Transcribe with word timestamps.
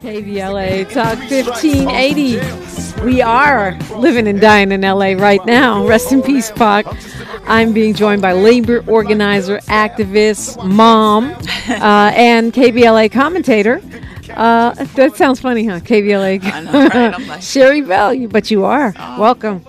KBLA 0.00 0.90
Talk 0.90 1.18
1580. 1.18 3.04
We 3.04 3.20
are 3.20 3.78
living 3.98 4.26
and 4.28 4.40
dying 4.40 4.72
in 4.72 4.80
LA 4.80 5.12
right 5.12 5.44
now. 5.44 5.86
Rest 5.86 6.10
in 6.10 6.22
peace, 6.22 6.50
Pac. 6.50 6.86
I'm 7.46 7.74
being 7.74 7.92
joined 7.92 8.22
by 8.22 8.32
labor 8.32 8.82
organizer, 8.86 9.58
activist, 9.68 10.64
mom, 10.66 11.32
uh, 11.68 12.12
and 12.14 12.50
KBLA 12.50 13.12
commentator. 13.12 13.82
Uh, 14.30 14.72
that 14.94 15.16
sounds 15.16 15.38
funny, 15.40 15.66
huh? 15.66 15.80
KBLA. 15.80 16.42
I 16.44 16.60
know, 16.62 16.86
right? 16.88 17.28
Like, 17.28 17.42
Sherri 17.42 17.82
Bell, 17.82 18.26
but 18.28 18.50
you 18.50 18.64
are. 18.64 18.94
Oh, 18.98 19.20
Welcome. 19.20 19.66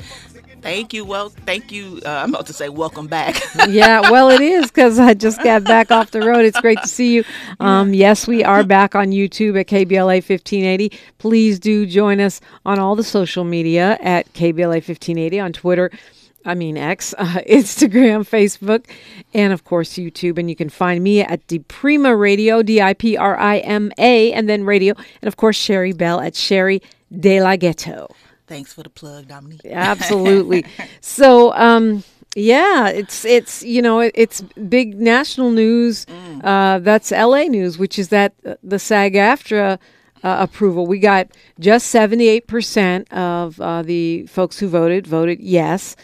Thank 0.62 0.94
you. 0.94 1.04
Well, 1.04 1.30
thank 1.30 1.72
you. 1.72 2.02
Uh, 2.06 2.10
I'm 2.10 2.30
about 2.30 2.46
to 2.48 2.54
say 2.54 2.70
welcome 2.70 3.08
back. 3.08 3.42
yeah, 3.68 4.12
well, 4.12 4.30
it 4.30 4.42
is 4.42 4.68
because 4.68 5.00
I 5.00 5.16
just 5.16 5.42
got 5.44 5.64
back 5.64 5.90
off 5.90 6.12
the 6.12 6.22
road. 6.22 6.46
It's 6.46 6.60
great 6.60 6.80
to 6.82 6.88
see 6.88 7.16
you. 7.16 7.24
Um, 7.60 7.94
yes, 7.94 8.28
we 8.28 8.44
are 8.44 8.64
back 8.64 8.94
on 8.96 9.08
YouTube 9.08 9.60
at 9.60 9.68
KBLA 9.68 10.18
1580. 10.18 10.92
Please 11.18 11.60
do 11.60 11.86
join 11.86 12.20
us 12.20 12.42
on 12.66 12.78
all 12.78 12.96
the 12.96 13.04
social 13.04 13.44
media 13.44 13.98
at 14.02 14.32
KBLA 14.34 14.76
1580 14.76 15.40
on 15.40 15.54
Twitter. 15.54 15.92
I 16.46 16.56
mean 16.56 16.78
X, 16.78 17.14
uh, 17.18 17.42
Instagram, 17.48 18.28
Facebook, 18.28 18.86
and 19.34 19.54
of 19.54 19.64
course 19.64 19.94
YouTube. 19.94 20.38
And 20.38 20.50
you 20.50 20.56
can 20.56 20.70
find 20.70 21.04
me 21.04 21.22
at 21.22 21.48
Diprima 21.48 22.18
Radio, 22.18 22.62
D 22.62 22.82
I 22.82 22.94
P 22.94 23.18
R 23.18 23.38
I 23.38 23.60
M 23.60 23.92
A, 23.98 24.32
and 24.34 24.48
then 24.48 24.64
radio. 24.64 24.94
And 25.22 25.28
of 25.28 25.38
course 25.38 25.56
Sherri 25.56 25.94
Bell 25.94 26.20
at 26.20 26.36
Sherri 26.36 26.82
De 27.12 27.42
La 27.42 27.56
Ghetto. 27.56 28.14
Thanks 28.52 28.74
for 28.74 28.84
the 28.84 28.90
plug, 28.90 29.30
Dominique. 29.30 29.62
Absolutely. 29.64 30.66
so, 31.00 31.54
um, 31.54 32.04
yeah, 32.36 32.90
it's 32.90 33.24
it's 33.24 33.64
you 33.64 33.82
know 33.82 34.02
it, 34.02 34.12
it's 34.14 34.42
big 34.42 35.00
national 35.00 35.52
news. 35.52 36.06
Mm. 36.08 36.44
Uh, 36.44 36.80
that's 36.80 37.14
L.A. 37.14 37.48
news, 37.48 37.78
which 37.78 37.98
is 37.98 38.10
that 38.10 38.34
uh, 38.46 38.56
the 38.62 38.78
SAG-AFTRA 38.78 39.76
uh, 39.76 39.78
approval. 40.24 40.86
We 40.86 41.00
got 41.00 41.30
just 41.62 41.88
seventy 41.88 42.28
eight 42.28 42.48
percent 42.48 43.10
of 43.14 43.62
uh, 43.62 43.84
the 43.84 44.28
folks 44.28 44.60
who 44.60 44.68
voted 44.68 45.08
voted 45.08 45.40
yes. 45.40 45.96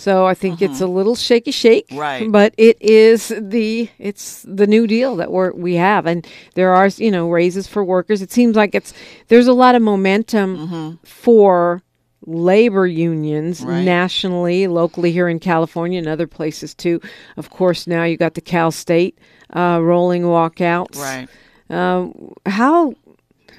So 0.00 0.24
I 0.24 0.32
think 0.32 0.56
mm-hmm. 0.56 0.72
it's 0.72 0.80
a 0.80 0.86
little 0.86 1.14
shaky 1.14 1.50
shake, 1.50 1.88
right? 1.92 2.32
But 2.32 2.54
it 2.56 2.80
is 2.80 3.28
the 3.38 3.90
it's 3.98 4.42
the 4.48 4.66
new 4.66 4.86
deal 4.86 5.14
that 5.16 5.30
we 5.30 5.50
we 5.50 5.74
have, 5.74 6.06
and 6.06 6.26
there 6.54 6.72
are 6.72 6.88
you 6.88 7.10
know 7.10 7.28
raises 7.28 7.66
for 7.66 7.84
workers. 7.84 8.22
It 8.22 8.32
seems 8.32 8.56
like 8.56 8.74
it's 8.74 8.94
there's 9.28 9.46
a 9.46 9.52
lot 9.52 9.74
of 9.74 9.82
momentum 9.82 10.56
mm-hmm. 10.56 11.04
for 11.04 11.82
labor 12.26 12.86
unions 12.86 13.62
right. 13.62 13.82
nationally, 13.84 14.66
locally 14.68 15.12
here 15.12 15.28
in 15.28 15.38
California 15.38 15.98
and 15.98 16.08
other 16.08 16.26
places 16.26 16.74
too. 16.74 16.98
Of 17.36 17.50
course, 17.50 17.86
now 17.86 18.04
you 18.04 18.16
got 18.16 18.32
the 18.32 18.40
Cal 18.40 18.70
State 18.70 19.18
uh, 19.54 19.80
rolling 19.82 20.22
walkouts. 20.22 20.96
Right. 20.96 21.28
Um, 21.68 22.32
how 22.46 22.94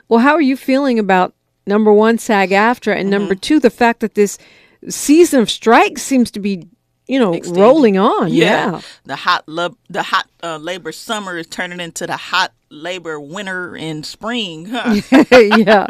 well? 0.08 0.20
How 0.20 0.34
are 0.34 0.42
you 0.42 0.58
feeling 0.58 0.98
about 0.98 1.36
number 1.68 1.94
one 1.94 2.18
SAG-AFTRA 2.18 2.96
and 2.96 3.04
mm-hmm. 3.04 3.10
number 3.12 3.36
two 3.36 3.60
the 3.60 3.70
fact 3.70 4.00
that 4.00 4.16
this 4.16 4.40
season 4.90 5.40
of 5.42 5.50
strikes 5.50 6.02
seems 6.02 6.32
to 6.32 6.40
be 6.40 6.68
you 7.08 7.20
know 7.20 7.34
Extended. 7.34 7.62
rolling 7.62 7.98
on 7.98 8.32
yeah, 8.32 8.72
yeah. 8.72 8.82
the 9.04 9.16
hot 9.16 9.44
love 9.48 9.76
the 9.90 10.02
hot 10.04 10.30
uh, 10.44 10.58
labor 10.58 10.92
summer 10.92 11.38
is 11.38 11.48
turning 11.48 11.80
into 11.80 12.08
the 12.08 12.16
hot 12.16 12.54
labor 12.70 13.20
winter 13.20 13.76
and 13.76 14.06
spring 14.06 14.68
huh? 14.68 15.02
yeah 15.58 15.88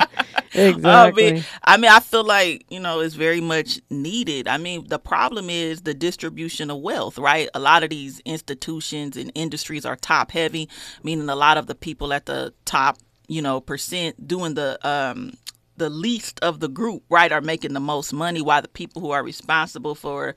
exactly 0.54 1.28
I 1.28 1.32
mean, 1.34 1.44
I 1.64 1.78
mean 1.78 1.92
i 1.92 2.00
feel 2.00 2.24
like 2.24 2.66
you 2.70 2.80
know 2.80 3.02
it's 3.02 3.14
very 3.14 3.40
much 3.40 3.80
needed 3.92 4.48
i 4.48 4.58
mean 4.58 4.88
the 4.88 4.98
problem 4.98 5.50
is 5.50 5.82
the 5.82 5.94
distribution 5.94 6.72
of 6.72 6.80
wealth 6.80 7.20
right 7.20 7.48
a 7.54 7.60
lot 7.60 7.84
of 7.84 7.92
these 7.92 8.20
institutions 8.22 9.16
and 9.16 9.32
industries 9.36 9.86
are 9.86 9.96
top 9.96 10.32
heavy 10.32 10.70
meaning 11.04 11.30
a 11.30 11.36
lot 11.36 11.58
of 11.58 11.68
the 11.68 11.76
people 11.76 12.14
at 12.14 12.26
the 12.26 12.52
top 12.66 12.98
you 13.28 13.42
know 13.44 13.62
percent 13.62 14.28
doing 14.28 14.56
the 14.56 14.80
um 14.88 15.34
the 15.82 15.90
least 15.90 16.40
of 16.42 16.60
the 16.60 16.68
group, 16.68 17.04
right, 17.10 17.32
are 17.32 17.42
making 17.42 17.74
the 17.74 17.80
most 17.80 18.14
money, 18.14 18.40
while 18.40 18.62
the 18.62 18.68
people 18.68 19.02
who 19.02 19.10
are 19.10 19.24
responsible 19.24 19.96
for 19.96 20.36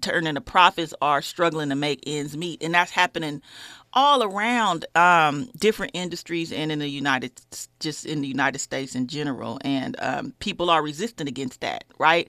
turning 0.00 0.32
the 0.32 0.40
profits 0.40 0.94
are 1.02 1.20
struggling 1.20 1.68
to 1.68 1.74
make 1.74 2.02
ends 2.06 2.38
meet. 2.38 2.62
And 2.62 2.72
that's 2.74 2.90
happening 2.90 3.42
all 3.92 4.22
around 4.22 4.86
um, 4.94 5.50
different 5.58 5.92
industries 5.94 6.52
and 6.52 6.72
in 6.72 6.78
the 6.78 6.88
United, 6.88 7.38
just 7.82 8.06
in 8.06 8.22
the 8.22 8.28
United 8.28 8.60
States 8.60 8.94
in 8.94 9.06
general. 9.06 9.58
And 9.64 9.96
um, 9.98 10.32
people 10.38 10.70
are 10.70 10.82
resistant 10.82 11.28
against 11.28 11.60
that, 11.60 11.84
right? 11.98 12.28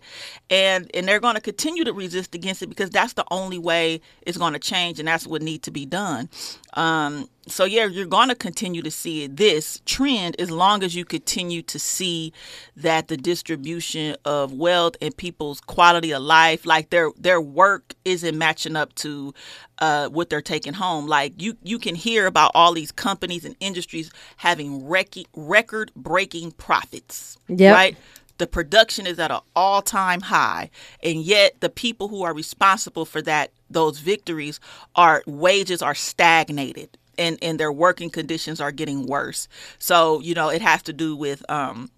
And 0.50 0.90
and 0.94 1.08
they're 1.08 1.20
going 1.20 1.36
to 1.36 1.42
continue 1.42 1.86
to 1.86 1.94
resist 1.94 2.36
against 2.36 2.62
it 2.62 2.68
because 2.68 2.90
that's 2.90 3.14
the 3.14 3.26
only 3.32 3.60
way 3.60 4.02
it's 4.24 4.38
going 4.38 4.54
to 4.54 4.60
change, 4.60 5.00
and 5.00 5.08
that's 5.08 5.26
what 5.28 5.42
needs 5.42 5.64
to 5.64 5.72
be 5.72 5.86
done. 5.86 6.30
Um, 6.74 7.30
so 7.48 7.66
yeah, 7.66 7.86
you're 7.86 8.06
going 8.06 8.30
to 8.30 8.36
continue 8.36 8.82
to 8.82 8.92
see 8.92 9.28
this 9.28 9.82
trend 9.86 10.40
as 10.40 10.50
long 10.50 10.82
as 10.82 10.96
you 10.96 11.04
continue 11.04 11.62
to 11.64 11.78
see 11.78 12.32
that 12.78 13.10
the 13.10 13.18
distribution 13.18 14.16
of 14.24 14.54
wealth 14.54 14.96
and 15.02 15.16
people's 15.16 15.60
quality 15.60 16.12
of 16.12 16.22
life, 16.24 16.66
like 16.66 16.90
their 16.90 17.12
their 17.18 17.42
work, 17.42 17.94
isn't 18.06 18.38
matching 18.38 18.76
up 18.76 18.96
to 18.96 19.34
uh, 19.80 20.08
what 20.08 20.30
they're 20.30 20.42
taking 20.42 20.74
home. 20.74 21.08
Like 21.08 21.42
you, 21.42 21.58
you 21.62 21.78
can 21.78 21.96
hear 21.96 22.26
about 22.26 22.52
all 22.56 22.74
these 22.74 22.92
companies 22.92 23.44
and 23.44 23.56
industries 23.60 24.12
having 24.38 24.88
rec- 24.88 25.28
record 25.48 25.92
breaking 25.96 26.52
profits. 26.52 27.38
Yep. 27.48 27.74
Right. 27.74 27.98
The 28.40 28.48
production 28.48 29.06
is 29.06 29.20
at 29.20 29.32
an 29.32 29.42
all 29.56 29.82
time 29.82 30.22
high, 30.22 30.72
and 31.04 31.22
yet 31.22 31.60
the 31.60 31.70
people 31.70 32.08
who 32.08 32.24
are 32.24 32.34
responsible 32.34 33.06
for 33.06 33.22
that 33.22 33.52
those 33.70 34.00
victories 34.00 34.60
are 34.96 35.24
wages 35.26 35.82
are 35.82 35.96
stagnated 35.96 36.98
and 37.18 37.38
and 37.42 37.60
their 37.60 37.72
working 37.72 38.10
conditions 38.10 38.60
are 38.60 38.72
getting 38.72 39.06
worse. 39.06 39.48
So 39.78 40.20
you 40.22 40.34
know 40.34 40.50
it 40.50 40.62
has 40.62 40.82
to 40.84 40.94
do 40.94 41.16
with 41.16 41.48
um, 41.50 41.92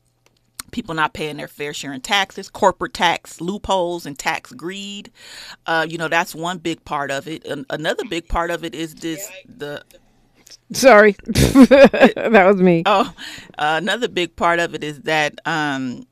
people 0.76 0.94
not 0.94 1.14
paying 1.14 1.38
their 1.38 1.48
fair 1.48 1.74
share 1.74 1.94
in 1.94 2.02
taxes, 2.02 2.50
corporate 2.50 2.94
tax 2.94 3.40
loopholes, 3.40 4.06
and 4.06 4.20
tax 4.20 4.52
greed. 4.52 5.10
Uh, 5.66 5.86
you 5.90 5.98
know, 5.98 6.10
that's 6.10 6.36
one 6.36 6.58
big 6.58 6.84
part 6.84 7.12
of 7.12 7.28
it. 7.28 7.46
And 7.46 7.66
another 7.70 8.04
big 8.10 8.28
part 8.28 8.52
of 8.52 8.64
it 8.64 8.76
is 8.76 8.94
this 8.96 9.32
the. 9.48 9.84
Sorry, 10.72 11.16
that 11.26 12.44
was 12.46 12.62
me. 12.62 12.84
Oh, 12.86 13.14
uh, 13.58 13.80
another 13.82 14.08
big 14.08 14.36
part 14.36 14.60
of 14.60 14.74
it 14.74 14.84
is 14.84 15.02
that 15.02 15.40
um, 15.46 16.06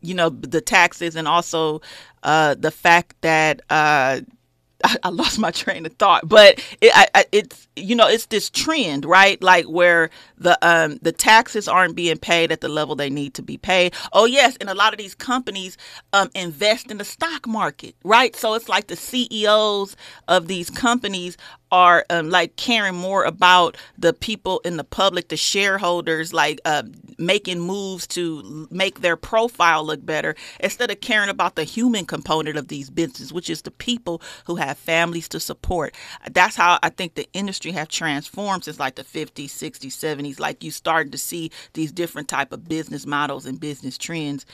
you 0.00 0.14
know 0.14 0.28
the 0.28 0.60
taxes 0.60 1.16
and 1.16 1.26
also 1.26 1.80
uh, 2.22 2.54
the 2.54 2.70
fact 2.70 3.16
that 3.22 3.60
uh, 3.70 4.20
I, 4.84 4.96
I, 5.04 5.08
lost 5.08 5.38
my 5.38 5.50
train 5.50 5.86
of 5.86 5.94
thought, 5.94 6.28
but 6.28 6.62
it, 6.82 6.92
I, 6.94 7.24
it's 7.32 7.68
you 7.74 7.96
know 7.96 8.06
it's 8.06 8.26
this 8.26 8.50
trend, 8.50 9.06
right? 9.06 9.42
Like 9.42 9.64
where 9.64 10.10
the 10.36 10.58
um 10.66 10.98
the 11.00 11.12
taxes 11.12 11.66
aren't 11.66 11.96
being 11.96 12.18
paid 12.18 12.52
at 12.52 12.60
the 12.60 12.68
level 12.68 12.94
they 12.94 13.10
need 13.10 13.34
to 13.34 13.42
be 13.42 13.56
paid. 13.56 13.94
Oh 14.12 14.26
yes, 14.26 14.56
and 14.60 14.68
a 14.68 14.74
lot 14.74 14.92
of 14.92 14.98
these 14.98 15.14
companies 15.14 15.78
um 16.12 16.30
invest 16.34 16.90
in 16.90 16.98
the 16.98 17.04
stock 17.04 17.46
market, 17.46 17.94
right? 18.04 18.36
So 18.36 18.54
it's 18.54 18.68
like 18.68 18.88
the 18.88 18.96
CEOs 18.96 19.96
of 20.28 20.48
these 20.48 20.68
companies 20.68 21.38
are 21.74 22.06
um, 22.08 22.30
like 22.30 22.54
caring 22.54 22.94
more 22.94 23.24
about 23.24 23.76
the 23.98 24.12
people 24.12 24.60
in 24.60 24.76
the 24.76 24.84
public, 24.84 25.26
the 25.26 25.36
shareholders, 25.36 26.32
like 26.32 26.60
uh, 26.64 26.84
making 27.18 27.58
moves 27.58 28.06
to 28.06 28.68
make 28.70 29.00
their 29.00 29.16
profile 29.16 29.84
look 29.84 30.06
better 30.06 30.36
instead 30.60 30.92
of 30.92 31.00
caring 31.00 31.28
about 31.28 31.56
the 31.56 31.64
human 31.64 32.06
component 32.06 32.56
of 32.56 32.68
these 32.68 32.90
businesses, 32.90 33.32
which 33.32 33.50
is 33.50 33.62
the 33.62 33.72
people 33.72 34.22
who 34.44 34.54
have 34.54 34.78
families 34.78 35.28
to 35.28 35.40
support. 35.40 35.92
That's 36.30 36.54
how 36.54 36.78
I 36.80 36.90
think 36.90 37.16
the 37.16 37.28
industry 37.32 37.72
has 37.72 37.88
transformed 37.88 38.62
since 38.62 38.78
like 38.78 38.94
the 38.94 39.02
50s, 39.02 39.46
60s, 39.46 39.86
70s. 39.86 40.38
Like 40.38 40.62
you 40.62 40.70
started 40.70 41.10
to 41.10 41.18
see 41.18 41.50
these 41.72 41.90
different 41.90 42.28
type 42.28 42.52
of 42.52 42.68
business 42.68 43.04
models 43.04 43.46
and 43.46 43.58
business 43.58 43.98
trends 43.98 44.46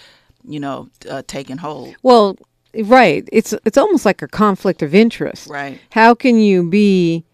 you 0.42 0.58
know, 0.58 0.88
uh, 1.08 1.22
taking 1.26 1.58
hold. 1.58 1.94
Well, 2.02 2.36
Right. 2.74 3.28
It's 3.32 3.52
it's 3.64 3.78
almost 3.78 4.04
like 4.04 4.22
a 4.22 4.28
conflict 4.28 4.82
of 4.82 4.94
interest. 4.94 5.48
Right. 5.48 5.80
How 5.90 6.14
can 6.14 6.38
you 6.38 6.68
be 6.68 7.24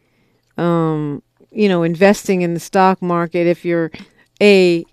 um, 0.57 1.23
you 1.51 1.69
know, 1.69 1.83
investing 1.83 2.43
in 2.43 2.55
the 2.55 2.61
stock 2.61 3.01
market 3.03 3.47
if 3.47 3.65
you're 3.65 3.91
a 4.41 4.85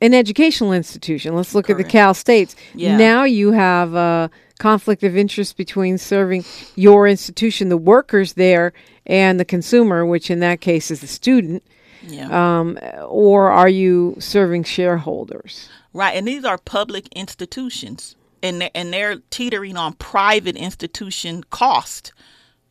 an 0.00 0.14
educational 0.14 0.72
institution. 0.72 1.34
Let's 1.34 1.54
look 1.54 1.66
Correct. 1.66 1.80
at 1.80 1.86
the 1.86 1.90
Cal 1.90 2.14
States. 2.14 2.54
Yeah. 2.74 2.96
Now 2.96 3.24
you 3.24 3.52
have 3.52 3.94
a 3.94 4.30
conflict 4.58 5.02
of 5.02 5.16
interest 5.16 5.56
between 5.56 5.98
serving 5.98 6.44
your 6.76 7.08
institution, 7.08 7.68
the 7.68 7.76
workers 7.76 8.34
there, 8.34 8.72
and 9.06 9.40
the 9.40 9.44
consumer, 9.44 10.06
which 10.06 10.30
in 10.30 10.38
that 10.40 10.60
case 10.60 10.90
is 10.90 11.00
the 11.00 11.08
student. 11.08 11.64
Yeah. 12.06 12.28
Um, 12.60 12.78
or 13.06 13.50
are 13.50 13.68
you 13.68 14.16
serving 14.20 14.64
shareholders? 14.64 15.68
Right, 15.92 16.16
and 16.16 16.28
these 16.28 16.44
are 16.44 16.58
public 16.58 17.08
institutions 17.08 18.14
and 18.42 18.60
they're, 18.60 18.70
and 18.74 18.92
they're 18.92 19.16
teetering 19.30 19.76
on 19.76 19.94
private 19.94 20.56
institution 20.56 21.44
cost 21.50 22.12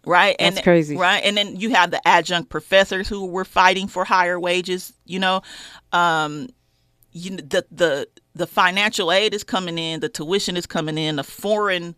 right? 0.05 0.37
That's 0.39 0.55
and 0.55 0.63
crazy. 0.63 0.95
right? 0.95 1.21
And 1.23 1.35
then 1.35 1.57
you 1.57 1.71
have 1.71 1.91
the 1.91 2.05
adjunct 2.07 2.49
professors 2.49 3.09
who 3.09 3.25
were 3.25 3.43
fighting 3.43 3.87
for 3.87 4.05
higher 4.05 4.39
wages 4.39 4.93
you 5.05 5.19
know? 5.19 5.41
Um 5.91 6.47
you 7.11 7.37
the 7.37 7.65
the 7.71 8.07
the 8.35 8.47
financial 8.47 9.11
aid 9.11 9.33
is 9.33 9.43
coming 9.43 9.77
in 9.77 9.99
the 9.99 10.09
tuition 10.09 10.55
is 10.55 10.65
coming 10.65 10.97
in 10.97 11.17
the 11.17 11.23
foreign 11.23 11.95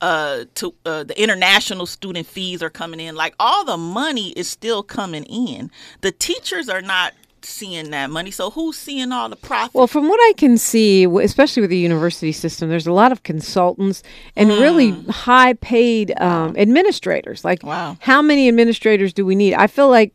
uh 0.00 0.44
to 0.54 0.74
uh, 0.84 1.02
the 1.02 1.20
international 1.20 1.86
student 1.86 2.26
fees 2.26 2.62
are 2.62 2.70
coming 2.70 3.00
in. 3.00 3.16
Like 3.16 3.34
all 3.40 3.64
the 3.64 3.76
money 3.76 4.30
is 4.30 4.48
still 4.48 4.82
coming 4.82 5.24
in. 5.24 5.70
The 6.02 6.12
teachers 6.12 6.68
are 6.68 6.82
not 6.82 7.14
seeing 7.44 7.90
that 7.90 8.10
money. 8.10 8.30
So 8.30 8.50
who's 8.50 8.76
seeing 8.76 9.12
all 9.12 9.28
the 9.28 9.36
profit? 9.36 9.74
Well, 9.74 9.86
from 9.86 10.08
what 10.08 10.18
I 10.20 10.32
can 10.36 10.56
see, 10.58 11.04
especially 11.04 11.60
with 11.62 11.70
the 11.70 11.76
university 11.78 12.32
system, 12.32 12.68
there's 12.68 12.86
a 12.86 12.92
lot 12.92 13.12
of 13.12 13.22
consultants 13.22 14.02
and 14.36 14.50
really 14.50 14.90
high 15.10 15.54
paid 15.54 16.18
um, 16.20 16.56
administrators. 16.56 17.44
Like, 17.44 17.62
Wow. 17.62 17.96
how 18.00 18.22
many 18.22 18.48
administrators 18.48 19.12
do 19.12 19.24
we 19.26 19.34
need? 19.34 19.54
I 19.54 19.66
feel 19.66 19.88
like, 19.88 20.12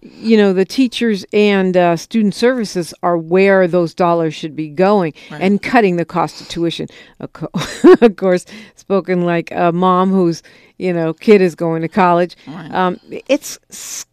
you 0.00 0.36
know, 0.36 0.52
the 0.52 0.64
teachers 0.64 1.24
and 1.32 1.76
uh, 1.76 1.96
student 1.96 2.32
services 2.34 2.94
are 3.02 3.18
where 3.18 3.66
those 3.66 3.94
dollars 3.94 4.32
should 4.32 4.54
be 4.54 4.68
going 4.68 5.12
and 5.30 5.60
cutting 5.60 5.96
the 5.96 6.04
cost 6.04 6.40
of 6.40 6.48
tuition. 6.48 6.86
Of, 7.18 7.32
co- 7.32 7.50
of 8.00 8.14
course, 8.16 8.46
spoken 8.76 9.22
like 9.22 9.50
a 9.50 9.72
mom 9.72 10.10
whose, 10.10 10.42
you 10.78 10.92
know, 10.92 11.12
kid 11.12 11.40
is 11.40 11.56
going 11.56 11.82
to 11.82 11.88
college. 11.88 12.36
Um, 12.46 13.00
it's 13.28 13.58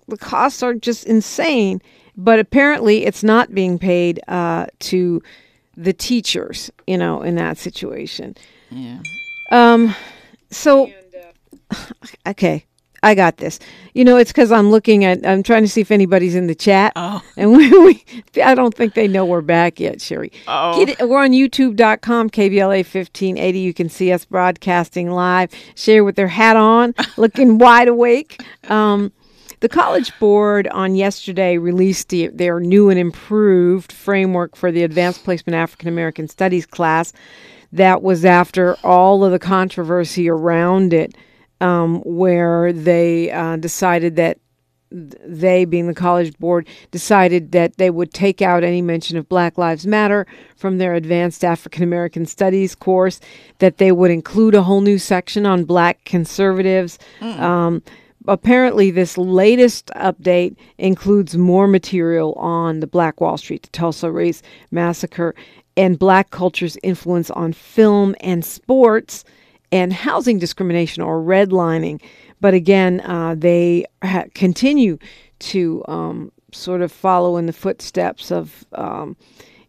the 0.08 0.18
costs 0.18 0.64
are 0.64 0.74
just 0.74 1.06
insane, 1.06 1.82
but 2.18 2.40
apparently 2.40 3.06
it's 3.06 3.24
not 3.24 3.54
being 3.54 3.78
paid 3.80 4.22
uh, 4.28 4.68
to 4.80 5.22
the 5.78 5.94
teachers, 5.94 6.72
you 6.88 6.98
know, 6.98 7.22
in 7.22 7.36
that 7.36 7.58
situation. 7.58 8.36
yeah. 8.70 9.00
Um, 9.52 9.94
so, 10.50 10.90
okay, 12.28 12.66
I 13.04 13.14
got 13.14 13.38
this. 13.38 13.60
You 13.94 14.04
know, 14.04 14.18
it's 14.18 14.32
because 14.32 14.52
I'm 14.52 14.72
looking 14.72 15.06
at, 15.06 15.26
I'm 15.28 15.44
trying 15.44 15.62
to 15.62 15.70
see 15.70 15.82
if 15.82 15.92
anybody's 15.92 16.34
in 16.34 16.48
the 16.48 16.56
chat. 16.56 16.92
Oh. 16.96 17.22
And 17.38 17.52
we, 17.52 17.70
we, 17.70 18.04
I 18.42 18.56
don't 18.56 18.74
think 18.74 18.94
they 18.94 19.08
know 19.08 19.26
we're 19.26 19.42
back 19.42 19.80
yet, 19.80 20.02
Sherri. 20.02 20.32
Oh. 20.48 20.84
Get 20.84 21.00
it, 21.00 21.08
we're 21.08 21.22
on 21.22 21.32
youtube.com, 21.32 22.30
KBLA 22.30 22.78
1580. 22.78 23.60
You 23.60 23.74
can 23.74 23.90
see 23.90 24.12
us 24.12 24.26
broadcasting 24.26 25.12
live. 25.12 25.52
Sherri 25.76 26.02
with 26.02 26.16
their 26.16 26.30
hat 26.30 26.56
on, 26.56 26.96
looking 27.18 27.58
wide 27.60 27.90
awake. 27.90 28.42
Um, 28.70 29.12
the 29.66 29.70
College 29.70 30.12
Board 30.20 30.68
on 30.68 30.94
yesterday 30.94 31.58
released 31.58 32.10
the, 32.10 32.28
their 32.28 32.60
new 32.60 32.92
and 32.92 33.00
improved 33.00 33.92
framework 33.92 34.56
for 34.56 34.72
the 34.72 34.84
Advanced 34.84 35.24
Placement 35.24 35.56
African 35.56 35.88
American 35.88 36.28
Studies 36.28 36.68
class. 36.68 37.12
That 37.72 38.04
was 38.04 38.26
after 38.26 38.76
all 38.84 39.26
of 39.26 39.32
the 39.32 39.40
controversy 39.40 40.30
around 40.30 40.94
it, 40.94 41.16
um, 41.62 42.02
where 42.02 42.72
they 42.74 43.32
uh, 43.32 43.56
decided 43.56 44.18
that 44.18 44.38
they, 44.92 45.66
being 45.66 45.88
the 45.88 45.96
College 45.96 46.38
Board, 46.38 46.68
decided 46.92 47.52
that 47.54 47.78
they 47.78 47.90
would 47.90 48.14
take 48.14 48.44
out 48.44 48.64
any 48.64 48.84
mention 48.84 49.18
of 49.18 49.28
Black 49.28 49.58
Lives 49.58 49.88
Matter 49.88 50.28
from 50.56 50.78
their 50.78 50.94
Advanced 50.94 51.44
African 51.44 51.82
American 51.82 52.28
Studies 52.28 52.76
course, 52.76 53.20
that 53.58 53.80
they 53.80 53.92
would 53.92 54.12
include 54.12 54.54
a 54.54 54.62
whole 54.62 54.82
new 54.82 55.00
section 55.00 55.48
on 55.48 55.66
Black 55.66 56.06
conservatives. 56.06 57.00
Um, 57.40 57.82
apparently, 58.28 58.92
this 58.92 59.18
latest 59.18 59.88
update 59.96 60.56
includes 60.78 61.38
more 61.38 61.68
material 61.68 62.34
on 62.34 62.80
the 62.80 62.88
Black 62.88 63.22
Wall 63.22 63.38
Street, 63.38 63.64
the 63.64 63.70
Tulsa 63.70 64.12
Race 64.12 64.42
Massacre, 64.72 65.36
and 65.78 66.00
Black 66.00 66.30
culture's 66.30 66.78
influence 66.84 67.30
on 67.32 67.54
film 67.54 68.16
and 68.22 68.46
sports 68.46 69.24
and 69.72 69.92
housing 69.92 70.40
discrimination 70.40 71.04
or 71.04 71.22
redlining. 71.22 72.02
But 72.40 72.54
again, 72.54 73.02
uh, 73.02 73.36
they 73.38 73.86
ha- 74.04 74.26
continue 74.34 74.98
to 75.40 75.84
um, 75.88 76.32
sort 76.52 76.82
of 76.82 76.92
follow 76.92 77.38
in 77.38 77.46
the 77.46 77.54
footsteps 77.54 78.32
of, 78.32 78.66
um, 78.74 79.18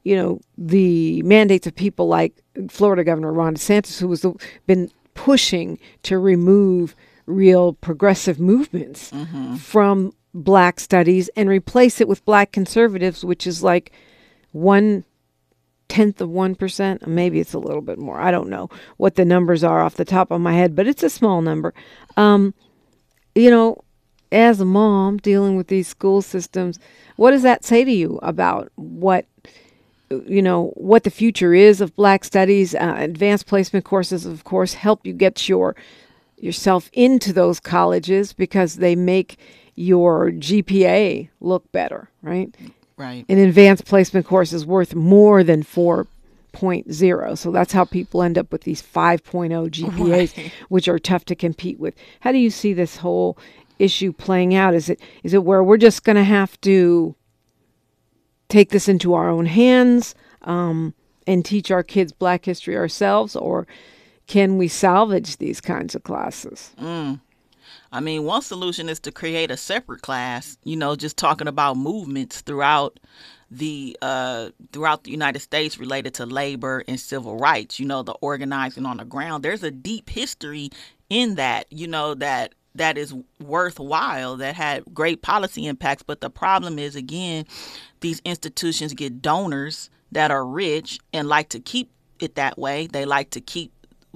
you 0.05 0.15
know, 0.15 0.41
the 0.57 1.23
mandates 1.23 1.67
of 1.67 1.75
people 1.75 2.07
like 2.07 2.35
Florida 2.69 3.03
Governor 3.03 3.33
Ron 3.33 3.57
DeSantis, 3.57 3.99
who 3.99 4.11
has 4.11 4.25
been 4.67 4.91
pushing 5.15 5.79
to 6.05 6.19
remove 6.19 6.95
real 7.27 7.75
progressive 7.75 8.39
movements 8.39 9.13
from 9.59 10.13
black 10.35 10.79
studies 10.81 11.29
and 11.37 11.49
replace 11.49 12.01
it 12.01 12.09
with 12.09 12.25
black 12.25 12.53
conservatives, 12.53 13.25
which 13.25 13.47
is 13.47 13.63
like 13.63 13.93
one 14.53 15.05
tenth 15.89 16.21
of 16.21 16.29
1%. 16.29 17.07
Maybe 17.07 17.41
it's 17.41 17.55
a 17.55 17.59
little 17.59 17.81
bit 17.83 17.99
more. 17.99 18.21
I 18.21 18.31
don't 18.31 18.49
know 18.49 18.69
what 18.97 19.15
the 19.15 19.25
numbers 19.25 19.65
are 19.65 19.83
off 19.83 19.95
the 19.95 20.05
top 20.05 20.31
of 20.31 20.41
my 20.41 20.53
head, 20.53 20.75
but 20.75 20.87
it's 20.87 21.03
a 21.03 21.11
small 21.11 21.43
number. 21.43 21.75
Um, 22.17 22.55
you 23.35 23.51
know, 23.51 23.83
as 24.33 24.61
a 24.61 24.65
mom 24.65 25.19
dealing 25.19 25.57
with 25.57 25.69
these 25.69 25.89
school 25.89 26.23
systems, 26.23 26.79
what 27.17 27.31
does 27.31 27.43
that 27.43 27.65
say 27.65 27.85
to 27.85 27.93
you 27.93 28.19
about 28.23 28.71
what? 28.77 29.27
you 30.09 30.41
know 30.41 30.69
what 30.77 31.03
the 31.03 31.11
future 31.11 31.53
is 31.53 31.81
of 31.81 31.97
black 31.97 32.23
studies 32.23 32.77
uh, 32.77 32.95
advanced 32.97 33.47
placement 33.47 33.85
courses 33.85 34.25
of 34.25 34.45
course 34.45 34.75
help 34.75 35.05
you 35.05 35.13
get 35.13 35.49
your 35.49 35.75
yourself 36.39 36.91
into 36.93 37.33
those 37.33 37.61
colleges 37.61 38.33
because 38.33 38.77
they 38.77 38.95
make 38.95 39.39
your 39.75 40.31
GPA 40.31 41.29
look 41.41 41.71
better 41.73 42.11
right? 42.23 42.55
Right. 42.97 43.27
an 43.29 43.39
advanced 43.39 43.85
placement 43.85 44.27
course 44.27 44.53
is 44.53 44.65
worth 44.65 44.95
more 44.95 45.45
than 45.45 45.63
4.0 45.63 47.39
so 47.39 47.51
that's 47.51 47.73
how 47.73 47.85
people 47.85 48.23
end 48.23 48.39
up 48.39 48.51
with 48.53 48.63
these 48.63 48.83
5.0 48.83 49.71
gpas 49.71 50.51
which 50.69 50.89
are 50.89 50.99
tough 50.99 51.25
to 51.27 51.35
compete 51.35 51.79
with. 51.79 51.95
How 52.21 52.33
do 52.33 52.39
you 52.39 52.51
see 52.51 52.73
this 52.73 52.97
whole 52.99 53.37
issue 53.79 54.13
playing 54.13 54.55
out? 54.55 54.75
Is 54.75 54.89
it 54.89 55.01
is 55.23 55.35
it 55.35 55.45
where 55.45 55.63
we're 55.63 55.77
just 55.77 56.05
going 56.05 56.17
to 56.17 56.25
have 56.25 56.61
to 56.63 57.15
take 58.49 58.71
this 58.71 58.89
into 58.89 59.15
our 59.15 59.29
own 59.29 59.47
hands 59.47 60.15
um, 60.43 60.95
and 61.27 61.45
teach 61.45 61.71
our 61.71 61.83
kids 61.83 62.13
black 62.13 62.45
history 62.45 62.77
ourselves 62.77 63.35
or 63.37 63.67
can 64.27 64.59
we 64.59 64.69
salvage 64.69 65.37
these 65.39 65.61
kinds 65.61 65.95
of 65.95 66.03
classes 66.03 66.73
I 67.93 68.01
mean, 68.01 68.25
one 68.25 68.43
solution 68.43 68.89
is 68.89 69.01
to 69.01 69.13
create 69.13 69.51
a 69.51 69.57
separate 69.57 70.03
class, 70.03 70.59
you 70.65 70.77
know, 70.77 70.97
just 70.97 71.17
talking 71.17 71.49
about 71.49 71.77
movements 71.77 72.41
throughout 72.41 72.99
the 73.49 73.97
uh 74.03 74.51
throughout 74.73 75.05
the 75.05 75.13
United 75.13 75.39
States 75.39 75.79
related 75.79 76.15
to 76.15 76.27
labor 76.27 76.83
and 76.89 76.99
civil 76.99 77.39
rights, 77.39 77.79
you 77.79 77.87
know, 77.87 78.03
the 78.03 78.13
organizing 78.15 78.85
on 78.87 78.97
the 78.97 79.05
ground. 79.05 79.45
There's 79.45 79.63
a 79.63 79.71
deep 79.71 80.11
history 80.11 80.71
in 81.09 81.37
that, 81.37 81.73
you 81.73 81.87
know, 81.87 82.15
that 82.15 82.55
that 82.75 82.99
is 82.99 83.15
worthwhile 83.41 84.37
that 84.37 84.57
had 84.57 84.85
great 84.93 85.23
policy 85.23 85.67
impacts, 85.67 86.03
but 86.03 86.21
the 86.21 86.29
problem 86.29 86.79
is 86.79 86.97
again, 86.97 87.47
these 88.01 88.21
institutions 88.25 88.93
get 88.93 89.23
donors 89.23 89.91
that 90.13 90.31
are 90.31 90.45
rich 90.45 90.99
and 91.13 91.29
like 91.29 91.49
to 91.51 91.61
keep 91.61 91.91
it 92.19 92.35
that 92.35 92.59
way. 92.59 92.87
They 92.87 93.05
like 93.05 93.31
to 93.31 93.41
keep 93.41 93.73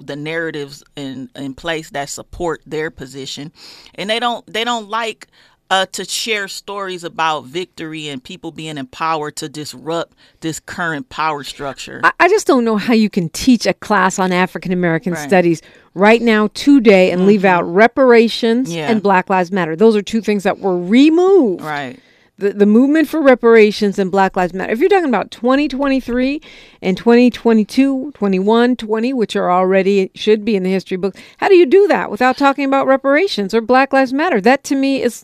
the 0.07 0.15
narratives 0.15 0.83
in 0.95 1.29
in 1.35 1.53
place 1.53 1.89
that 1.91 2.09
support 2.09 2.61
their 2.65 2.89
position 2.91 3.51
and 3.95 4.09
they 4.09 4.19
don't 4.19 4.45
they 4.51 4.63
don't 4.63 4.89
like 4.89 5.27
uh, 5.69 5.85
to 5.85 6.03
share 6.03 6.49
stories 6.49 7.05
about 7.05 7.45
victory 7.45 8.09
and 8.09 8.21
people 8.21 8.51
being 8.51 8.77
empowered 8.77 9.37
to 9.37 9.47
disrupt 9.47 10.13
this 10.41 10.59
current 10.59 11.07
power 11.07 11.45
structure 11.45 12.01
I, 12.03 12.11
I 12.19 12.27
just 12.27 12.45
don't 12.45 12.65
know 12.65 12.75
how 12.75 12.93
you 12.93 13.09
can 13.09 13.29
teach 13.29 13.65
a 13.65 13.73
class 13.73 14.19
on 14.19 14.33
African 14.33 14.73
American 14.73 15.13
Right. 15.13 15.19
Mm-hmm. 15.19 15.29
studies 15.29 15.61
right 15.93 16.21
now 16.21 16.47
today 16.53 17.11
and 17.11 17.25
leave 17.25 17.45
out 17.45 17.63
reparations 17.63 18.73
Yeah. 18.73 18.91
and 18.91 19.01
Black 19.01 19.29
Lives 19.29 19.51
Matter. 19.51 19.75
Those 19.77 19.95
are 19.95 20.01
two 20.01 20.19
things 20.21 20.43
that 20.43 20.59
were 20.59 20.77
removed. 20.77 21.61
right 21.63 21.99
The, 22.41 22.53
the 22.53 22.65
movement 22.65 23.07
for 23.07 23.21
reparations 23.21 23.97
and 23.99 24.11
Black 24.11 24.35
Lives 24.35 24.53
Matter. 24.53 24.73
If 24.73 24.79
you're 24.79 24.89
talking 24.89 25.09
about 25.09 25.29
2023 25.31 26.41
and 26.81 26.97
2022, 26.97 28.11
21, 28.13 28.75
20, 28.75 29.13
which 29.13 29.35
are 29.35 29.51
already 29.51 30.09
should 30.15 30.43
be 30.43 30.55
in 30.55 30.63
the 30.63 30.71
history 30.71 30.97
books, 30.97 31.19
how 31.37 31.47
do 31.49 31.55
you 31.55 31.65
do 31.65 31.87
that 31.87 32.09
without 32.09 32.37
talking 32.37 32.65
about 32.65 32.87
reparations 32.87 33.53
or 33.53 33.61
Black 33.61 33.93
Lives 33.93 34.11
Matter? 34.11 34.41
That 34.41 34.63
to 34.65 34.75
me 34.75 35.01
is 35.01 35.23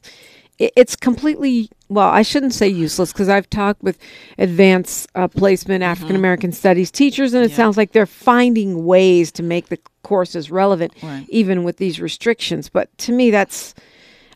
it- 0.59 0.73
it's 0.75 0.95
completely 0.95 1.69
well 1.89 2.07
i 2.09 2.21
shouldn't 2.23 2.53
say 2.53 2.67
useless 2.67 3.13
because 3.13 3.29
i've 3.29 3.47
talked 3.49 3.81
with 3.83 3.97
advanced 4.39 5.07
uh, 5.15 5.27
placement 5.27 5.83
african 5.83 6.15
american 6.15 6.51
studies 6.51 6.89
teachers 6.91 7.33
and 7.35 7.45
it 7.45 7.51
sounds 7.51 7.77
like 7.77 7.91
they're 7.91 8.07
finding 8.07 8.83
ways 8.85 9.31
to 9.31 9.43
make 9.43 9.67
the 9.69 9.77
courses 10.03 10.49
relevant 10.49 10.91
Right. 11.03 11.25
even 11.29 11.63
with 11.63 11.77
these 11.77 12.01
restrictions 12.01 12.69
but 12.69 12.95
to 12.99 13.11
me 13.11 13.29
that's 13.31 13.75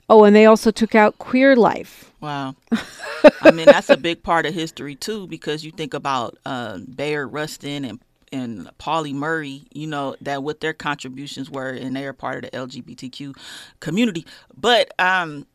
oh 0.10 0.24
and 0.24 0.36
they 0.36 0.46
also 0.46 0.70
took 0.72 0.94
out 0.94 1.18
queer 1.18 1.56
life 1.56 2.11
Wow. 2.22 2.56
I 3.42 3.52
mean, 3.52 3.66
that's 3.66 3.90
a 3.90 3.98
big 3.98 4.24
part 4.24 4.46
of 4.46 4.54
history 4.54 4.96
too, 4.96 5.28
because 5.28 5.66
you 5.66 5.72
think 5.72 5.94
about 5.94 6.38
uh, 6.46 6.80
Bayard 6.80 7.34
Rustin 7.34 7.86
and 7.86 8.00
and 8.34 8.70
Pauli 8.78 9.12
Murray, 9.12 9.64
you 9.74 9.88
know, 9.88 10.16
that 10.22 10.42
what 10.42 10.62
their 10.62 10.72
contributions 10.72 11.50
were, 11.50 11.72
and 11.72 11.94
they 11.94 12.06
are 12.06 12.14
part 12.14 12.46
of 12.46 12.52
the 12.52 12.58
LGBTQ 12.58 13.36
community. 13.82 14.26
But 14.56 14.94
um, 15.00 15.46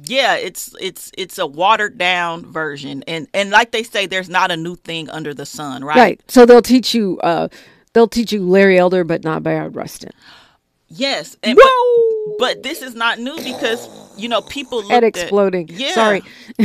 yeah, 0.00 0.36
it's 0.36 0.76
it's 0.80 1.10
it's 1.18 1.38
a 1.38 1.46
watered 1.46 1.98
down 1.98 2.46
version, 2.46 3.02
and 3.08 3.26
and 3.34 3.50
like 3.50 3.72
they 3.72 3.82
say, 3.82 4.06
there's 4.06 4.28
not 4.28 4.52
a 4.52 4.56
new 4.56 4.76
thing 4.76 5.10
under 5.10 5.34
the 5.34 5.46
sun, 5.46 5.84
right? 5.84 5.96
right 5.96 6.22
so 6.28 6.46
they'll 6.46 6.62
teach 6.62 6.94
you 6.94 7.18
uh 7.20 7.48
they'll 7.94 8.08
teach 8.08 8.32
you 8.32 8.46
larry 8.46 8.78
elder 8.78 9.04
but 9.04 9.24
not 9.24 9.42
bayard 9.42 9.74
rustin 9.74 10.10
Yes. 10.96 11.36
And, 11.42 11.58
Whoa! 11.60 12.03
But 12.38 12.62
this 12.62 12.82
is 12.82 12.94
not 12.94 13.18
new 13.18 13.36
because 13.36 13.88
you 14.16 14.28
know 14.28 14.40
people 14.42 14.78
looked 14.78 14.92
at- 14.92 15.04
exploding. 15.04 15.68
yeah, 15.72 15.92
Sorry. 15.92 16.22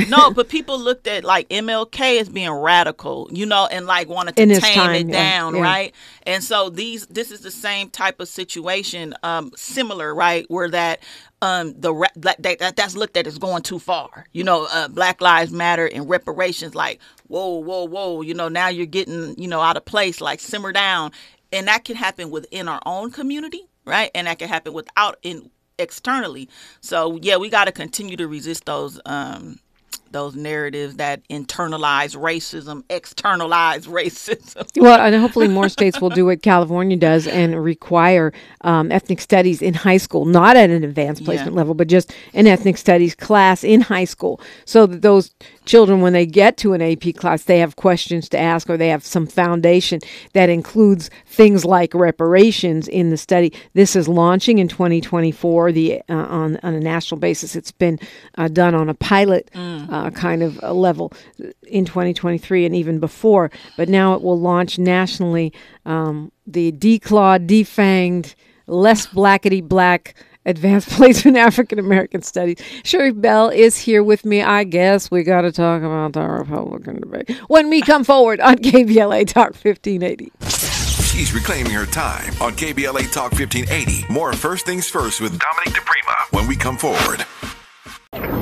no, 0.07 0.31
but 0.35 0.49
people 0.49 0.79
looked 0.79 1.07
at 1.07 1.23
like 1.23 1.49
MLK 1.49 2.19
as 2.19 2.29
being 2.29 2.51
radical, 2.51 3.27
you 3.31 3.45
know, 3.45 3.67
and 3.69 3.85
like 3.85 4.07
wanted 4.07 4.35
to 4.35 4.59
tame 4.59 4.75
time, 4.75 4.95
it 4.95 5.11
down, 5.11 5.55
yeah. 5.55 5.61
right? 5.61 5.95
And 6.23 6.43
so 6.43 6.69
these, 6.69 7.05
this 7.07 7.31
is 7.31 7.41
the 7.41 7.51
same 7.51 7.89
type 7.89 8.19
of 8.19 8.27
situation, 8.27 9.13
um, 9.23 9.51
similar, 9.55 10.13
right, 10.13 10.45
where 10.49 10.69
that. 10.69 10.99
Um, 11.41 11.73
the 11.79 11.93
ra- 11.93 12.07
that, 12.17 12.43
that 12.43 12.75
that's 12.75 12.97
looked 12.97 13.15
at 13.15 13.25
as 13.25 13.37
going 13.37 13.63
too 13.63 13.79
far, 13.79 14.25
you 14.33 14.43
know. 14.43 14.67
Uh, 14.69 14.89
Black 14.89 15.21
Lives 15.21 15.53
Matter 15.53 15.85
and 15.87 16.09
reparations, 16.09 16.75
like 16.75 16.99
whoa, 17.27 17.59
whoa, 17.59 17.85
whoa, 17.85 18.21
you 18.21 18.33
know. 18.33 18.49
Now 18.49 18.67
you're 18.67 18.85
getting, 18.85 19.39
you 19.39 19.47
know, 19.47 19.61
out 19.61 19.77
of 19.77 19.85
place. 19.85 20.19
Like 20.19 20.41
simmer 20.41 20.73
down, 20.73 21.13
and 21.53 21.65
that 21.69 21.85
can 21.85 21.95
happen 21.95 22.29
within 22.29 22.67
our 22.67 22.81
own 22.85 23.11
community, 23.11 23.69
right? 23.89 24.11
And 24.15 24.27
that 24.27 24.39
can 24.39 24.49
happen 24.49 24.73
without 24.73 25.17
in 25.23 25.51
externally. 25.79 26.49
So 26.81 27.19
yeah, 27.21 27.37
we 27.37 27.49
got 27.49 27.65
to 27.65 27.73
continue 27.73 28.17
to 28.17 28.27
resist 28.27 28.65
those 28.65 29.01
um 29.05 29.59
those 30.11 30.35
narratives 30.35 30.95
that 30.95 31.27
internalize 31.29 32.15
racism, 32.15 32.83
externalize 32.89 33.87
racism. 33.99 34.67
Well, 34.77 34.99
and 34.99 35.15
hopefully 35.15 35.47
more 35.47 35.69
states 35.69 35.99
will 36.01 36.09
do 36.09 36.25
what 36.25 36.41
California 36.41 36.97
does 36.97 37.27
and 37.27 37.61
require 37.63 38.33
um, 38.61 38.91
ethnic 38.91 39.21
studies 39.21 39.61
in 39.61 39.73
high 39.73 39.97
school, 39.97 40.25
not 40.25 40.57
at 40.57 40.69
an 40.69 40.83
advanced 40.83 41.23
placement 41.25 41.53
Yeah. 41.53 41.57
level, 41.57 41.73
but 41.73 41.87
just 41.87 42.13
an 42.33 42.47
ethnic 42.47 42.77
studies 42.77 43.15
class 43.15 43.63
in 43.63 43.81
high 43.81 44.05
school, 44.05 44.39
so 44.65 44.85
that 44.85 45.01
those 45.01 45.33
children, 45.65 46.01
when 46.01 46.13
they 46.13 46.25
get 46.25 46.57
to 46.57 46.73
an 46.73 46.81
AP 46.81 47.13
class, 47.15 47.43
they 47.43 47.59
have 47.59 47.75
questions 47.75 48.27
to 48.29 48.37
ask 48.39 48.69
or 48.69 48.77
they 48.77 48.87
have 48.89 49.05
some 49.05 49.27
foundation 49.27 49.99
that 50.33 50.49
includes 50.49 51.09
things 51.27 51.63
like 51.65 51.93
reparations 51.93 52.87
in 52.87 53.09
the 53.11 53.17
study. 53.17 53.53
This 53.73 53.95
is 53.95 54.07
launching 54.07 54.57
in 54.57 54.67
2024 54.67 55.71
the 55.71 56.01
uh, 56.09 56.13
on 56.13 56.57
on 56.63 56.73
a 56.73 56.79
national 56.79 57.19
basis. 57.19 57.55
It's 57.55 57.71
been 57.71 57.99
uh, 58.37 58.47
done 58.47 58.73
on 58.75 58.89
a 58.89 58.93
pilot 58.93 59.49
uh, 59.55 59.85
kind 60.11 60.43
of 60.43 60.59
a 60.63 60.73
level 60.73 61.13
in 61.67 61.85
2023 61.85 62.65
and 62.65 62.75
even 62.75 62.99
before, 62.99 63.51
but 63.77 63.89
now 63.89 64.13
it 64.13 64.21
will 64.21 64.39
launch 64.39 64.79
nationally. 64.79 65.53
Um, 65.85 66.31
the 66.47 66.71
declawed, 66.71 67.47
defanged, 67.47 68.35
less 68.67 69.07
blackety 69.07 69.61
black. 69.61 70.15
Advanced 70.45 70.89
Placement 70.91 71.35
African 71.37 71.79
American 71.79 72.21
Studies. 72.21 72.57
Sherri 72.83 73.11
Bell 73.11 73.49
is 73.49 73.77
here 73.77 74.01
with 74.01 74.25
me. 74.25 74.41
I 74.41 74.63
guess 74.63 75.11
we 75.11 75.21
got 75.21 75.41
to 75.41 75.51
talk 75.51 75.83
about 75.83 76.13
the 76.13 76.21
Republican 76.21 77.01
debate 77.01 77.29
when 77.49 77.69
we 77.69 77.81
come 77.81 78.05
forward 78.05 78.39
on 78.39 78.55
KBLA 78.55 79.27
Talk 79.27 79.53
1580. 79.53 80.31
She's 81.03 81.33
reclaiming 81.33 81.73
her 81.73 81.85
time 81.85 82.31
on 82.41 82.53
KBLA 82.53 83.11
Talk 83.11 83.33
1580. 83.33 84.11
More 84.11 84.31
First 84.31 84.65
Things 84.65 84.87
First 84.87 85.19
with 85.19 85.37
Dominique 85.37 85.75
DiPrima 85.75 86.31
when 86.31 86.47
we 86.47 86.55
come 86.55 86.77
forward. 86.77 87.25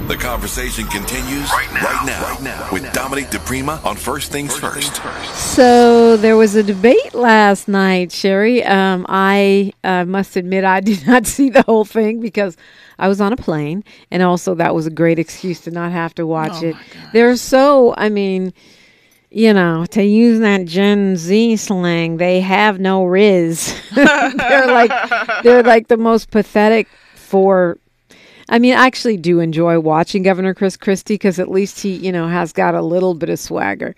The 0.07 0.15
conversation 0.15 0.87
continues 0.87 1.51
right 1.51 1.69
now, 1.73 1.81
right 1.81 2.05
now, 2.05 2.21
right 2.23 2.41
now 2.41 2.69
with 2.71 2.93
Dominique 2.93 3.27
DiPrima 3.27 3.83
on 3.85 3.97
First 3.97 4.31
Things 4.31 4.57
First. 4.57 5.01
So 5.35 6.15
there 6.15 6.37
was 6.37 6.55
a 6.55 6.63
debate 6.63 7.13
last 7.13 7.67
night, 7.67 8.13
Sherri. 8.13 8.63
Um, 8.63 9.05
I 9.09 9.73
uh, 9.83 10.05
must 10.05 10.37
admit 10.37 10.63
I 10.63 10.79
did 10.79 11.05
not 11.05 11.27
see 11.27 11.49
the 11.49 11.61
whole 11.63 11.83
thing 11.83 12.21
because 12.21 12.55
I 12.97 13.09
was 13.09 13.19
on 13.19 13.33
a 13.33 13.35
plane, 13.35 13.83
and 14.09 14.23
also 14.23 14.55
that 14.55 14.73
was 14.73 14.87
a 14.87 14.89
great 14.89 15.19
excuse 15.19 15.59
to 15.61 15.71
not 15.71 15.91
have 15.91 16.15
to 16.15 16.25
watch 16.25 16.63
it. 16.63 16.77
They're 17.11 17.35
so, 17.35 17.93
I 17.97 18.07
mean, 18.07 18.53
you 19.29 19.51
know, 19.51 19.85
to 19.87 20.01
use 20.01 20.39
that 20.39 20.67
Gen 20.67 21.17
Z 21.17 21.57
slang, 21.57 22.15
they 22.15 22.39
have 22.39 22.79
no 22.79 23.03
riz. 23.03 23.77
they're 23.93 24.67
like 24.67 25.43
they're 25.43 25.63
like 25.63 25.89
the 25.89 25.97
most 25.97 26.31
pathetic 26.31 26.87
for 27.15 27.77
I 28.49 28.59
mean, 28.59 28.73
I 28.73 28.85
actually 28.85 29.17
do 29.17 29.39
enjoy 29.39 29.79
watching 29.79 30.23
Governor 30.23 30.53
Chris 30.53 30.77
Christie 30.77 31.15
because 31.15 31.39
at 31.39 31.51
least 31.51 31.81
he, 31.81 31.95
you 31.95 32.11
know, 32.11 32.27
has 32.27 32.53
got 32.53 32.75
a 32.75 32.81
little 32.81 33.13
bit 33.13 33.29
of 33.29 33.39
swagger. 33.39 33.93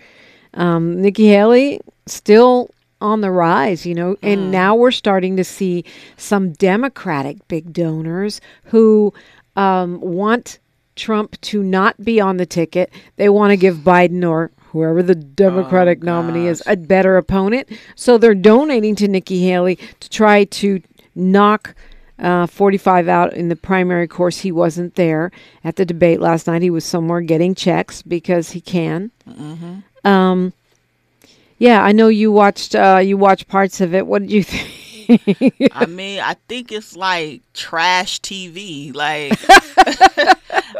Um, 0.55 1.01
Nikki 1.01 1.27
Haley 1.27 1.81
still 2.07 2.69
on 3.01 3.21
the 3.21 3.31
rise, 3.31 3.85
you 3.85 3.95
know, 3.95 4.17
and 4.21 4.51
now 4.51 4.75
we're 4.75 4.91
starting 4.91 5.37
to 5.37 5.43
see 5.43 5.85
some 6.17 6.51
Democratic 6.53 7.47
big 7.47 7.71
donors 7.71 8.41
who 8.65 9.13
um, 9.55 10.01
want 10.01 10.59
Trump 10.95 11.39
to 11.41 11.63
not 11.63 12.03
be 12.03 12.19
on 12.19 12.37
the 12.37 12.45
ticket. 12.45 12.91
They 13.15 13.29
want 13.29 13.51
to 13.51 13.57
give 13.57 13.77
Biden 13.77 14.27
or 14.27 14.51
whoever 14.71 15.01
the 15.01 15.15
Democratic 15.15 16.03
nominee 16.03 16.47
is 16.47 16.61
a 16.67 16.75
better 16.75 17.17
opponent. 17.17 17.69
So 17.95 18.17
they're 18.17 18.35
donating 18.35 18.95
to 18.97 19.07
Nikki 19.07 19.43
Haley 19.43 19.77
to 19.99 20.09
try 20.09 20.43
to 20.43 20.81
knock 21.15 21.73
uh, 22.19 22.47
45 22.47 23.07
out 23.07 23.33
in 23.33 23.49
the 23.49 23.55
primary 23.55 24.07
course. 24.07 24.39
He 24.39 24.51
wasn't 24.51 24.95
there 24.95 25.31
at 25.63 25.75
the 25.75 25.85
debate 25.85 26.19
last 26.19 26.47
night. 26.47 26.61
He 26.61 26.69
was 26.69 26.85
somewhere 26.85 27.21
getting 27.21 27.55
checks 27.55 28.01
because 28.01 28.51
he 28.51 28.61
can. 28.61 29.11
Um, 30.03 30.53
yeah, 31.57 31.83
I 31.83 31.91
know 31.91 32.07
you 32.07 32.31
watched 32.31 32.75
uh, 32.75 33.01
you 33.03 33.17
watched 33.17 33.47
parts 33.47 33.81
of 33.81 33.93
it. 33.93 34.07
What 34.07 34.21
did 34.21 34.31
you 34.31 34.43
think? 34.45 35.71
I 35.73 35.85
mean, 35.87 36.19
I 36.19 36.35
think 36.47 36.71
it's 36.71 36.95
like 36.95 37.41
trash 37.53 38.21
TV. 38.21 38.93
Like, 38.93 39.33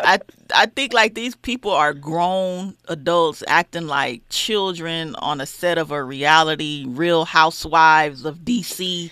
I 0.04 0.20
I 0.56 0.66
think 0.68 0.94
like 0.94 1.16
these 1.16 1.36
people 1.36 1.72
are 1.72 1.94
grown 1.94 2.76
adults 2.88 3.44
acting 3.48 3.88
like 3.88 4.22
children 4.30 5.16
on 5.16 5.42
a 5.42 5.46
set 5.46 5.78
of 5.78 5.92
a 5.92 6.04
reality 6.04 6.86
Real 6.88 7.26
Housewives 7.26 8.24
of 8.24 8.40
DC. 8.40 9.12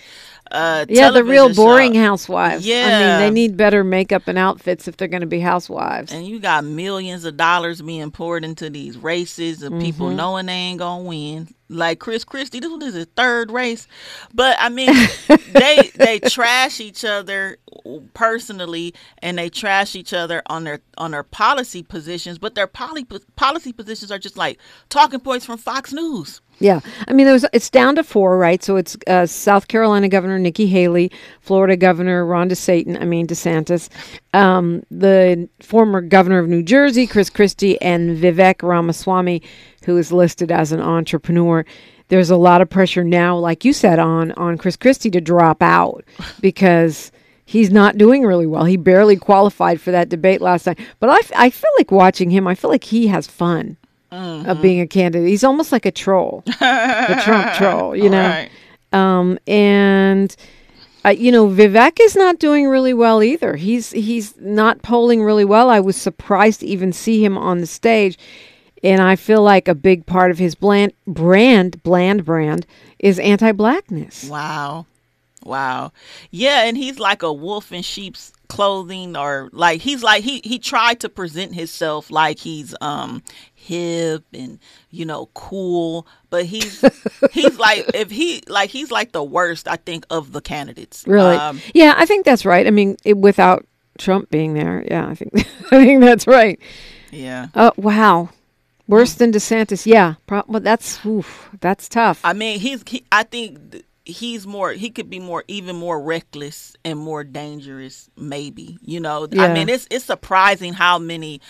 Uh, 0.50 0.86
yeah, 0.88 1.10
the 1.10 1.24
real 1.24 1.52
boring 1.54 1.94
housewives. 1.94 2.66
Yeah. 2.66 2.86
I 2.86 3.00
mean, 3.00 3.20
they 3.20 3.30
need 3.40 3.56
better 3.56 3.84
makeup 3.84 4.22
and 4.28 4.38
outfits 4.38 4.88
if 4.88 4.96
they're 4.96 5.08
going 5.08 5.20
to 5.20 5.26
be 5.26 5.40
housewives. 5.40 6.12
And 6.12 6.26
you 6.26 6.38
got 6.40 6.64
millions 6.64 7.24
of 7.24 7.36
dollars 7.36 7.82
being 7.82 8.10
poured 8.10 8.44
into 8.44 8.70
these 8.70 8.96
races 8.96 9.62
and 9.62 9.74
Mm-hmm. 9.74 9.84
people 9.84 10.10
knowing 10.10 10.46
they 10.46 10.52
ain't 10.52 10.78
gonna 10.78 11.04
win. 11.04 11.48
Like 11.70 11.98
Chris 11.98 12.24
Christie, 12.24 12.60
this 12.60 12.70
one 12.70 12.82
is 12.82 12.94
his 12.94 13.06
third 13.16 13.50
race. 13.50 13.86
But 14.32 14.56
I 14.58 14.68
mean, 14.70 14.94
they 15.52 15.90
they 15.94 16.18
trash 16.18 16.80
each 16.80 17.04
other 17.04 17.58
personally 18.14 18.94
and 19.18 19.38
they 19.38 19.48
trash 19.50 19.94
each 19.94 20.12
other 20.12 20.42
on 20.46 20.64
their 20.64 20.80
on 20.96 21.10
their 21.10 21.22
policy 21.22 21.82
positions, 21.82 22.38
but 22.38 22.54
their 22.54 22.66
poly, 22.66 23.06
policy 23.36 23.72
positions 23.72 24.10
are 24.10 24.18
just 24.18 24.36
like 24.36 24.58
talking 24.88 25.20
points 25.20 25.44
from 25.44 25.58
Fox 25.58 25.92
News. 25.92 26.40
Yeah, 26.60 26.80
I 27.06 27.12
mean, 27.12 27.26
there's 27.26 27.44
it's 27.52 27.70
down 27.70 27.94
to 27.96 28.02
four, 28.02 28.36
right? 28.36 28.62
So 28.62 28.76
it's 28.76 28.96
uh, 29.06 29.26
South 29.26 29.68
Carolina 29.68 30.08
Governor 30.08 30.38
Nikki 30.40 30.66
Haley, 30.66 31.12
Florida 31.40 31.76
Governor 31.76 32.26
Ron 32.26 32.48
DeSantis, 32.48 33.00
I 33.00 33.04
mean 33.04 33.26
DeSantis, 33.26 33.88
um, 34.34 34.82
the 34.90 35.48
former 35.60 36.00
Governor 36.00 36.38
of 36.38 36.48
New 36.48 36.62
Jersey 36.62 37.06
Chris 37.06 37.30
Christie, 37.30 37.80
and 37.80 38.18
Vivek 38.18 38.62
Ramaswamy, 38.62 39.42
who 39.84 39.96
is 39.96 40.12
listed 40.12 40.52
as 40.52 40.72
an 40.72 40.80
entrepreneur. 40.80 41.64
There's 42.08 42.30
a 42.30 42.36
lot 42.36 42.60
of 42.60 42.70
pressure 42.70 43.04
now, 43.04 43.36
like 43.36 43.64
you 43.64 43.72
said, 43.72 43.98
on 43.98 44.32
on 44.32 44.58
Chris 44.58 44.76
Christie 44.76 45.10
to 45.10 45.20
drop 45.20 45.62
out 45.62 46.04
because 46.40 47.12
he's 47.44 47.70
not 47.70 47.96
doing 47.98 48.24
really 48.24 48.46
well. 48.46 48.64
He 48.64 48.76
barely 48.76 49.16
qualified 49.16 49.80
for 49.80 49.90
that 49.90 50.08
debate 50.08 50.40
last 50.40 50.66
night. 50.66 50.78
But 51.00 51.10
I, 51.10 51.16
f- 51.18 51.32
I 51.34 51.50
feel 51.50 51.70
like 51.78 51.90
watching 51.90 52.30
him. 52.30 52.46
I 52.46 52.54
feel 52.54 52.70
like 52.70 52.84
he 52.84 53.06
has 53.08 53.26
fun 53.26 53.76
of 54.10 54.62
being 54.62 54.80
a 54.80 54.86
candidate. 54.86 55.28
He's 55.28 55.44
almost 55.44 55.70
like 55.70 55.84
a 55.84 55.90
troll, 55.90 56.42
the 56.46 57.20
Trump 57.24 57.52
troll, 57.54 57.94
you 57.94 58.08
know. 58.08 58.28
Right. 58.28 58.50
Um, 58.92 59.38
and 59.46 60.34
uh, 61.04 61.10
you 61.10 61.30
know, 61.30 61.48
Vivek 61.48 61.98
is 62.00 62.16
not 62.16 62.38
doing 62.38 62.66
really 62.66 62.94
well 62.94 63.22
either. 63.22 63.56
He's 63.56 63.92
he's 63.92 64.36
not 64.38 64.82
polling 64.82 65.22
really 65.22 65.44
well. 65.44 65.70
I 65.70 65.80
was 65.80 65.96
surprised 65.96 66.60
to 66.60 66.66
even 66.66 66.92
see 66.92 67.24
him 67.24 67.38
on 67.38 67.58
the 67.60 67.66
stage, 67.66 68.18
and 68.82 69.00
I 69.00 69.16
feel 69.16 69.42
like 69.42 69.68
a 69.68 69.74
big 69.74 70.06
part 70.06 70.30
of 70.30 70.38
his 70.38 70.54
bland 70.54 70.92
brand, 71.06 71.82
bland 71.82 72.24
brand, 72.24 72.66
is 72.98 73.18
anti-blackness. 73.18 74.28
Wow. 74.28 74.86
Wow. 75.44 75.92
Yeah, 76.30 76.64
and 76.64 76.76
he's 76.76 76.98
like 76.98 77.22
a 77.22 77.32
wolf 77.32 77.72
in 77.72 77.82
sheep's 77.82 78.32
clothing 78.48 79.16
or 79.16 79.50
like 79.52 79.80
he's 79.82 80.02
like 80.02 80.24
he 80.24 80.40
he 80.42 80.58
tried 80.58 80.98
to 81.00 81.08
present 81.08 81.54
himself 81.54 82.10
like 82.10 82.38
he's 82.38 82.74
um 82.80 83.22
hip 83.68 84.24
and 84.32 84.58
you 84.90 85.04
know 85.04 85.26
cool, 85.34 86.06
but 86.30 86.46
he's 86.46 86.80
he's 87.32 87.58
like 87.58 87.84
if 87.94 88.10
he 88.10 88.42
like 88.48 88.70
he's 88.70 88.90
like 88.90 89.12
the 89.12 89.22
worst 89.22 89.68
I 89.68 89.76
think 89.76 90.06
of 90.10 90.32
the 90.32 90.40
candidates. 90.40 91.04
Really? 91.06 91.36
Um, 91.36 91.60
yeah, 91.74 91.94
I 91.96 92.06
think 92.06 92.24
that's 92.24 92.44
right. 92.44 92.66
I 92.66 92.70
mean, 92.70 92.96
it, 93.04 93.16
without 93.18 93.66
Trump 93.98 94.30
being 94.30 94.54
there, 94.54 94.84
yeah, 94.88 95.06
I 95.08 95.14
think 95.14 95.32
I 95.72 95.84
think 95.84 96.00
that's 96.00 96.26
right. 96.26 96.58
yeah. 97.12 97.48
Oh 97.54 97.72
wow, 97.76 98.30
worse 98.86 99.14
than 99.14 99.32
DeSantis. 99.32 99.86
Yeah, 99.86 100.14
pro- 100.26 100.44
well, 100.48 100.60
that's 100.60 101.04
oof, 101.04 101.50
that's 101.60 101.88
tough. 101.88 102.20
I 102.24 102.32
mean, 102.32 102.58
he's 102.60 102.82
he, 102.86 103.04
I 103.12 103.22
think 103.24 103.72
th- 103.72 103.84
he's 104.04 104.46
more 104.46 104.72
he 104.72 104.88
could 104.88 105.10
be 105.10 105.20
more 105.20 105.44
even 105.48 105.76
more 105.76 106.00
reckless 106.00 106.74
and 106.82 106.98
more 106.98 107.22
dangerous 107.24 108.08
maybe. 108.16 108.78
You 108.80 109.00
know, 109.00 109.28
Yeah. 109.30 109.42
I 109.44 109.52
mean, 109.52 109.68
it's 109.68 109.86
it's 109.90 110.06
surprising 110.06 110.72
how 110.72 110.98
many 110.98 111.40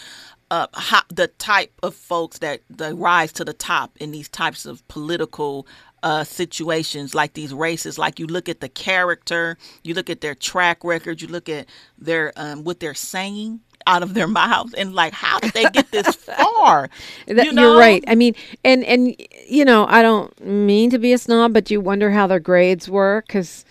uh 0.50 0.66
how, 0.74 1.02
the 1.08 1.28
type 1.28 1.72
of 1.82 1.94
folks 1.94 2.38
that 2.38 2.60
that 2.70 2.94
rise 2.96 3.32
to 3.32 3.44
the 3.44 3.52
top 3.52 3.96
in 3.98 4.10
these 4.10 4.28
types 4.28 4.66
of 4.66 4.86
political 4.88 5.66
uh, 6.02 6.24
situations 6.24 7.14
like 7.14 7.34
these 7.34 7.52
races. 7.52 7.98
Like 7.98 8.18
you 8.18 8.26
look 8.26 8.48
at 8.48 8.60
the 8.60 8.68
character, 8.68 9.58
you 9.82 9.94
look 9.94 10.10
at 10.10 10.20
their 10.20 10.34
track 10.34 10.84
record, 10.84 11.20
you 11.20 11.28
look 11.28 11.48
at 11.48 11.66
their 11.98 12.32
um, 12.36 12.64
what 12.64 12.80
they're 12.80 12.94
saying 12.94 13.60
out 13.86 14.02
of 14.02 14.14
their 14.14 14.28
mouths, 14.28 14.74
and 14.74 14.94
like 14.94 15.12
how 15.12 15.40
did 15.40 15.52
they 15.52 15.64
get 15.70 15.90
this 15.90 16.14
far? 16.14 16.88
That, 17.26 17.46
you 17.46 17.52
know? 17.52 17.72
You're 17.72 17.80
right. 17.80 18.04
I 18.06 18.14
mean, 18.14 18.34
and 18.64 18.84
and 18.84 19.16
you 19.48 19.64
know, 19.64 19.86
I 19.88 20.02
don't 20.02 20.38
mean 20.44 20.90
to 20.90 20.98
be 20.98 21.12
a 21.12 21.18
snob, 21.18 21.52
but 21.52 21.70
you 21.70 21.80
wonder 21.80 22.10
how 22.10 22.26
their 22.26 22.40
grades 22.40 22.88
were 22.88 23.24
because, 23.26 23.64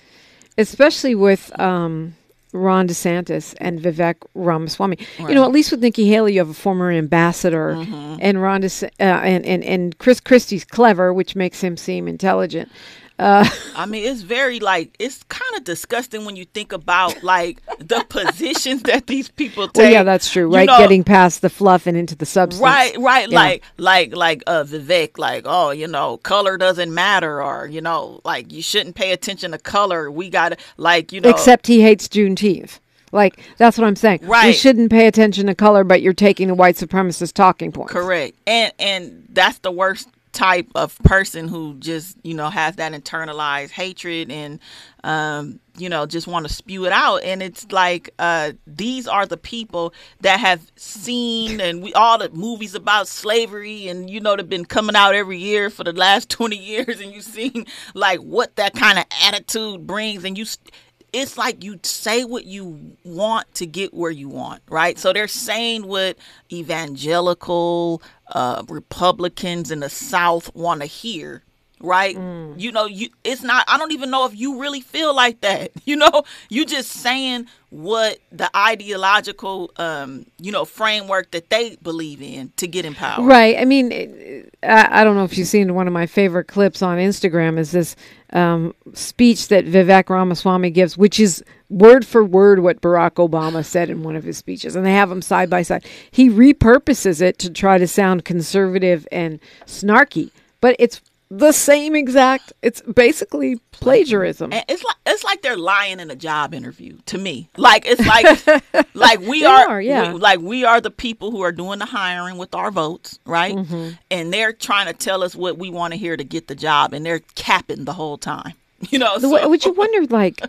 especially 0.57 1.15
with 1.15 1.57
um, 1.59 2.15
Ron 2.53 2.87
DeSantis 2.87 3.53
and 3.59 3.79
Vivek 3.79 4.15
Ramaswamy. 4.35 4.97
You 5.19 5.35
know, 5.35 5.43
at 5.43 5.51
least 5.51 5.71
with 5.71 5.81
Nikki 5.81 6.07
Haley, 6.07 6.33
you 6.33 6.39
have 6.39 6.49
a 6.49 6.53
former 6.53 6.91
ambassador, 6.91 7.73
Mm-hmm. 7.75 8.17
and 8.21 8.41
Ron 8.41 8.63
uh, 8.63 8.67
and 8.99 9.45
and 9.45 9.63
and 9.63 9.97
Chris 9.97 10.19
Christie's 10.19 10.63
clever, 10.65 11.13
which 11.13 11.35
makes 11.35 11.61
him 11.61 11.77
seem 11.77 12.07
intelligent. 12.07 12.71
I 13.19 13.85
mean, 13.87 14.05
it's 14.05 14.21
very 14.21 14.59
like 14.59 14.95
it's 14.99 15.23
kind 15.23 15.55
of 15.55 15.63
disgusting 15.63 16.25
when 16.25 16.35
you 16.35 16.45
think 16.45 16.71
about 16.71 17.23
like 17.23 17.59
the 17.79 18.05
positions 18.09 18.83
that 18.83 19.07
these 19.07 19.29
people 19.29 19.67
take. 19.67 19.83
Well, 19.83 19.91
yeah, 19.91 20.03
that's 20.03 20.31
true, 20.31 20.49
You 20.49 20.55
right? 20.55 20.67
know, 20.67 20.77
Getting 20.77 21.03
past 21.03 21.41
the 21.41 21.49
fluff 21.49 21.87
and 21.87 21.97
into 21.97 22.15
the 22.15 22.25
substance. 22.25 22.61
Right, 22.61 22.95
right. 22.97 23.29
Yeah. 23.29 23.35
Like, 23.39 23.63
like, 23.77 24.15
like, 24.15 24.43
uh, 24.47 24.63
Vivek, 24.65 25.17
like, 25.17 25.43
oh, 25.45 25.71
you 25.71 25.87
know, 25.87 26.17
color 26.17 26.57
doesn't 26.57 26.93
matter, 26.93 27.41
or 27.41 27.67
you 27.67 27.81
know, 27.81 28.21
like, 28.23 28.51
you 28.51 28.61
shouldn't 28.61 28.95
pay 28.95 29.11
attention 29.11 29.51
to 29.51 29.57
color. 29.57 30.11
We 30.11 30.29
got 30.29 30.49
to, 30.49 30.57
like, 30.77 31.11
you 31.11 31.19
know, 31.21 31.29
Except 31.29 31.67
he 31.67 31.81
hates 31.81 32.07
Juneteenth. 32.07 32.79
Like 33.13 33.39
that's 33.57 33.77
what 33.77 33.87
I'm 33.87 33.95
saying. 33.95 34.19
We 34.23 34.27
Right. 34.27 34.53
shouldn't 34.55 34.91
pay 34.91 35.07
attention 35.07 35.47
to 35.47 35.55
color, 35.55 35.85
but 35.85 36.01
you're 36.01 36.11
taking 36.11 36.49
the 36.49 36.53
white 36.53 36.75
supremacist 36.75 37.33
talking 37.33 37.71
point. 37.71 37.89
correct. 37.89 38.35
And 38.45 38.73
and 38.79 39.25
that's 39.29 39.59
the 39.59 39.71
worst 39.71 40.09
type 40.37 40.67
of 40.75 40.95
person 40.99 41.47
who 41.47 41.73
just 41.79 42.15
you 42.23 42.35
know 42.35 42.47
has 42.47 42.75
that 42.75 42.91
internalized 42.91 43.71
hatred 43.71 44.29
and 44.31 44.59
um 45.03 45.59
you 45.79 45.89
know 45.89 46.05
just 46.05 46.27
want 46.27 46.47
to 46.47 46.53
spew 46.53 46.85
it 46.85 46.91
out. 46.91 47.23
And 47.23 47.41
it's 47.41 47.71
like 47.71 48.11
uh 48.19 48.51
these 48.67 49.07
are 49.07 49.25
the 49.25 49.37
people 49.37 49.95
that 50.21 50.39
have 50.39 50.61
seen 50.75 51.59
and 51.59 51.81
we 51.81 51.91
all 51.95 52.19
the 52.19 52.29
movies 52.29 52.75
about 52.75 53.07
slavery 53.07 53.87
and 53.87 54.11
you 54.11 54.19
know 54.19 54.35
they've 54.35 54.47
been 54.47 54.65
coming 54.65 54.95
out 54.95 55.15
every 55.15 55.39
year 55.39 55.71
for 55.71 55.83
the 55.83 55.93
last 55.93 56.29
20 56.37 56.55
years 56.55 56.99
and 57.01 57.11
you've 57.13 57.23
seen 57.23 57.65
like 57.95 58.19
what 58.19 58.55
that 58.57 58.75
kind 58.75 58.99
of 58.99 59.05
attitude 59.23 59.87
brings. 59.87 60.23
And 60.23 60.37
you 60.37 60.45
st- 60.45 60.71
it's 61.17 61.37
like 61.37 61.63
you 61.63 61.79
say 61.83 62.23
what 62.23 62.45
you 62.45 62.95
want 63.03 63.53
to 63.55 63.65
get 63.65 63.93
where 63.93 64.11
you 64.11 64.29
want, 64.29 64.61
right? 64.69 64.97
So 64.99 65.13
they're 65.13 65.27
saying 65.27 65.87
what 65.87 66.17
evangelical 66.51 68.01
uh, 68.29 68.63
Republicans 68.67 69.71
in 69.71 69.79
the 69.79 69.89
South 69.89 70.53
want 70.55 70.81
to 70.81 70.87
hear, 70.87 71.43
right? 71.81 72.15
You 72.57 72.71
know, 72.71 72.85
you 72.85 73.09
it's 73.23 73.43
not. 73.43 73.63
I 73.67 73.77
don't 73.77 73.91
even 73.91 74.09
know 74.09 74.25
if 74.25 74.35
you 74.35 74.59
really 74.59 74.81
feel 74.81 75.13
like 75.15 75.41
that. 75.41 75.71
You 75.85 75.95
know, 75.95 76.23
you 76.49 76.65
just 76.65 76.91
saying 76.91 77.47
what 77.69 78.17
the 78.29 78.49
ideological, 78.55 79.71
um, 79.77 80.25
you 80.37 80.51
know, 80.51 80.65
framework 80.65 81.31
that 81.31 81.49
they 81.49 81.77
believe 81.81 82.21
in 82.21 82.51
to 82.57 82.67
get 82.67 82.83
in 82.83 82.93
power. 82.93 83.23
Right. 83.23 83.57
I 83.57 83.63
mean, 83.63 83.91
it- 83.93 84.53
I, 84.63 85.01
I 85.01 85.03
don't 85.05 85.15
know 85.15 85.23
if 85.23 85.37
you've 85.37 85.47
seen 85.47 85.73
one 85.75 85.87
of 85.87 85.93
my 85.93 86.05
favorite 86.05 86.45
clips 86.49 86.81
on 86.81 86.97
Instagram 86.97 87.57
is 87.57 87.71
this 87.71 87.95
um, 88.33 88.73
speech 88.93 89.47
that 89.47 89.65
Vivek 89.65 90.09
Ramaswamy 90.09 90.71
gives, 90.71 90.97
which 90.97 91.19
is 91.19 91.43
word 91.69 92.05
for 92.05 92.23
word 92.23 92.59
what 92.59 92.81
Barack 92.81 93.13
Obama 93.15 93.63
said 93.63 93.89
in 93.89 94.03
one 94.03 94.15
of 94.15 94.23
his 94.23 94.37
speeches, 94.37 94.75
and 94.75 94.85
they 94.85 94.93
have 94.93 95.09
them 95.09 95.21
side 95.21 95.49
by 95.49 95.61
side. 95.61 95.85
He 96.11 96.29
repurposes 96.29 97.21
it 97.21 97.37
to 97.39 97.49
try 97.49 97.77
to 97.77 97.87
sound 97.87 98.25
conservative 98.25 99.07
and 99.11 99.39
snarky, 99.65 100.31
but 100.61 100.75
it's 100.79 101.01
the 101.29 101.51
same 101.51 101.95
exact. 101.95 102.53
It's 102.61 102.81
basically 102.81 103.57
plagiarism. 103.71 104.53
And 104.53 104.63
it's 104.69 104.83
like 104.83 104.95
it's 105.05 105.23
like 105.23 105.41
they're 105.41 105.57
lying 105.57 105.99
in 105.99 106.09
a 106.09 106.15
job 106.15 106.53
interview 106.53 106.97
to 107.07 107.17
me. 107.17 107.49
Like 107.57 107.85
it's 107.85 108.05
like 108.05 108.85
like 108.93 109.19
we 109.19 109.45
are, 109.45 109.67
are, 109.67 109.81
yeah. 109.81 110.13
we- 110.13 110.19
like 110.19 110.39
we 110.39 110.63
are 110.63 110.79
the 110.79 110.91
people 110.91 111.31
who 111.31 111.41
are 111.41 111.51
doing 111.51 111.79
the 111.79 111.85
hiring 111.85 112.37
with 112.37 112.55
our 112.55 112.71
votes, 112.71 113.19
right? 113.25 113.55
Mm-hmm. 113.55 113.89
And 114.09 114.33
they're 114.33 114.53
trying 114.53 114.87
to 114.87 114.93
tell 114.93 115.23
us 115.23 115.35
what 115.35 115.57
we 115.57 115.69
want 115.69 115.93
to 115.93 115.97
hear 115.99 116.15
to 116.15 116.23
get 116.23 116.47
the 116.47 116.55
job, 116.55 116.93
and 116.93 117.05
they're 117.05 117.21
capping 117.35 117.85
the 117.85 117.93
whole 117.93 118.17
time. 118.17 118.53
You 118.91 118.99
know, 118.99 119.17
so, 119.17 119.49
Would 119.49 119.65
you 119.65 119.71
wonder, 119.73 120.05
like, 120.15 120.39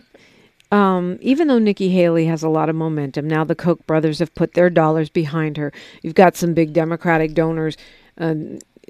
um, 0.71 1.17
even 1.19 1.47
though 1.47 1.57
Nikki 1.57 1.89
Haley 1.89 2.27
has 2.27 2.43
a 2.43 2.47
lot 2.47 2.69
of 2.69 2.75
momentum, 2.75 3.27
now 3.27 3.43
the 3.43 3.55
Koch 3.55 3.83
brothers 3.87 4.19
have 4.19 4.35
put 4.35 4.53
their 4.53 4.69
dollars 4.69 5.09
behind 5.09 5.57
her. 5.57 5.73
You've 6.03 6.13
got 6.13 6.35
some 6.35 6.53
big 6.53 6.71
Democratic 6.71 7.33
donors 7.33 7.75
uh, 8.19 8.35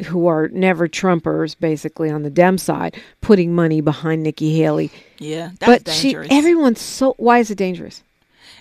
who 0.05 0.27
are 0.27 0.47
never 0.49 0.87
Trumpers, 0.87 1.55
basically 1.59 2.09
on 2.09 2.23
the 2.23 2.29
Dem 2.29 2.57
side, 2.57 2.95
putting 3.21 3.53
money 3.53 3.81
behind 3.81 4.23
Nikki 4.23 4.57
Haley. 4.57 4.91
yeah, 5.17 5.51
that's 5.59 5.83
but 5.83 5.93
she, 5.93 6.15
everyone's 6.15 6.81
so. 6.81 7.13
Why 7.17 7.39
is 7.39 7.51
it 7.51 7.57
dangerous? 7.57 8.03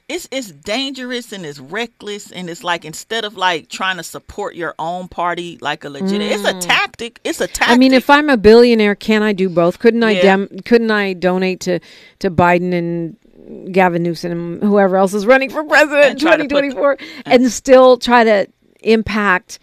it's 0.09 0.27
it's 0.31 0.51
dangerous 0.51 1.33
and 1.33 1.45
it's 1.45 1.59
reckless 1.59 2.33
and 2.33 2.49
it's 2.49 2.65
like 2.65 2.87
instead 2.87 3.27
of 3.27 3.37
like 3.37 3.69
trying 3.69 3.99
to 3.99 4.03
support 4.03 4.55
your 4.55 4.75
own 4.79 5.07
party 5.07 5.59
like 5.61 5.85
a 5.85 5.91
legit, 5.91 6.23
it's 6.23 6.45
a 6.45 6.59
tactic. 6.67 7.21
It's 7.25 7.41
a 7.43 7.47
tactic. 7.47 7.69
Mm. 7.69 7.73
I 7.73 7.77
mean, 7.77 7.93
if 7.93 8.09
I'm 8.09 8.31
a 8.31 8.39
billionaire, 8.39 8.95
can 8.95 9.23
I 9.23 9.35
do 9.35 9.51
both? 9.51 9.79
Couldn't 9.79 10.03
I 10.03 10.13
Yeah. 10.13 10.23
dem- 10.23 10.49
couldn't 10.65 10.91
I 10.91 11.13
donate 11.13 11.61
to 11.61 11.81
to 12.21 12.31
Biden 12.31 12.73
and 12.73 13.73
Gavin 13.73 14.03
Newsom 14.03 14.33
and 14.33 14.63
whoever 14.63 14.97
else 14.97 15.13
is 15.13 15.27
running 15.27 15.51
for 15.51 15.63
president 15.65 16.05
in 16.05 16.11
And 16.13 16.21
try 16.21 16.37
2024 16.37 16.99
and 17.27 17.53
still 17.53 17.99
try 17.99 18.25
to 18.25 18.47
impact 18.81 19.59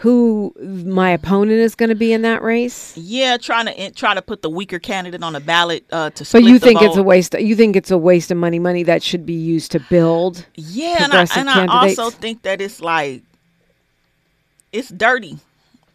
who 0.00 0.54
my 0.58 1.10
opponent 1.10 1.60
is 1.60 1.74
going 1.74 1.90
to 1.90 1.94
be 1.94 2.12
in 2.12 2.22
that 2.22 2.42
race? 2.42 2.96
yeah, 2.96 3.36
trying 3.36 3.66
to 3.66 3.90
try 3.92 4.14
to 4.14 4.22
put 4.22 4.42
the 4.42 4.50
weaker 4.50 4.78
candidate 4.78 5.22
on 5.22 5.34
the 5.34 5.40
ballot 5.40 5.84
uh, 5.92 6.10
to. 6.10 6.26
But 6.32 6.42
you 6.42 6.58
the 6.58 6.66
think 6.66 6.82
it's 6.82 6.96
a 6.96 6.98
vote. 6.98 7.06
waste 7.06 7.34
you 7.38 7.54
think 7.54 7.76
it's 7.76 7.90
a 7.90 7.98
waste 7.98 8.30
of 8.30 8.38
money 8.38 8.58
money 8.58 8.82
that 8.84 9.02
should 9.02 9.26
be 9.26 9.34
used 9.34 9.72
to 9.72 9.80
build 9.80 10.46
Yeah, 10.54 11.04
and 11.04 11.12
I, 11.12 11.26
and 11.36 11.50
I 11.50 11.66
also 11.66 12.10
think 12.10 12.42
that 12.42 12.60
it's 12.60 12.80
like 12.80 13.22
it's 14.72 14.88
dirty. 14.88 15.38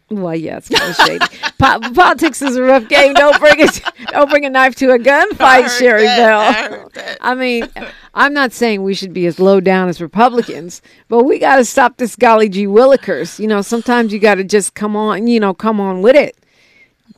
Well, 0.08 0.36
yeah, 0.36 0.58
it's 0.58 0.68
kind 0.68 0.88
of 0.90 0.96
shady. 0.96 1.24
Po- 1.58 1.80
politics 1.92 2.40
is 2.40 2.54
a 2.54 2.62
rough 2.62 2.86
game. 2.88 3.12
Don't 3.14 3.38
bring 3.40 3.58
it. 3.58 3.80
Don't 4.12 4.30
bring 4.30 4.44
a 4.44 4.50
knife 4.50 4.76
to 4.76 4.92
a 4.92 4.98
gunfight, 4.98 5.68
Sherri 5.78 6.04
that. 6.04 6.70
Bell. 6.70 6.90
I. 7.20 7.32
I 7.32 7.34
mean, 7.34 7.68
I'm 8.14 8.32
not 8.32 8.52
saying 8.52 8.84
we 8.84 8.94
should 8.94 9.12
be 9.12 9.26
as 9.26 9.40
low 9.40 9.58
down 9.58 9.88
as 9.88 10.00
Republicans, 10.00 10.80
but 11.08 11.24
we 11.24 11.40
got 11.40 11.56
to 11.56 11.64
stop 11.64 11.96
this 11.96 12.14
golly 12.14 12.48
gee 12.48 12.66
willikers. 12.66 13.40
You 13.40 13.48
know, 13.48 13.62
sometimes 13.62 14.12
you 14.12 14.20
got 14.20 14.36
to 14.36 14.44
just 14.44 14.74
come 14.74 14.94
on. 14.94 15.26
You 15.26 15.40
know, 15.40 15.52
come 15.52 15.80
on 15.80 16.02
with 16.02 16.14
it. 16.14 16.36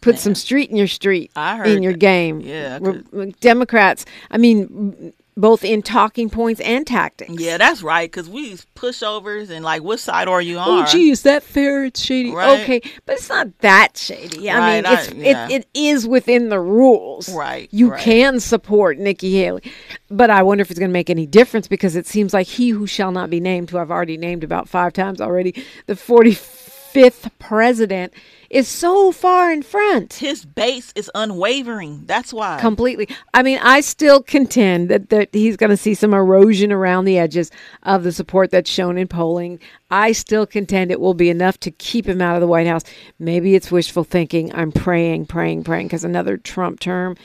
Put 0.00 0.18
some 0.18 0.34
street 0.34 0.70
in 0.70 0.76
your 0.76 0.86
street. 0.86 1.30
In 1.36 1.82
your 1.82 1.92
that. 1.92 1.98
game. 1.98 2.40
Yeah, 2.40 2.78
Re- 2.80 3.34
Democrats. 3.40 4.06
I 4.30 4.38
mean, 4.38 5.12
both 5.38 5.64
in 5.64 5.80
talking 5.82 6.28
points 6.28 6.60
and 6.60 6.86
tactics. 6.86 7.32
Yeah, 7.40 7.56
that's 7.56 7.82
right. 7.82 8.10
Because 8.10 8.28
we 8.28 8.48
use 8.50 8.66
pushovers 8.74 9.48
and 9.50 9.64
like, 9.64 9.82
what 9.82 10.00
side 10.00 10.28
are 10.28 10.42
you 10.42 10.58
on? 10.58 10.68
Oh, 10.68 10.80
on? 10.80 10.86
gee, 10.88 11.10
is 11.10 11.22
that 11.22 11.42
fair? 11.42 11.84
It's 11.84 12.00
shady. 12.00 12.32
Right. 12.32 12.60
Okay, 12.60 12.80
but 13.06 13.14
it's 13.16 13.28
not 13.28 13.56
that 13.60 13.96
shady. 13.96 14.50
I 14.50 14.58
Right, 14.58 14.76
mean, 14.76 14.86
I- 14.86 15.00
it's 15.00 15.12
yeah. 15.14 15.48
it, 15.48 15.52
it 15.62 15.68
is 15.74 16.06
within 16.06 16.48
the 16.48 16.60
rules. 16.60 17.28
Right, 17.32 17.68
You 17.70 17.92
right. 17.92 18.00
can 18.02 18.40
support 18.40 18.98
Nikki 18.98 19.32
Haley, 19.38 19.62
but 20.10 20.28
I 20.28 20.42
wonder 20.42 20.62
if 20.62 20.70
it's 20.70 20.78
going 20.80 20.90
to 20.90 20.92
make 20.92 21.08
any 21.08 21.26
difference 21.26 21.68
because 21.68 21.94
it 21.96 22.06
seems 22.06 22.34
like 22.34 22.46
he 22.48 22.70
who 22.70 22.86
shall 22.86 23.12
not 23.12 23.30
be 23.30 23.38
named, 23.40 23.70
who 23.70 23.78
I've 23.78 23.90
already 23.90 24.16
named 24.16 24.42
about 24.44 24.68
five 24.68 24.92
times 24.92 25.20
already, 25.20 25.54
the 25.86 25.94
forty 25.96 26.34
fifth 26.34 27.30
president, 27.38 28.12
is 28.50 28.66
so 28.66 29.12
far 29.12 29.52
in 29.52 29.62
front. 29.62 30.14
His 30.14 30.44
base 30.44 30.92
is 30.96 31.10
unwavering. 31.14 32.04
That's 32.06 32.32
why. 32.32 32.58
Completely. 32.60 33.08
I 33.34 33.42
mean, 33.42 33.58
I 33.62 33.82
still 33.82 34.22
contend 34.22 34.88
that, 34.88 35.10
that 35.10 35.28
he's 35.32 35.56
going 35.56 35.70
to 35.70 35.76
see 35.76 35.94
some 35.94 36.14
erosion 36.14 36.72
around 36.72 37.04
the 37.04 37.18
edges 37.18 37.50
of 37.82 38.04
the 38.04 38.12
support 38.12 38.50
that's 38.50 38.70
shown 38.70 38.96
in 38.96 39.06
polling. 39.06 39.60
I 39.90 40.12
still 40.12 40.46
contend 40.46 40.90
it 40.90 41.00
will 41.00 41.14
be 41.14 41.28
enough 41.28 41.60
to 41.60 41.70
keep 41.70 42.06
him 42.06 42.22
out 42.22 42.36
of 42.36 42.40
the 42.40 42.46
White 42.46 42.66
House. 42.66 42.84
Maybe 43.18 43.54
it's 43.54 43.70
wishful 43.70 44.04
thinking. 44.04 44.54
I'm 44.54 44.72
praying, 44.72 45.26
praying, 45.26 45.64
praying 45.64 45.88
because 45.88 46.04
another 46.04 46.38
Trump 46.38 46.80
term. 46.80 47.16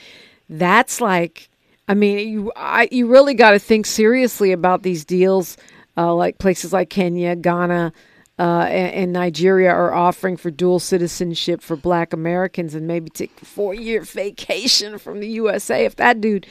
That's 0.50 1.00
like, 1.00 1.50
I 1.88 1.94
mean, 1.94 2.28
you 2.28 2.52
I, 2.56 2.90
you 2.92 3.08
really 3.08 3.34
got 3.34 3.52
to 3.52 3.60
think 3.60 3.86
seriously 3.86 4.52
about 4.52 4.84
these 4.84 5.06
deals, 5.06 5.58
uh, 5.96 6.14
like 6.14 6.38
places 6.38 6.74
like 6.74 6.90
Kenya, 6.90 7.36
Ghana, 7.36 7.94
uh, 8.40 8.66
and, 8.70 8.94
and 8.94 9.14
Nigeria 9.14 9.70
are 9.70 9.94
offering 9.94 10.38
for 10.38 10.50
dual 10.52 10.80
citizenship 10.80 11.62
for 11.62 11.76
Black 11.76 12.14
Americans, 12.14 12.74
and 12.76 12.88
maybe 12.88 13.10
take 13.10 13.32
a 13.42 13.46
four-year 13.46 14.02
vacation 14.02 14.98
from 14.98 15.20
the 15.20 15.28
USA 15.28 15.86
if 15.86 15.96
that 15.98 16.20
dude 16.22 16.48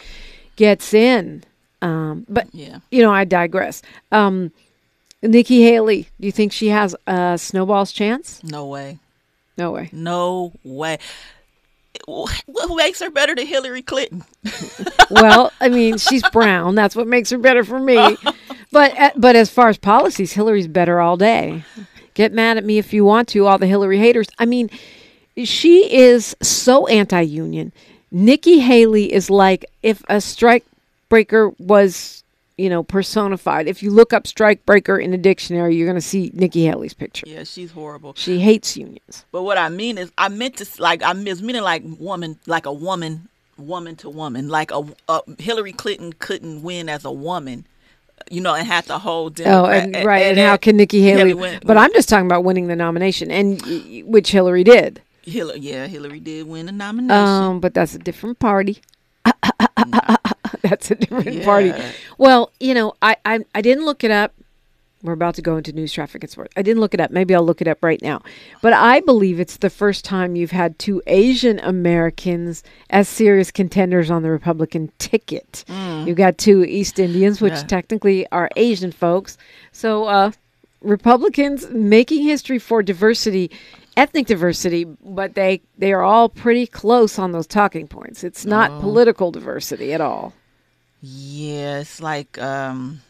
gets 0.57 0.95
in. 0.95 1.45
Um, 1.81 2.25
but 2.29 2.47
Yeah. 2.53 2.79
you 2.91 3.03
know, 3.03 3.13
I 3.13 3.25
digress. 3.25 3.83
Um, 4.13 4.53
Nikki 5.23 5.63
Haley, 5.63 6.09
do 6.21 6.27
you 6.27 6.33
think 6.33 6.53
she 6.53 6.69
has 6.69 6.95
a 7.07 7.37
snowball's 7.39 7.93
chance? 7.93 8.43
No 8.45 8.67
way. 8.67 8.99
No 9.59 9.71
way. 9.73 9.91
No 9.93 10.53
way. 10.65 10.99
What 12.47 12.77
makes 12.77 13.01
her 13.01 13.11
better 13.11 13.35
than 13.35 13.47
Hillary 13.47 13.83
Clinton? 13.83 14.25
well, 15.11 15.53
I 15.61 15.69
mean, 15.69 15.99
she's 15.99 16.29
brown. 16.31 16.75
That's 16.75 16.97
what 16.97 17.07
makes 17.07 17.31
her 17.31 17.39
better 17.39 17.65
for 17.65 17.79
me. 17.79 18.17
But 18.71 18.99
uh, 18.99 19.11
but 19.17 19.37
as 19.37 19.51
far 19.51 19.69
as 19.69 19.79
policies, 19.79 20.33
Hillary's 20.33 20.67
better 20.67 21.01
all 21.01 21.17
day. 21.17 21.65
Get 22.15 22.33
mad 22.33 22.57
at 22.57 22.65
me 22.65 22.79
if 22.79 22.93
you 22.93 23.05
want 23.05 23.29
to, 23.29 23.47
all 23.47 23.59
the 23.59 23.67
Hillary 23.67 23.99
haters. 23.99 24.29
I 24.39 24.47
mean, 24.47 24.69
she 25.37 25.93
is 25.95 26.37
so 26.43 26.87
anti-union. 26.87 27.73
Nikki 28.11 28.59
Haley 28.59 29.13
is 29.13 29.31
like 29.31 29.65
if 29.83 30.03
a 30.09 30.21
strike 30.21 30.65
breaker 31.09 31.51
was, 31.59 32.22
you 32.63 32.71
know, 32.71 32.85
personified. 32.85 33.67
If 33.67 33.83
you 33.83 33.91
look 33.91 34.13
up 34.13 34.25
strike 34.25 34.65
breaker 34.65 34.97
in 34.97 35.11
the 35.11 35.19
dictionary, 35.19 35.75
you're 35.75 35.89
going 35.89 35.97
to 35.97 36.01
see 36.01 36.31
Nikki 36.33 36.65
Haley's 36.65 36.95
picture. 36.95 37.27
Yeah, 37.27 37.43
she's 37.43 37.73
horrible. 37.73 38.15
She 38.17 38.39
hates 38.39 38.77
unions. 38.77 39.25
But 39.33 39.43
what 39.43 39.59
I 39.59 39.69
mean 39.69 39.99
is, 39.99 40.13
I 40.17 40.29
meant 40.29 40.59
to 40.59 40.69
like 40.81 41.03
I 41.03 41.13
was 41.13 41.43
meaning 41.43 41.63
like 41.63 41.83
woman, 41.85 42.39
like 42.47 42.65
a 42.65 42.73
woman, 42.73 43.29
woman 43.59 43.97
to 43.97 44.09
woman. 44.09 44.49
Like 44.49 44.71
a, 44.71 44.85
a 45.09 45.23
Hillary 45.41 45.73
Clinton 45.73 46.13
couldn't 46.13 46.63
win 46.63 46.89
as 46.89 47.05
a 47.05 47.11
woman, 47.11 47.67
you 48.31 48.41
know, 48.41 48.55
and 48.55 48.65
had 48.65 48.85
to 48.85 48.99
hold. 48.99 49.41
Oh, 49.41 49.67
and 49.67 49.97
right, 50.05 50.27
and, 50.27 50.39
how 50.39 50.57
can 50.57 50.77
Nikki 50.77 51.03
Haley? 51.03 51.35
win, 51.35 51.59
but 51.65 51.77
I'm 51.77 51.93
just 51.95 52.09
talking 52.09 52.27
about 52.27 52.45
winning 52.45 52.69
the 52.69 52.77
nomination, 52.77 53.33
and 53.33 53.61
which 54.07 54.31
Hillary 54.31 54.63
did. 54.63 55.03
Hillary, 55.23 55.59
yeah, 55.59 55.89
Hillary 55.89 56.21
did 56.21 56.47
win 56.47 56.67
the 56.67 56.73
nomination. 56.73 57.11
Um, 57.11 57.59
but 57.59 57.75
that's 57.75 57.97
a 57.97 57.99
different 57.99 58.39
party. 58.39 58.81
that's 60.69 60.91
a 60.91 60.95
different 60.95 61.33
yeah. 61.33 61.45
party. 61.45 61.73
Well, 62.19 62.53
you 62.61 62.75
know, 62.75 62.95
I, 63.03 63.17
I 63.25 63.45
I 63.55 63.61
didn't 63.61 63.85
look 63.85 64.05
it 64.05 64.11
up. 64.11 64.33
We're 65.03 65.15
about 65.15 65.35
to 65.35 65.43
go 65.43 65.57
into 65.57 65.73
news, 65.73 65.93
traffic, 65.93 66.23
and 66.23 66.31
sports. 66.31 66.53
I 66.57 66.63
didn't 66.63 66.81
look 66.81 66.95
it 66.95 67.01
up. 67.01 67.11
Maybe 67.11 67.35
I'll 67.35 67.45
look 67.45 67.61
it 67.61 67.67
up 67.67 67.83
right 67.83 68.01
now. 68.01 68.23
But 68.61 68.73
I 68.73 69.01
believe 69.01 69.41
it's 69.41 69.57
the 69.57 69.69
first 69.69 70.05
time 70.05 70.37
you've 70.37 70.53
had 70.53 70.79
two 70.79 71.03
Asian 71.09 71.59
Americans 71.59 72.63
as 72.91 73.09
serious 73.09 73.51
contenders 73.51 74.13
on 74.13 74.23
the 74.23 74.31
Republican 74.31 74.93
ticket. 74.99 75.65
Mm. 75.67 76.07
You've 76.07 76.17
got 76.17 76.39
two 76.39 76.63
East 76.65 77.01
Indians, 77.01 77.41
which 77.41 77.53
yeah. 77.53 77.63
technically 77.65 78.29
are 78.31 78.49
Asian 78.55 78.93
folks. 78.93 79.37
So, 79.73 80.05
uh, 80.05 80.31
Republicans 80.83 81.69
making 81.71 82.23
history 82.23 82.61
for 82.61 82.81
diversity 82.81 83.51
ethnic 83.97 84.27
diversity, 84.27 84.85
but 84.85 85.35
they 85.35 85.61
they 85.79 85.93
are 85.93 86.03
all 86.03 86.29
pretty 86.29 86.67
close 86.67 87.19
on 87.19 87.33
those 87.33 87.47
talking 87.47 87.89
points. 87.89 88.25
It's 88.25 88.45
not 88.45 88.71
oh. 88.71 88.81
political 88.81 89.31
diversity 89.31 89.93
at 89.93 90.01
all. 90.01 90.33
Yeah, 91.03 91.81
it's 91.81 92.01
like 92.01 92.39
um 92.41 93.03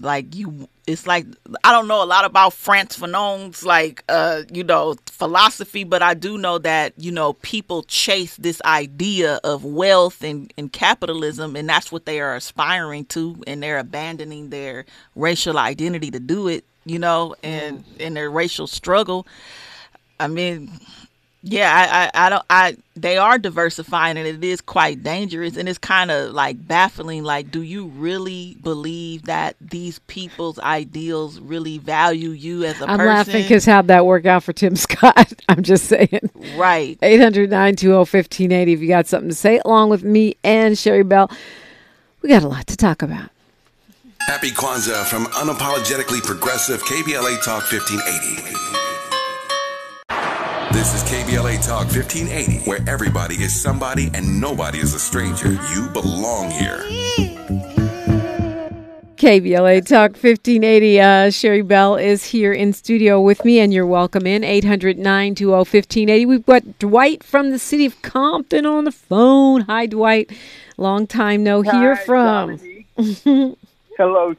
like 0.00 0.34
you 0.34 0.68
it's 0.86 1.06
like 1.06 1.26
I 1.62 1.72
don't 1.72 1.88
know 1.88 2.02
a 2.02 2.06
lot 2.06 2.24
about 2.24 2.52
Frantz 2.54 2.98
Fanon's 2.98 3.64
like 3.64 4.02
uh 4.08 4.42
you 4.52 4.64
know 4.64 4.96
philosophy, 5.06 5.84
but 5.84 6.02
I 6.02 6.14
do 6.14 6.38
know 6.38 6.58
that 6.58 6.94
you 6.96 7.12
know 7.12 7.34
people 7.34 7.82
chase 7.82 8.36
this 8.36 8.62
idea 8.64 9.40
of 9.44 9.64
wealth 9.64 10.22
and, 10.24 10.52
and 10.56 10.72
capitalism, 10.72 11.54
and 11.54 11.68
that's 11.68 11.92
what 11.92 12.06
they 12.06 12.20
are 12.20 12.34
aspiring 12.34 13.04
to, 13.06 13.42
and 13.46 13.62
they're 13.62 13.78
abandoning 13.78 14.50
their 14.50 14.86
racial 15.14 15.58
identity 15.58 16.10
to 16.10 16.20
do 16.20 16.48
it 16.48 16.64
you 16.86 16.98
know, 16.98 17.34
and 17.42 17.84
mm. 17.84 17.96
in 17.98 18.14
their 18.14 18.30
racial 18.30 18.66
struggle. 18.66 19.26
I 20.20 20.28
mean, 20.28 20.70
yeah, 21.46 22.10
I, 22.14 22.20
I, 22.22 22.26
I 22.26 22.30
don't, 22.30 22.44
I, 22.48 22.76
they 22.96 23.18
are 23.18 23.36
diversifying 23.38 24.16
and 24.16 24.26
it 24.26 24.42
is 24.42 24.62
quite 24.62 25.02
dangerous. 25.02 25.58
And 25.58 25.68
it's 25.68 25.78
kind 25.78 26.10
of 26.10 26.32
like 26.32 26.66
baffling. 26.66 27.22
Like, 27.22 27.50
do 27.50 27.60
you 27.60 27.86
really 27.88 28.56
believe 28.62 29.24
that 29.24 29.54
these 29.60 29.98
people's 30.06 30.58
ideals 30.58 31.38
really 31.40 31.76
value 31.76 32.30
you 32.30 32.64
as 32.64 32.80
a 32.80 32.84
I'm 32.84 32.96
person? 32.98 33.06
laughing 33.06 33.42
because 33.42 33.66
how'd 33.66 33.88
that 33.88 34.06
work 34.06 34.24
out 34.24 34.42
for 34.42 34.54
Tim 34.54 34.74
Scott? 34.76 35.34
I'm 35.48 35.62
just 35.62 35.84
saying. 35.84 36.30
Right. 36.56 36.98
800 37.02 37.50
920 37.50 37.94
1580 37.94 38.72
if 38.72 38.80
you 38.80 38.88
got 38.88 39.06
something 39.06 39.28
to 39.28 39.34
say, 39.34 39.60
along 39.66 39.90
with 39.90 40.02
me 40.02 40.36
and 40.42 40.78
Sherri 40.78 41.04
Bell. 41.04 41.30
We 42.22 42.30
got 42.30 42.42
a 42.42 42.48
lot 42.48 42.66
to 42.68 42.76
talk 42.76 43.02
about. 43.02 43.28
Happy 44.26 44.50
Kwanzaa 44.50 45.04
from 45.04 45.26
unapologetically 45.26 46.22
progressive 46.24 46.82
KBLA 46.84 47.44
Talk 47.44 47.70
1580. 47.70 48.83
This 50.74 50.92
is 50.92 51.08
KBLA 51.08 51.64
Talk 51.64 51.86
1580, 51.86 52.68
where 52.68 52.80
everybody 52.88 53.36
is 53.36 53.54
somebody 53.54 54.10
and 54.12 54.40
nobody 54.40 54.78
is 54.78 54.92
a 54.92 54.98
stranger. 54.98 55.52
You 55.72 55.88
belong 55.92 56.50
here. 56.50 56.78
KBLA 59.14 59.86
Talk 59.86 60.14
1580. 60.14 61.00
Uh, 61.00 61.30
Sherri 61.30 61.62
Bell 61.62 61.94
is 61.94 62.24
here 62.24 62.52
in 62.52 62.72
studio 62.72 63.20
with 63.20 63.44
me, 63.44 63.60
and 63.60 63.72
you're 63.72 63.86
welcome 63.86 64.26
in 64.26 64.42
800 64.42 64.98
920 64.98 65.46
1580. 65.46 66.26
We've 66.26 66.44
got 66.44 66.80
Dwight 66.80 67.22
from 67.22 67.52
the 67.52 67.60
city 67.60 67.86
of 67.86 68.02
Compton 68.02 68.66
on 68.66 68.82
the 68.82 68.90
phone. 68.90 69.60
Hi, 69.60 69.86
Dwight. 69.86 70.32
Long 70.76 71.06
time 71.06 71.44
no 71.44 71.62
Hi, 71.62 71.70
hear 71.70 71.96
from. 71.96 72.58
Hello, 73.96 74.34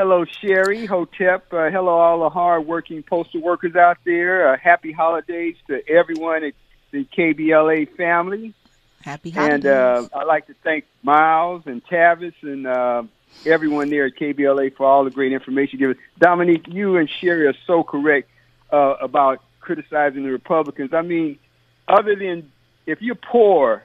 hello, 0.00 0.24
Sherri, 0.24 0.86
Hotep. 0.86 1.52
Uh, 1.52 1.68
hello, 1.68 1.98
all 1.98 2.20
the 2.20 2.30
hardworking 2.30 3.02
postal 3.02 3.42
workers 3.42 3.76
out 3.76 3.98
there. 4.06 4.50
Uh, 4.50 4.56
happy 4.56 4.92
holidays 4.92 5.56
to 5.66 5.86
everyone 5.86 6.42
at 6.42 6.54
the 6.90 7.04
KBLA 7.04 7.94
family. 7.98 8.54
Happy 9.02 9.28
holidays. 9.28 9.56
And 9.56 9.66
uh, 9.66 10.08
I'd 10.14 10.26
like 10.26 10.46
to 10.46 10.54
thank 10.64 10.86
Miles 11.02 11.64
and 11.66 11.84
Tavis 11.84 12.32
and 12.40 12.66
uh, 12.66 13.02
everyone 13.44 13.90
there 13.90 14.06
at 14.06 14.16
KBLA 14.16 14.74
for 14.74 14.86
all 14.86 15.04
the 15.04 15.10
great 15.10 15.34
information 15.34 15.78
given. 15.78 15.98
Dominique, 16.18 16.66
you 16.66 16.96
and 16.96 17.10
Sherri 17.20 17.46
are 17.46 17.54
so 17.66 17.82
correct 17.82 18.30
uh, 18.72 18.94
about 19.02 19.42
criticizing 19.60 20.22
the 20.22 20.30
Republicans. 20.30 20.94
I 20.94 21.02
mean, 21.02 21.38
other 21.86 22.16
than 22.16 22.50
if 22.86 23.02
you're 23.02 23.16
poor 23.16 23.84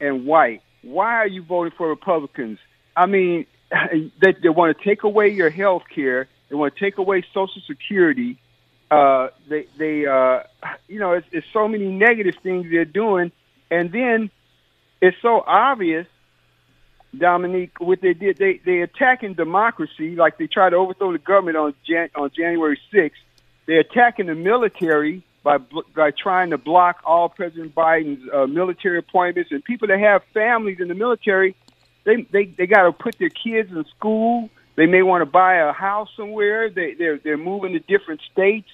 and 0.00 0.24
white, 0.24 0.62
why 0.80 1.16
are 1.16 1.28
you 1.28 1.42
voting 1.42 1.74
for 1.76 1.90
Republicans? 1.90 2.58
I 2.96 3.04
mean, 3.04 3.44
they, 4.20 4.32
they 4.42 4.48
want 4.48 4.76
to 4.76 4.84
take 4.84 5.02
away 5.02 5.28
your 5.28 5.50
health 5.50 5.84
care. 5.94 6.28
They 6.48 6.56
want 6.56 6.74
to 6.74 6.80
take 6.80 6.98
away 6.98 7.24
Social 7.32 7.62
Security. 7.66 8.38
Uh, 8.90 9.28
they, 9.48 9.66
they, 9.78 10.06
uh, 10.06 10.40
you 10.88 10.98
know, 10.98 11.12
it's, 11.12 11.26
it's 11.32 11.46
so 11.52 11.66
many 11.66 11.88
negative 11.88 12.34
things 12.42 12.66
they're 12.70 12.84
doing, 12.84 13.32
and 13.70 13.90
then 13.90 14.30
it's 15.00 15.16
so 15.22 15.42
obvious, 15.46 16.06
Dominique, 17.16 17.80
what 17.80 18.02
they 18.02 18.12
did. 18.12 18.36
They 18.36 18.60
they 18.64 18.80
attacking 18.80 19.34
democracy, 19.34 20.14
like 20.14 20.36
they 20.36 20.46
tried 20.46 20.70
to 20.70 20.76
overthrow 20.76 21.12
the 21.12 21.18
government 21.18 21.56
on 21.56 21.74
Jan, 21.86 22.10
on 22.14 22.30
January 22.36 22.78
sixth. 22.92 23.20
They're 23.66 23.80
attacking 23.80 24.26
the 24.26 24.34
military 24.34 25.24
by 25.42 25.56
by 25.58 26.10
trying 26.10 26.50
to 26.50 26.58
block 26.58 27.00
all 27.04 27.30
President 27.30 27.74
Biden's 27.74 28.28
uh, 28.32 28.46
military 28.46 28.98
appointments 28.98 29.50
and 29.52 29.64
people 29.64 29.88
that 29.88 29.98
have 29.98 30.22
families 30.34 30.80
in 30.80 30.88
the 30.88 30.94
military 30.94 31.56
they 32.04 32.22
they 32.30 32.44
they 32.46 32.66
got 32.66 32.82
to 32.82 32.92
put 32.92 33.18
their 33.18 33.30
kids 33.30 33.70
in 33.70 33.84
school. 33.96 34.50
They 34.76 34.86
may 34.86 35.02
want 35.02 35.22
to 35.22 35.26
buy 35.26 35.56
a 35.56 35.72
house 35.72 36.08
somewhere. 36.16 36.70
They 36.70 36.94
they're 36.94 37.18
they're 37.18 37.36
moving 37.36 37.72
to 37.72 37.80
different 37.80 38.20
states, 38.32 38.68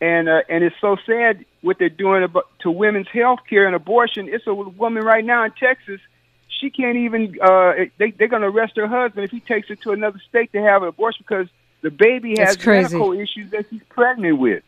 and 0.00 0.28
uh, 0.28 0.42
and 0.48 0.62
it's 0.64 0.76
so 0.80 0.96
sad 1.06 1.44
what 1.62 1.78
they're 1.78 1.88
doing 1.88 2.22
about, 2.22 2.46
to 2.60 2.70
women's 2.70 3.08
health 3.08 3.40
care 3.48 3.66
and 3.66 3.74
abortion. 3.74 4.28
It's 4.28 4.46
a 4.46 4.54
woman 4.54 5.02
right 5.02 5.24
now 5.24 5.44
in 5.44 5.52
Texas. 5.52 6.00
She 6.48 6.70
can't 6.70 6.96
even. 6.96 7.36
Uh, 7.40 7.72
they 7.98 8.10
they're 8.10 8.28
going 8.28 8.42
to 8.42 8.48
arrest 8.48 8.76
her 8.76 8.86
husband 8.86 9.24
if 9.24 9.30
he 9.30 9.40
takes 9.40 9.68
her 9.68 9.76
to 9.76 9.92
another 9.92 10.20
state 10.28 10.52
to 10.52 10.60
have 10.60 10.82
an 10.82 10.88
abortion 10.88 11.24
because 11.26 11.48
the 11.82 11.90
baby 11.90 12.34
has 12.38 12.64
medical 12.64 13.12
issues 13.12 13.50
that 13.50 13.66
she's 13.70 13.82
pregnant 13.88 14.38
with. 14.38 14.62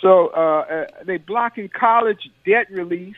So 0.00 0.28
uh, 0.28 0.40
uh, 0.40 0.86
they 1.04 1.16
blocking 1.16 1.68
college 1.68 2.28
debt 2.44 2.70
relief 2.70 3.16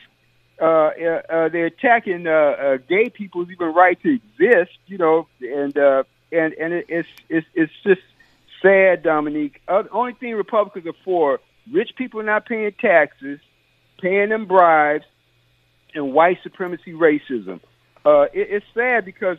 uh, 0.60 0.64
uh, 0.64 1.22
uh, 1.28 1.48
they're 1.48 1.66
attacking 1.66 2.26
uh, 2.26 2.30
uh, 2.30 2.76
gay 2.88 3.08
people's 3.10 3.48
even 3.50 3.74
right 3.74 4.00
to 4.02 4.14
exist, 4.14 4.76
you 4.86 4.98
know, 4.98 5.26
and 5.40 5.76
uh, 5.76 6.04
and 6.30 6.54
and 6.54 6.72
it, 6.72 6.86
it's 6.88 7.08
it's 7.28 7.46
it's 7.54 7.72
just 7.82 8.02
sad, 8.62 9.02
Dominique. 9.02 9.60
Uh, 9.66 9.82
the 9.82 9.90
only 9.90 10.12
thing 10.14 10.34
Republicans 10.34 10.86
are 10.86 10.98
for: 11.04 11.40
rich 11.72 11.90
people 11.96 12.22
not 12.22 12.46
paying 12.46 12.72
taxes, 12.80 13.40
paying 14.00 14.28
them 14.28 14.46
bribes, 14.46 15.04
and 15.94 16.12
white 16.12 16.38
supremacy 16.42 16.92
racism. 16.92 17.60
Uh, 18.04 18.22
it, 18.32 18.48
it's 18.50 18.66
sad 18.74 19.04
because 19.04 19.38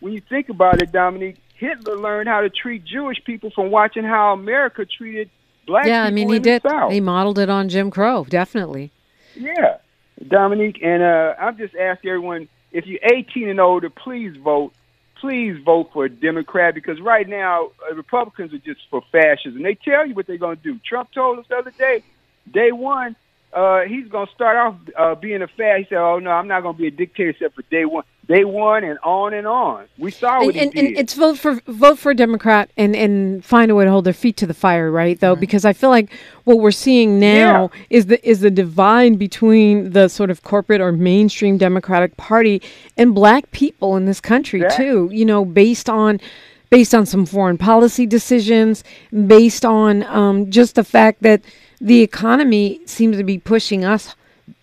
when 0.00 0.12
you 0.12 0.20
think 0.20 0.48
about 0.48 0.80
it, 0.82 0.92
Dominique, 0.92 1.38
Hitler 1.54 1.96
learned 1.96 2.28
how 2.28 2.40
to 2.40 2.50
treat 2.50 2.84
Jewish 2.84 3.22
people 3.24 3.50
from 3.50 3.70
watching 3.70 4.04
how 4.04 4.32
America 4.32 4.84
treated 4.84 5.28
black 5.66 5.86
yeah, 5.86 6.08
people. 6.08 6.18
Yeah, 6.18 6.24
I 6.24 6.28
mean, 6.28 6.28
he 6.28 6.38
did. 6.38 6.62
He 6.90 7.00
modeled 7.00 7.38
it 7.38 7.50
on 7.50 7.68
Jim 7.68 7.90
Crow, 7.90 8.24
definitely. 8.28 8.92
Yeah. 9.34 9.78
Dominique, 10.26 10.80
and 10.82 11.02
uh, 11.02 11.34
I'm 11.38 11.56
just 11.56 11.74
asking 11.74 12.10
everyone 12.10 12.48
if 12.70 12.86
you're 12.86 13.00
18 13.02 13.48
and 13.48 13.60
older, 13.60 13.90
please 13.90 14.36
vote. 14.36 14.72
Please 15.20 15.56
vote 15.64 15.90
for 15.92 16.06
a 16.06 16.08
Democrat 16.08 16.74
because 16.74 17.00
right 17.00 17.28
now 17.28 17.70
uh, 17.88 17.94
Republicans 17.94 18.52
are 18.52 18.58
just 18.58 18.80
for 18.90 19.02
fascism. 19.12 19.62
They 19.62 19.76
tell 19.76 20.04
you 20.04 20.14
what 20.14 20.26
they're 20.26 20.36
going 20.36 20.56
to 20.56 20.62
do. 20.62 20.80
Trump 20.84 21.12
told 21.12 21.38
us 21.38 21.46
the 21.48 21.56
other 21.56 21.70
day, 21.70 22.02
day 22.50 22.72
one, 22.72 23.14
uh, 23.52 23.80
he's 23.80 24.08
going 24.08 24.26
to 24.26 24.32
start 24.32 24.56
off 24.56 24.76
uh, 24.98 25.14
being 25.14 25.42
a 25.42 25.46
fad. 25.46 25.80
He 25.80 25.86
said, 25.88 25.98
"Oh 25.98 26.18
no, 26.18 26.30
I'm 26.30 26.48
not 26.48 26.62
going 26.62 26.74
to 26.74 26.80
be 26.80 26.88
a 26.88 26.90
dictator 26.90 27.30
except 27.30 27.54
for 27.54 27.62
day 27.70 27.84
one." 27.84 28.04
Day 28.28 28.44
one 28.44 28.84
and 28.84 29.00
on 29.02 29.34
and 29.34 29.48
on. 29.48 29.86
We 29.98 30.12
saw 30.12 30.44
what 30.44 30.54
and, 30.54 30.72
he 30.72 30.80
did. 30.80 30.88
And 30.90 30.96
it's 30.96 31.14
vote 31.14 31.38
for 31.38 31.60
vote 31.66 31.98
for 31.98 32.12
a 32.12 32.14
Democrat 32.14 32.70
and 32.76 32.94
and 32.94 33.44
find 33.44 33.68
a 33.68 33.74
way 33.74 33.84
to 33.84 33.90
hold 33.90 34.04
their 34.04 34.12
feet 34.12 34.36
to 34.38 34.46
the 34.46 34.54
fire, 34.54 34.92
right? 34.92 35.18
Though, 35.18 35.32
right. 35.32 35.40
because 35.40 35.64
I 35.64 35.72
feel 35.72 35.90
like 35.90 36.12
what 36.44 36.60
we're 36.60 36.70
seeing 36.70 37.18
now 37.18 37.70
yeah. 37.74 37.82
is 37.90 38.06
the 38.06 38.26
is 38.26 38.40
the 38.40 38.50
divide 38.50 39.18
between 39.18 39.90
the 39.90 40.06
sort 40.06 40.30
of 40.30 40.44
corporate 40.44 40.80
or 40.80 40.92
mainstream 40.92 41.58
Democratic 41.58 42.16
Party 42.16 42.62
and 42.96 43.12
black 43.12 43.50
people 43.50 43.96
in 43.96 44.04
this 44.04 44.20
country 44.20 44.62
too. 44.76 45.10
You 45.12 45.24
know, 45.24 45.44
based 45.44 45.90
on 45.90 46.20
based 46.70 46.94
on 46.94 47.04
some 47.04 47.26
foreign 47.26 47.58
policy 47.58 48.06
decisions, 48.06 48.84
based 49.26 49.64
on 49.64 50.04
um, 50.04 50.48
just 50.48 50.76
the 50.76 50.84
fact 50.84 51.22
that 51.22 51.42
the 51.82 52.00
economy 52.00 52.80
seems 52.86 53.16
to 53.16 53.24
be 53.24 53.38
pushing 53.38 53.84
us 53.84 54.14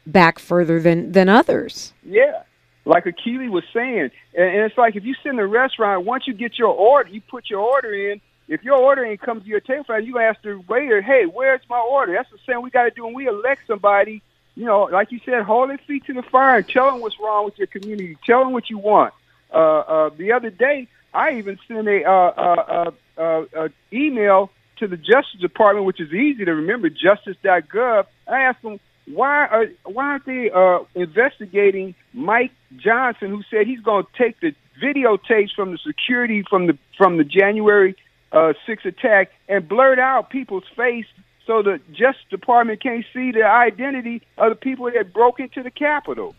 back 0.07 0.39
further 0.39 0.79
than 0.79 1.11
than 1.11 1.27
others. 1.29 1.93
Yeah, 2.03 2.43
like 2.85 3.03
Akili 3.03 3.49
was 3.49 3.65
saying, 3.73 4.09
and, 4.33 4.45
and 4.45 4.61
it's 4.63 4.77
like 4.77 4.95
if 4.95 5.03
you 5.03 5.13
sit 5.21 5.33
in 5.33 5.39
a 5.39 5.45
restaurant, 5.45 6.05
once 6.05 6.25
you 6.25 6.33
get 6.33 6.57
your 6.57 6.73
order, 6.73 7.09
you 7.09 7.21
put 7.21 7.49
your 7.49 7.59
order 7.59 7.93
in. 7.93 8.21
If 8.47 8.63
your 8.63 8.77
order 8.77 9.05
ain't 9.05 9.21
come 9.21 9.41
to 9.41 9.47
your 9.47 9.59
table, 9.59 9.99
you 9.99 10.17
ask 10.17 10.41
the 10.41 10.63
waiter, 10.67 11.01
"Hey, 11.01 11.25
where's 11.25 11.61
my 11.69 11.77
order?" 11.79 12.13
That's 12.13 12.31
the 12.31 12.39
same 12.47 12.61
we 12.63 12.71
got 12.71 12.85
to 12.85 12.91
do 12.91 13.05
when 13.05 13.13
we 13.13 13.27
elect 13.27 13.61
somebody. 13.67 14.23
You 14.55 14.65
know, 14.65 14.83
like 14.83 15.11
you 15.11 15.19
said, 15.25 15.43
hold 15.43 15.69
their 15.69 15.77
feet 15.77 16.05
to 16.05 16.13
the 16.13 16.23
fire 16.23 16.57
and 16.57 16.67
tell 16.67 16.91
them 16.91 17.01
what's 17.01 17.19
wrong 17.19 17.45
with 17.45 17.57
your 17.57 17.67
community. 17.67 18.17
Tell 18.25 18.43
them 18.43 18.53
what 18.53 18.69
you 18.69 18.77
want. 18.77 19.13
Uh, 19.53 19.57
uh, 19.57 20.09
the 20.17 20.31
other 20.31 20.49
day, 20.49 20.87
I 21.13 21.37
even 21.37 21.59
sent 21.67 21.87
a 21.87 22.03
uh, 22.03 22.11
uh, 22.11 22.91
uh, 23.17 23.21
uh, 23.21 23.45
uh, 23.57 23.69
email 23.93 24.51
to 24.79 24.87
the 24.87 24.97
Justice 24.97 25.39
Department, 25.39 25.85
which 25.85 25.99
is 25.99 26.11
easy 26.13 26.45
to 26.45 26.53
remember, 26.53 26.89
justice.gov. 26.89 28.05
I 28.27 28.41
asked 28.41 28.61
them 28.61 28.79
why 29.05 29.45
are 29.47 29.65
why 29.85 30.03
aren't 30.05 30.25
they 30.25 30.51
uh, 30.51 30.79
investigating 30.95 31.95
Mike 32.13 32.51
Johnson, 32.77 33.29
who 33.29 33.41
said 33.49 33.65
he's 33.65 33.81
going 33.81 34.05
to 34.05 34.23
take 34.23 34.39
the 34.39 34.53
videotapes 34.81 35.53
from 35.55 35.71
the 35.71 35.77
security 35.77 36.43
from 36.49 36.67
the 36.67 36.77
from 36.97 37.17
the 37.17 37.23
January 37.23 37.95
uh, 38.31 38.53
6 38.65 38.85
attack 38.85 39.31
and 39.47 39.67
blurt 39.67 39.99
out 39.99 40.29
people's 40.29 40.63
face 40.75 41.05
so 41.49 41.63
the 41.63 41.79
Justice 41.91 42.23
Department 42.29 42.81
can't 42.81 43.03
see 43.11 43.31
the 43.31 43.43
identity 43.43 44.21
of 44.37 44.51
the 44.51 44.55
people 44.55 44.85
that 44.91 45.11
broke 45.11 45.39
into 45.39 45.63
the 45.63 45.71
Capitol. 45.71 46.35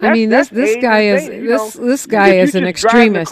I 0.00 0.12
mean, 0.12 0.30
this 0.30 0.48
this 0.48 0.76
guy 0.80 1.02
is 1.02 1.26
this 1.26 1.74
this 1.74 2.06
guy 2.06 2.34
is 2.34 2.54
an 2.54 2.64
extremist. 2.64 3.30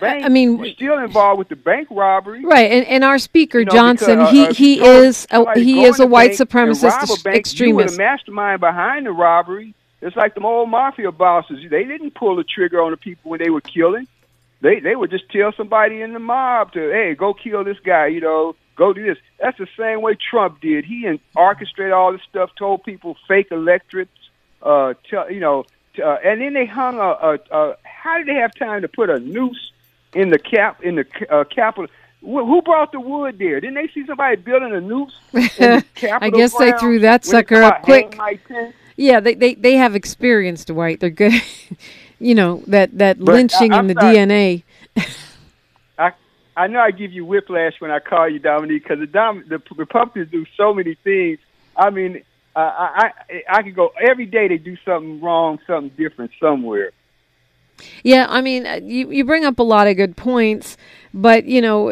Bank, 0.00 0.24
I 0.24 0.28
mean, 0.28 0.58
you're 0.58 0.74
still 0.74 0.98
involved 0.98 1.38
with 1.38 1.48
the 1.48 1.56
bank 1.56 1.88
robbery, 1.90 2.44
right? 2.44 2.70
And, 2.70 2.86
and 2.86 3.04
our 3.04 3.18
speaker 3.18 3.60
you 3.60 3.64
know, 3.66 3.72
Johnson, 3.72 4.18
because, 4.18 4.32
he 4.32 4.44
uh, 4.46 4.52
he 4.52 4.84
is 4.84 5.26
a, 5.30 5.58
he 5.58 5.84
is 5.84 6.00
a 6.00 6.06
white 6.06 6.32
supremacist 6.32 7.24
bank, 7.24 7.36
extremist. 7.36 7.68
You 7.68 7.74
were 7.74 7.90
the 7.90 7.96
mastermind 7.96 8.60
behind 8.60 9.06
the 9.06 9.12
robbery. 9.12 9.74
It's 10.00 10.16
like 10.16 10.34
the 10.34 10.42
old 10.42 10.70
mafia 10.70 11.10
bosses. 11.10 11.58
They 11.68 11.84
didn't 11.84 12.14
pull 12.14 12.36
the 12.36 12.44
trigger 12.44 12.82
on 12.82 12.92
the 12.92 12.96
people 12.96 13.30
when 13.30 13.40
they 13.40 13.50
were 13.50 13.60
killing. 13.60 14.06
They 14.60 14.80
they 14.80 14.96
would 14.96 15.10
just 15.10 15.28
tell 15.30 15.52
somebody 15.52 16.00
in 16.00 16.12
the 16.12 16.18
mob 16.18 16.72
to, 16.72 16.80
hey, 16.90 17.14
go 17.14 17.34
kill 17.34 17.64
this 17.64 17.78
guy. 17.84 18.06
You 18.08 18.20
know, 18.20 18.56
go 18.76 18.92
do 18.92 19.04
this. 19.04 19.18
That's 19.40 19.58
the 19.58 19.68
same 19.78 20.00
way 20.00 20.16
Trump 20.16 20.60
did. 20.60 20.84
He 20.84 21.18
orchestrated 21.34 21.92
all 21.92 22.12
this 22.12 22.22
stuff, 22.28 22.50
told 22.56 22.84
people 22.84 23.16
fake 23.26 23.48
electorates. 23.50 24.10
Uh, 24.60 24.94
tell 25.08 25.30
you 25.30 25.38
know 25.38 25.64
uh, 26.00 26.18
and 26.24 26.40
then 26.40 26.54
they 26.54 26.66
hung 26.66 26.98
a, 26.98 27.00
a, 27.00 27.38
a. 27.50 27.76
How 27.82 28.18
did 28.18 28.26
they 28.26 28.34
have 28.34 28.54
time 28.54 28.82
to 28.82 28.88
put 28.88 29.10
a 29.10 29.18
noose 29.18 29.72
in 30.14 30.30
the 30.30 30.38
cap 30.38 30.82
in 30.82 30.96
the 30.96 31.06
uh, 31.30 31.44
Capitol? 31.44 31.88
Who 32.20 32.62
brought 32.62 32.90
the 32.90 33.00
wood 33.00 33.38
there? 33.38 33.60
Didn't 33.60 33.76
they 33.76 33.88
see 33.88 34.04
somebody 34.04 34.36
building 34.36 34.72
a 34.72 34.80
noose? 34.80 35.16
I 35.32 36.30
guess 36.30 36.56
they 36.58 36.72
threw 36.72 36.98
that 37.00 37.24
sucker 37.24 37.62
up 37.62 37.82
quick. 37.82 38.18
Yeah, 38.96 39.20
they, 39.20 39.34
they 39.34 39.54
they 39.54 39.74
have 39.74 39.94
experience, 39.94 40.64
Dwight. 40.64 40.98
They're 40.98 41.10
good. 41.10 41.32
you 42.18 42.34
know 42.34 42.62
that 42.66 42.98
that 42.98 43.18
but 43.18 43.34
lynching 43.34 43.72
I, 43.72 43.78
in 43.78 43.86
the 43.86 43.94
sorry. 43.94 44.16
DNA. 44.16 44.62
I 45.98 46.12
I 46.56 46.66
know 46.66 46.80
I 46.80 46.90
give 46.90 47.12
you 47.12 47.24
whiplash 47.24 47.80
when 47.80 47.92
I 47.92 48.00
call 48.00 48.28
you 48.28 48.40
Dominique 48.40 48.82
because 48.82 48.98
the 48.98 49.06
Dom, 49.06 49.44
the 49.48 49.62
Republicans 49.76 50.28
do 50.32 50.44
so 50.56 50.74
many 50.74 50.96
things. 50.96 51.38
I 51.76 51.90
mean, 51.90 52.22
I, 52.60 53.12
I 53.28 53.42
I 53.48 53.62
could 53.62 53.74
go 53.74 53.92
every 54.00 54.26
day. 54.26 54.48
They 54.48 54.58
do 54.58 54.76
something 54.84 55.20
wrong, 55.20 55.58
something 55.66 55.92
different 55.96 56.32
somewhere. 56.40 56.92
Yeah, 58.02 58.26
I 58.28 58.40
mean, 58.40 58.66
uh, 58.66 58.80
you 58.82 59.10
you 59.10 59.24
bring 59.24 59.44
up 59.44 59.58
a 59.58 59.62
lot 59.62 59.86
of 59.86 59.96
good 59.96 60.16
points, 60.16 60.76
but 61.14 61.44
you 61.44 61.60
know, 61.60 61.90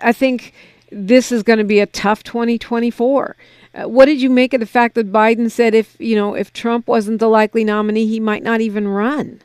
I 0.00 0.12
think 0.12 0.54
this 0.90 1.32
is 1.32 1.42
going 1.42 1.58
to 1.58 1.64
be 1.64 1.80
a 1.80 1.86
tough 1.86 2.22
2024. 2.22 3.36
Uh, 3.74 3.88
what 3.88 4.04
did 4.04 4.20
you 4.20 4.28
make 4.28 4.52
of 4.52 4.60
the 4.60 4.66
fact 4.66 4.94
that 4.94 5.10
Biden 5.10 5.50
said 5.50 5.74
if 5.74 5.96
you 5.98 6.16
know 6.16 6.34
if 6.34 6.52
Trump 6.52 6.86
wasn't 6.86 7.20
the 7.20 7.28
likely 7.28 7.64
nominee, 7.64 8.06
he 8.06 8.20
might 8.20 8.42
not 8.42 8.60
even 8.60 8.88
run? 8.88 9.40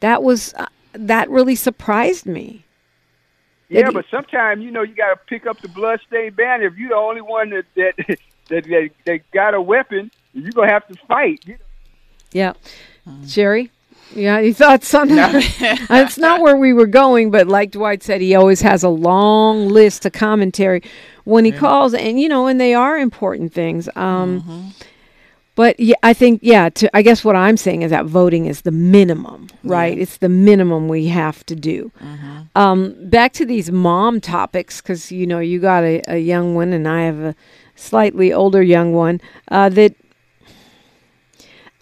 That 0.00 0.22
was 0.22 0.52
uh, 0.54 0.66
that 0.92 1.30
really 1.30 1.54
surprised 1.54 2.26
me. 2.26 2.64
Yeah, 3.68 3.90
but 3.90 4.04
sometimes 4.10 4.62
you 4.62 4.70
know 4.70 4.82
you 4.82 4.94
got 4.94 5.14
to 5.14 5.20
pick 5.26 5.46
up 5.46 5.60
the 5.60 5.68
bloodstained 5.68 6.36
banner. 6.36 6.66
If 6.66 6.76
you're 6.76 6.90
the 6.90 6.96
only 6.96 7.22
one 7.22 7.50
that 7.50 7.64
that 7.76 8.18
that 8.48 8.64
they, 8.64 8.90
they 9.04 9.22
got 9.32 9.54
a 9.54 9.60
weapon, 9.60 10.10
you're 10.32 10.52
gonna 10.52 10.70
have 10.70 10.86
to 10.88 10.94
fight. 11.06 11.44
Yeah, 12.32 12.54
mm. 13.06 13.30
Sherri. 13.30 13.70
Yeah, 14.14 14.40
you 14.40 14.52
thought 14.52 14.84
something. 14.84 15.16
No. 15.16 15.30
it's 15.34 16.18
not 16.18 16.42
where 16.42 16.56
we 16.56 16.72
were 16.72 16.86
going, 16.86 17.30
but 17.30 17.48
like 17.48 17.70
Dwight 17.70 18.02
said, 18.02 18.20
he 18.20 18.34
always 18.34 18.60
has 18.60 18.82
a 18.82 18.88
long 18.88 19.68
list 19.68 20.04
of 20.04 20.12
commentary 20.12 20.82
when 21.24 21.44
he 21.44 21.52
yeah. 21.52 21.58
calls, 21.58 21.94
and 21.94 22.20
you 22.20 22.28
know, 22.28 22.46
and 22.46 22.60
they 22.60 22.74
are 22.74 22.98
important 22.98 23.52
things. 23.52 23.88
Um, 23.96 24.42
mm-hmm. 24.42 24.68
But 25.54 25.78
yeah, 25.78 25.96
I 26.02 26.14
think 26.14 26.40
yeah. 26.42 26.70
To, 26.70 26.96
I 26.96 27.02
guess 27.02 27.24
what 27.24 27.36
I'm 27.36 27.58
saying 27.58 27.82
is 27.82 27.90
that 27.90 28.06
voting 28.06 28.46
is 28.46 28.62
the 28.62 28.70
minimum, 28.70 29.48
right? 29.64 29.94
Yeah. 29.94 30.02
It's 30.02 30.16
the 30.16 30.30
minimum 30.30 30.88
we 30.88 31.08
have 31.08 31.44
to 31.46 31.54
do. 31.54 31.92
Mm-hmm. 32.02 32.58
Um, 32.58 32.96
back 33.10 33.34
to 33.34 33.44
these 33.44 33.70
mom 33.70 34.20
topics, 34.20 34.80
because 34.80 35.12
you 35.12 35.26
know 35.26 35.40
you 35.40 35.58
got 35.60 35.84
a, 35.84 36.02
a 36.08 36.18
young 36.18 36.54
one, 36.54 36.72
and 36.72 36.88
I 36.88 37.02
have 37.02 37.20
a 37.20 37.34
slightly 37.74 38.32
older 38.32 38.62
young 38.62 38.92
one, 38.92 39.20
uh, 39.48 39.68
that, 39.70 39.94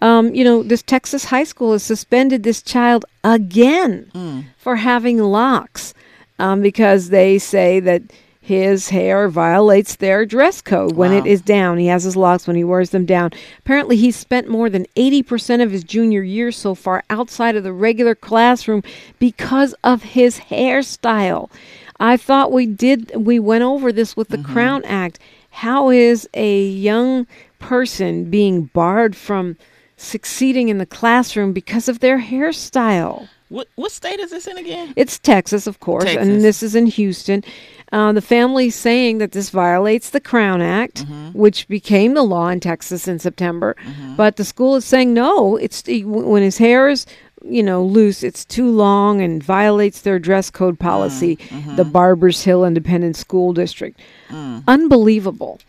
um, 0.01 0.33
you 0.33 0.43
know, 0.43 0.63
this 0.63 0.81
Texas 0.81 1.25
high 1.25 1.43
school 1.43 1.73
has 1.73 1.83
suspended 1.83 2.43
this 2.43 2.61
child 2.61 3.05
again 3.23 4.11
mm. 4.13 4.45
for 4.57 4.77
having 4.77 5.19
locks 5.19 5.93
um, 6.39 6.61
because 6.61 7.09
they 7.09 7.37
say 7.37 7.79
that 7.79 8.01
his 8.41 8.89
hair 8.89 9.29
violates 9.29 9.95
their 9.95 10.25
dress 10.25 10.61
code 10.61 10.95
when 10.95 11.11
wow. 11.11 11.17
it 11.19 11.25
is 11.27 11.41
down. 11.41 11.77
He 11.77 11.87
has 11.87 12.03
his 12.03 12.17
locks 12.17 12.47
when 12.47 12.55
he 12.55 12.63
wears 12.63 12.89
them 12.89 13.05
down. 13.05 13.31
Apparently, 13.59 13.95
he's 13.95 14.15
spent 14.15 14.49
more 14.49 14.69
than 14.69 14.85
80% 14.95 15.63
of 15.63 15.71
his 15.71 15.83
junior 15.83 16.23
year 16.23 16.51
so 16.51 16.75
far 16.75 17.03
outside 17.09 17.55
of 17.55 17.63
the 17.63 17.73
regular 17.73 18.15
classroom 18.15 18.81
because 19.19 19.73
of 19.83 20.01
his 20.03 20.39
hairstyle. 20.39 21.51
I 21.99 22.17
thought 22.17 22.51
we 22.51 22.65
did, 22.65 23.11
we 23.15 23.37
went 23.37 23.63
over 23.63 23.91
this 23.91 24.17
with 24.17 24.29
the 24.29 24.37
mm-hmm. 24.37 24.53
Crown 24.53 24.85
Act 24.85 25.19
how 25.51 25.89
is 25.89 26.27
a 26.33 26.63
young 26.63 27.27
person 27.59 28.29
being 28.29 28.65
barred 28.65 29.15
from 29.15 29.57
succeeding 29.97 30.69
in 30.69 30.79
the 30.79 30.85
classroom 30.85 31.53
because 31.53 31.87
of 31.87 31.99
their 31.99 32.19
hairstyle? 32.19 33.27
What 33.49 33.67
what 33.75 33.91
state 33.91 34.19
is 34.19 34.31
this 34.31 34.47
in 34.47 34.57
again? 34.57 34.93
It's 34.95 35.19
Texas, 35.19 35.67
of 35.67 35.81
course, 35.81 36.05
Texas. 36.05 36.25
and 36.25 36.41
this 36.41 36.63
is 36.63 36.73
in 36.73 36.87
Houston. 36.87 37.43
Uh, 37.91 38.13
the 38.13 38.21
family's 38.21 38.75
saying 38.75 39.17
that 39.17 39.33
this 39.33 39.49
violates 39.49 40.11
the 40.11 40.21
Crown 40.21 40.61
Act, 40.61 41.05
mm-hmm. 41.05 41.37
which 41.37 41.67
became 41.67 42.13
the 42.13 42.23
law 42.23 42.47
in 42.47 42.59
Texas 42.59 43.07
in 43.07 43.19
September. 43.19 43.75
Mm-hmm. 43.83 44.15
But 44.15 44.37
the 44.37 44.45
school 44.45 44.75
is 44.75 44.85
saying 44.85 45.13
no. 45.13 45.57
It's 45.57 45.83
when 45.85 46.41
his 46.41 46.57
hair 46.57 46.87
is 46.87 47.05
you 47.43 47.63
know, 47.63 47.83
loose. 47.83 48.23
It's 48.23 48.45
too 48.45 48.69
long 48.69 49.21
and 49.21 49.43
violates 49.43 50.01
their 50.01 50.19
dress 50.19 50.49
code 50.49 50.79
policy. 50.79 51.37
Mm, 51.37 51.47
mm-hmm. 51.47 51.75
The 51.75 51.85
Barbers 51.85 52.43
Hill 52.43 52.65
Independent 52.65 53.15
School 53.15 53.53
District. 53.53 53.99
Mm. 54.29 54.63
Unbelievable. 54.67 55.59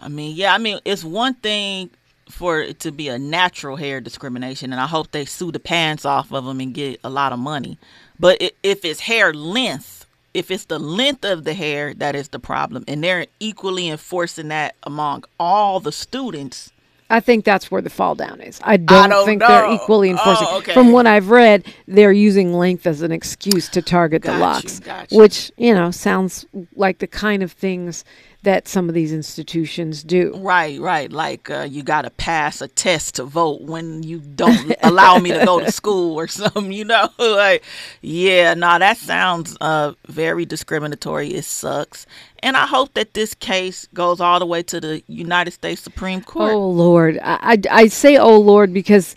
I 0.00 0.08
mean, 0.08 0.36
yeah, 0.36 0.54
I 0.54 0.58
mean, 0.58 0.78
it's 0.84 1.04
one 1.04 1.34
thing 1.34 1.90
for 2.30 2.60
it 2.60 2.80
to 2.80 2.92
be 2.92 3.08
a 3.08 3.18
natural 3.18 3.76
hair 3.76 4.00
discrimination, 4.00 4.72
and 4.72 4.80
I 4.80 4.86
hope 4.86 5.10
they 5.10 5.24
sue 5.24 5.50
the 5.50 5.58
pants 5.58 6.04
off 6.04 6.32
of 6.32 6.44
them 6.44 6.60
and 6.60 6.72
get 6.74 7.00
a 7.02 7.10
lot 7.10 7.32
of 7.32 7.38
money. 7.38 7.78
But 8.20 8.40
if 8.62 8.84
it's 8.84 9.00
hair 9.00 9.32
length, 9.32 9.97
if 10.34 10.50
it's 10.50 10.66
the 10.66 10.78
length 10.78 11.24
of 11.24 11.44
the 11.44 11.54
hair 11.54 11.94
that 11.94 12.14
is 12.14 12.28
the 12.28 12.38
problem, 12.38 12.84
and 12.86 13.02
they're 13.02 13.26
equally 13.40 13.88
enforcing 13.88 14.48
that 14.48 14.74
among 14.82 15.24
all 15.38 15.80
the 15.80 15.92
students, 15.92 16.70
I 17.10 17.20
think 17.20 17.44
that's 17.44 17.70
where 17.70 17.80
the 17.80 17.90
fall 17.90 18.14
down 18.14 18.40
is. 18.40 18.60
I 18.62 18.76
don't, 18.76 19.04
I 19.04 19.08
don't 19.08 19.24
think 19.24 19.40
know. 19.40 19.48
they're 19.48 19.72
equally 19.72 20.10
enforcing. 20.10 20.46
Oh, 20.50 20.58
okay. 20.58 20.74
From 20.74 20.92
what 20.92 21.06
I've 21.06 21.30
read, 21.30 21.64
they're 21.86 22.12
using 22.12 22.52
length 22.52 22.86
as 22.86 23.00
an 23.00 23.12
excuse 23.12 23.68
to 23.70 23.82
target 23.82 24.22
got 24.22 24.32
the 24.32 24.38
locks, 24.38 24.80
you, 25.10 25.18
which 25.18 25.50
you 25.56 25.74
know 25.74 25.90
sounds 25.90 26.44
like 26.76 26.98
the 26.98 27.06
kind 27.06 27.42
of 27.42 27.52
things 27.52 28.04
that 28.42 28.68
some 28.68 28.88
of 28.88 28.94
these 28.94 29.12
institutions 29.12 30.04
do. 30.04 30.32
Right, 30.36 30.80
right. 30.80 31.10
Like 31.10 31.50
uh, 31.50 31.66
you 31.68 31.82
got 31.82 32.02
to 32.02 32.10
pass 32.10 32.60
a 32.60 32.68
test 32.68 33.16
to 33.16 33.24
vote 33.24 33.62
when 33.62 34.04
you 34.04 34.20
don't 34.20 34.74
allow 34.82 35.18
me 35.18 35.32
to 35.32 35.44
go 35.44 35.58
to 35.60 35.72
school 35.80 36.16
or 36.18 36.28
something, 36.28 36.72
you 36.72 36.84
know? 36.84 37.08
like, 37.18 37.64
yeah, 38.00 38.54
no, 38.54 38.68
nah, 38.68 38.78
that 38.78 38.96
sounds 38.96 39.56
uh, 39.60 39.92
very 40.06 40.44
discriminatory. 40.44 41.34
It 41.34 41.44
sucks. 41.44 42.06
And 42.42 42.56
I 42.56 42.66
hope 42.66 42.94
that 42.94 43.14
this 43.14 43.34
case 43.34 43.88
goes 43.94 44.20
all 44.20 44.38
the 44.38 44.46
way 44.46 44.62
to 44.64 44.80
the 44.80 45.02
United 45.06 45.52
States 45.52 45.80
Supreme 45.80 46.22
Court. 46.22 46.52
Oh, 46.52 46.68
Lord. 46.68 47.18
I, 47.22 47.38
I, 47.54 47.82
I 47.82 47.86
say, 47.88 48.16
oh, 48.16 48.38
Lord, 48.38 48.72
because 48.72 49.16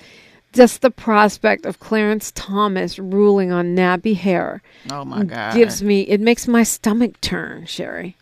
just 0.54 0.82
the 0.82 0.92
prospect 0.92 1.66
of 1.66 1.80
Clarence 1.80 2.32
Thomas 2.36 3.00
ruling 3.00 3.52
on 3.52 3.76
nappy 3.76 4.16
hair. 4.16 4.62
Oh, 4.90 5.06
my 5.06 5.24
God. 5.24 5.54
Gives 5.54 5.84
me, 5.84 6.02
it 6.02 6.20
makes 6.20 6.48
my 6.48 6.64
stomach 6.64 7.22
turn, 7.22 7.66
Sherri. 7.66 8.18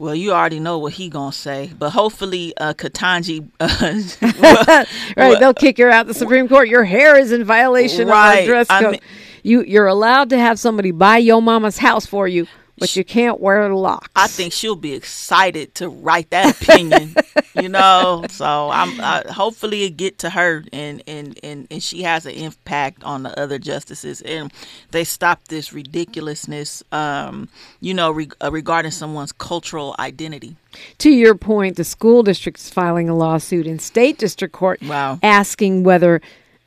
Well, 0.00 0.14
you 0.14 0.32
already 0.32 0.60
know 0.60 0.78
what 0.78 0.94
he 0.94 1.10
gonna 1.10 1.30
say, 1.30 1.70
but 1.78 1.90
hopefully, 1.90 2.56
uh, 2.56 2.72
Ketanji. 2.72 3.46
Uh, 3.60 4.00
well, 4.40 4.86
right, 5.18 5.38
they'll 5.38 5.52
kick 5.52 5.76
her 5.76 5.90
out 5.90 6.06
the 6.06 6.14
Supreme 6.14 6.48
Court. 6.48 6.70
Your 6.70 6.84
hair 6.84 7.18
is 7.18 7.32
in 7.32 7.44
violation 7.44 8.08
right, 8.08 8.32
of 8.32 8.40
our 8.40 8.46
dress 8.46 8.68
code. 8.68 8.82
I 8.86 8.90
mean, 8.92 9.00
you 9.42 9.62
you're 9.62 9.86
allowed 9.86 10.30
to 10.30 10.38
have 10.38 10.58
somebody 10.58 10.90
buy 10.90 11.18
your 11.18 11.42
mama's 11.42 11.76
house 11.76 12.06
for 12.06 12.26
you, 12.26 12.46
but 12.80 12.96
you 12.96 13.04
can't 13.04 13.38
wear 13.40 13.68
the 13.68 13.74
locks. 13.76 14.08
I 14.16 14.26
think 14.26 14.52
she'll 14.52 14.74
be 14.74 14.94
excited 14.94 15.74
to 15.76 15.88
write 15.88 16.30
that 16.30 16.60
opinion, 16.60 17.14
you 17.54 17.68
know. 17.68 18.24
So 18.30 18.70
I'm 18.70 18.98
uh, 19.00 19.32
hopefully 19.32 19.84
it 19.84 19.96
get 19.96 20.18
to 20.18 20.30
her 20.30 20.64
and, 20.72 21.02
and 21.06 21.38
and 21.42 21.66
and 21.70 21.82
she 21.82 22.02
has 22.02 22.24
an 22.26 22.32
impact 22.32 23.04
on 23.04 23.22
the 23.22 23.38
other 23.38 23.58
justices 23.58 24.22
and 24.22 24.50
they 24.92 25.04
stop 25.04 25.46
this 25.48 25.72
ridiculousness, 25.72 26.82
um, 26.92 27.48
you 27.80 27.92
know, 27.94 28.10
re- 28.10 28.30
uh, 28.42 28.50
regarding 28.50 28.90
someone's 28.90 29.32
cultural 29.32 29.94
identity. 29.98 30.56
To 30.98 31.10
your 31.10 31.34
point, 31.34 31.76
the 31.76 31.84
school 31.84 32.22
district 32.22 32.58
is 32.58 32.70
filing 32.70 33.08
a 33.08 33.14
lawsuit 33.16 33.66
in 33.66 33.78
state 33.78 34.18
district 34.18 34.54
court 34.54 34.80
Wow. 34.82 35.18
asking 35.22 35.82
whether 35.84 36.20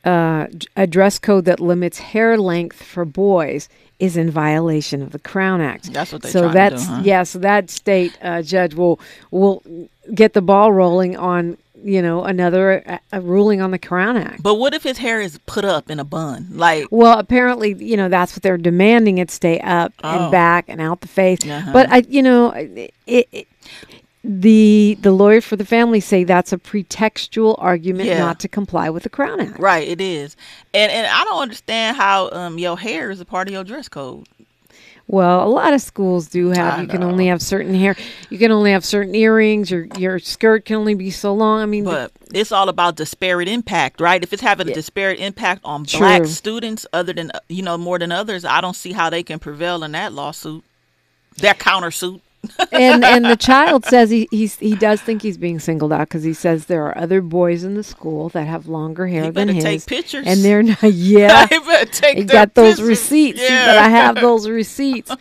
uh, 0.03 0.47
a 0.75 0.87
dress 0.87 1.19
code 1.19 1.45
that 1.45 1.59
limits 1.59 1.99
hair 1.99 2.37
length 2.37 2.81
for 2.83 3.05
boys 3.05 3.69
is 3.99 4.17
in 4.17 4.29
violation 4.29 5.01
of 5.01 5.11
the 5.11 5.19
Crown 5.19 5.61
Act. 5.61 5.93
That's 5.93 6.11
what 6.11 6.21
they're 6.23 6.31
so 6.31 6.41
trying 6.41 6.51
to 6.51 6.57
that's 6.57 6.87
do, 6.87 6.93
huh? 6.93 7.01
yeah. 7.05 7.23
So 7.23 7.39
that 7.39 7.69
state 7.69 8.17
uh, 8.21 8.41
judge 8.41 8.73
will 8.73 8.99
will 9.31 9.63
get 10.13 10.33
the 10.33 10.41
ball 10.41 10.73
rolling 10.73 11.15
on 11.15 11.57
you 11.83 12.01
know 12.01 12.23
another 12.23 12.83
uh, 12.85 12.97
a 13.13 13.21
ruling 13.21 13.61
on 13.61 13.71
the 13.71 13.79
Crown 13.79 14.17
Act. 14.17 14.43
But 14.43 14.55
what 14.55 14.73
if 14.73 14.83
his 14.83 14.97
hair 14.97 15.21
is 15.21 15.37
put 15.45 15.63
up 15.63 15.89
in 15.89 15.99
a 15.99 16.03
bun? 16.03 16.47
Like 16.51 16.87
Well, 16.91 17.17
apparently, 17.17 17.73
you 17.75 17.95
know 17.95 18.09
that's 18.09 18.33
what 18.35 18.41
they're 18.43 18.57
demanding. 18.57 19.19
It 19.19 19.31
stay 19.31 19.59
up 19.61 19.93
Oh. 20.03 20.23
and 20.23 20.31
back 20.31 20.65
and 20.67 20.81
out 20.81 20.99
the 21.01 21.07
face. 21.07 21.39
Uh-huh. 21.45 21.71
But 21.71 21.89
I, 21.89 21.97
you 22.09 22.23
know, 22.23 22.49
it, 22.51 22.93
it, 23.07 23.47
the 24.23 24.97
the 25.01 25.11
lawyer 25.11 25.41
for 25.41 25.55
the 25.57 25.65
family 25.65 25.99
say 25.99 26.23
that's 26.23 26.53
a 26.53 26.57
pretextual 26.57 27.55
argument 27.59 28.07
Yeah. 28.07 28.19
not 28.19 28.39
to 28.41 28.47
comply 28.47 28.89
with 28.89 29.03
the 29.03 29.09
Crown 29.09 29.41
Act. 29.41 29.59
right, 29.59 29.85
it 29.87 29.99
is. 29.99 30.37
And 30.73 30.91
and 30.91 31.07
I 31.07 31.23
don't 31.25 31.41
understand 31.41 31.97
how 31.97 32.29
um 32.31 32.57
your 32.57 32.77
hair 32.77 33.11
is 33.11 33.19
a 33.19 33.25
part 33.25 33.47
of 33.47 33.53
your 33.53 33.63
dress 33.63 33.89
code. 33.89 34.27
Well, 35.05 35.45
a 35.45 35.49
lot 35.49 35.73
of 35.73 35.81
schools 35.81 36.29
do 36.29 36.47
have. 36.51 36.79
I 36.79 36.81
you 36.83 36.87
can 36.87 37.03
only 37.03 37.27
have 37.27 37.41
certain 37.41 37.73
hair. 37.73 37.97
You 38.29 38.37
can 38.37 38.51
only 38.53 38.71
have 38.71 38.85
certain 38.85 39.13
earrings. 39.13 39.69
Your 39.69 39.87
your 39.97 40.17
skirt 40.19 40.63
can 40.63 40.77
only 40.77 40.93
be 40.95 41.11
so 41.11 41.33
long. 41.33 41.61
I 41.61 41.65
mean, 41.65 41.83
But 41.83 42.13
it's 42.33 42.53
all 42.53 42.69
about 42.69 42.95
disparate 42.95 43.49
impact, 43.49 43.99
right? 43.99 44.23
If 44.23 44.31
it's 44.31 44.41
having 44.41 44.69
a 44.69 44.73
disparate 44.73 45.19
impact 45.19 45.59
on 45.65 45.83
True. 45.83 45.99
black 45.99 46.25
students, 46.27 46.85
other 46.93 47.11
than 47.11 47.31
uh, 47.31 47.39
you 47.49 47.61
know 47.61 47.77
more 47.77 47.99
than 47.99 48.13
others, 48.13 48.45
I 48.45 48.61
don't 48.61 48.77
see 48.77 48.93
how 48.93 49.09
they 49.09 49.23
can 49.23 49.39
prevail 49.39 49.83
in 49.83 49.91
that 49.91 50.13
lawsuit. 50.13 50.63
Their 51.35 51.53
countersuit. 51.55 52.21
And 52.71 53.03
and 53.05 53.25
the 53.25 53.37
child 53.39 53.85
says 53.85 54.09
he 54.09 54.27
he's, 54.31 54.57
he 54.57 54.75
does 54.75 55.01
think 55.01 55.21
he's 55.21 55.37
being 55.37 55.59
singled 55.59 55.93
out 55.93 56.09
because 56.09 56.23
he 56.23 56.33
says 56.33 56.65
there 56.65 56.85
are 56.85 56.97
other 56.97 57.21
boys 57.21 57.63
in 57.63 57.75
the 57.75 57.83
school 57.83 58.29
that 58.29 58.45
have 58.47 58.67
longer 58.67 59.07
hair 59.07 59.25
He 59.25 59.29
than 59.31 59.47
his, 59.47 59.63
take 59.63 59.85
pictures. 59.85 60.25
and 60.27 60.43
they're 60.43 60.63
not. 60.63 60.77
Yeah, 60.83 61.47
He 61.47 61.59
better 61.59 61.89
take 61.91 62.17
He 62.17 62.23
got 62.25 62.53
those 62.55 62.75
pictures. 62.75 62.87
receipts. 62.89 63.41
Yeah. 63.41 63.77
I 63.83 63.89
have 63.89 64.15
those 64.15 64.47
receipts. 64.49 65.11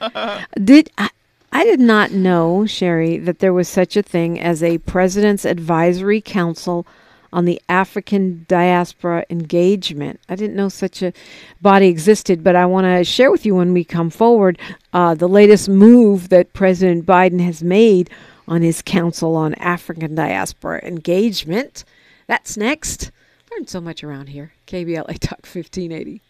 Did 0.62 0.90
I, 0.98 1.10
I 1.52 1.64
did 1.64 1.80
not 1.80 2.12
know, 2.12 2.64
Sherri, 2.66 3.18
that 3.18 3.38
there 3.40 3.52
was 3.52 3.68
such 3.68 3.96
a 3.96 4.02
thing 4.02 4.40
as 4.40 4.62
a 4.62 4.78
President's 4.78 5.44
Advisory 5.44 6.20
Council 6.20 6.86
on 7.32 7.44
the 7.44 7.60
African 7.68 8.44
Diaspora 8.48 9.24
Engagement. 9.30 10.20
I 10.28 10.36
didn't 10.36 10.56
know 10.56 10.68
such 10.68 11.02
a 11.02 11.12
body 11.60 11.86
existed, 11.86 12.44
but 12.44 12.56
I 12.56 12.66
want 12.66 12.86
to 12.86 13.04
share 13.04 13.30
with 13.30 13.46
you 13.46 13.54
when 13.54 13.72
we 13.72 13.84
come 13.84 14.10
forward 14.10 14.58
uh, 14.92 15.14
the 15.14 15.28
latest 15.28 15.68
move 15.68 16.28
that 16.28 16.52
President 16.52 17.06
Biden 17.06 17.40
has 17.40 17.62
made 17.62 18.10
on 18.46 18.62
his 18.62 18.82
Council 18.82 19.36
on 19.36 19.54
African 19.54 20.14
Diaspora 20.14 20.84
Engagement. 20.84 21.84
That's 22.26 22.56
next. 22.56 23.10
Learned 23.50 23.68
so 23.68 23.80
much 23.80 24.02
around 24.02 24.28
here. 24.28 24.52
KBLA 24.66 25.18
Talk 25.18 25.46
1580. 25.46 26.22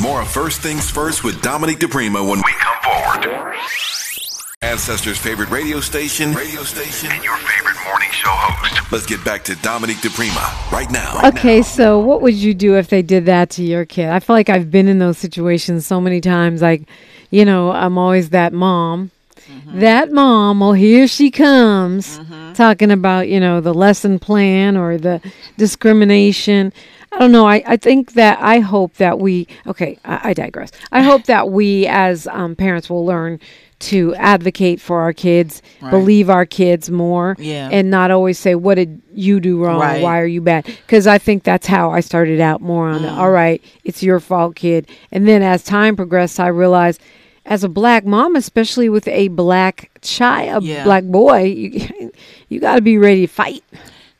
More 0.00 0.24
First 0.24 0.60
Things 0.60 0.90
First 0.90 1.24
with 1.24 1.40
Dominique 1.42 1.78
DiPrima 1.78 2.28
when 2.28 2.38
we 2.38 2.52
come 2.58 2.76
forward. 2.82 3.56
Ancestors' 4.62 5.16
favorite 5.16 5.50
radio 5.50 5.78
station, 5.78 6.32
radio 6.32 6.64
station, 6.64 7.12
and 7.12 7.22
your 7.22 7.36
favorite 7.36 7.76
morning 7.84 8.08
show 8.10 8.28
host. 8.28 8.90
Let's 8.90 9.06
get 9.06 9.24
back 9.24 9.44
to 9.44 9.54
Dominique 9.62 9.98
DiPrima 9.98 10.72
right 10.72 10.90
now. 10.90 11.28
Okay, 11.28 11.62
so 11.62 12.00
what 12.00 12.22
would 12.22 12.34
you 12.34 12.54
do 12.54 12.76
if 12.76 12.88
they 12.88 13.00
did 13.00 13.26
that 13.26 13.50
to 13.50 13.62
your 13.62 13.84
kid? 13.84 14.08
I 14.08 14.18
feel 14.18 14.34
like 14.34 14.48
I've 14.48 14.68
been 14.68 14.88
in 14.88 14.98
those 14.98 15.16
situations 15.16 15.86
so 15.86 16.00
many 16.00 16.20
times. 16.20 16.60
Like, 16.60 16.82
you 17.30 17.44
know, 17.44 17.70
I'm 17.70 17.96
always 17.96 18.30
that 18.30 18.52
mom. 18.52 19.12
That 19.74 20.10
mom, 20.10 20.58
well, 20.58 20.72
here 20.72 21.06
she 21.06 21.30
comes, 21.30 22.20
talking 22.54 22.90
about, 22.90 23.28
you 23.28 23.38
know, 23.38 23.60
the 23.60 23.72
lesson 23.72 24.18
plan 24.18 24.76
or 24.76 24.98
the 24.98 25.22
discrimination. 25.56 26.72
I 27.12 27.20
don't 27.20 27.32
know. 27.32 27.46
I, 27.46 27.62
I 27.64 27.76
think 27.76 28.14
that 28.14 28.40
I 28.40 28.58
hope 28.58 28.94
that 28.94 29.20
we, 29.20 29.46
okay, 29.68 29.98
I, 30.04 30.30
I 30.30 30.34
digress. 30.34 30.72
I 30.90 31.02
hope 31.02 31.24
that 31.24 31.50
we 31.50 31.86
as 31.86 32.26
um, 32.26 32.56
parents 32.56 32.90
will 32.90 33.06
learn 33.06 33.38
to 33.80 34.14
advocate 34.16 34.80
for 34.80 35.00
our 35.00 35.12
kids, 35.12 35.62
believe 35.90 36.28
our 36.28 36.44
kids 36.44 36.90
more, 36.90 37.36
Yeah. 37.38 37.68
and 37.70 37.90
not 37.90 38.10
always 38.10 38.38
say, 38.38 38.54
What 38.54 38.74
did 38.74 39.00
you 39.14 39.38
do 39.40 39.62
wrong? 39.64 39.80
Right. 39.80 40.02
Why 40.02 40.18
are 40.20 40.26
you 40.26 40.40
bad? 40.40 40.64
Because 40.66 41.06
I 41.06 41.18
think 41.18 41.44
that's 41.44 41.66
how 41.66 41.90
I 41.90 42.00
started 42.00 42.40
out 42.40 42.60
more 42.60 42.88
on 42.88 43.02
Mm. 43.02 43.16
all 43.16 43.30
right, 43.30 43.62
it's 43.84 44.02
your 44.02 44.18
fault, 44.20 44.56
kid. 44.56 44.88
And 45.12 45.28
then 45.28 45.42
as 45.42 45.62
time 45.62 45.94
progressed, 45.96 46.40
I 46.40 46.48
realized 46.48 47.00
as 47.46 47.62
a 47.64 47.68
black 47.68 48.04
mom, 48.04 48.36
especially 48.36 48.88
with 48.88 49.06
a 49.08 49.28
black 49.28 49.90
child, 50.02 50.64
a 50.64 50.66
Yeah. 50.66 50.84
black 50.84 51.04
boy, 51.04 51.42
you, 51.44 52.10
you 52.48 52.60
got 52.60 52.74
to 52.74 52.82
be 52.82 52.98
ready 52.98 53.22
to 53.26 53.32
fight. 53.32 53.62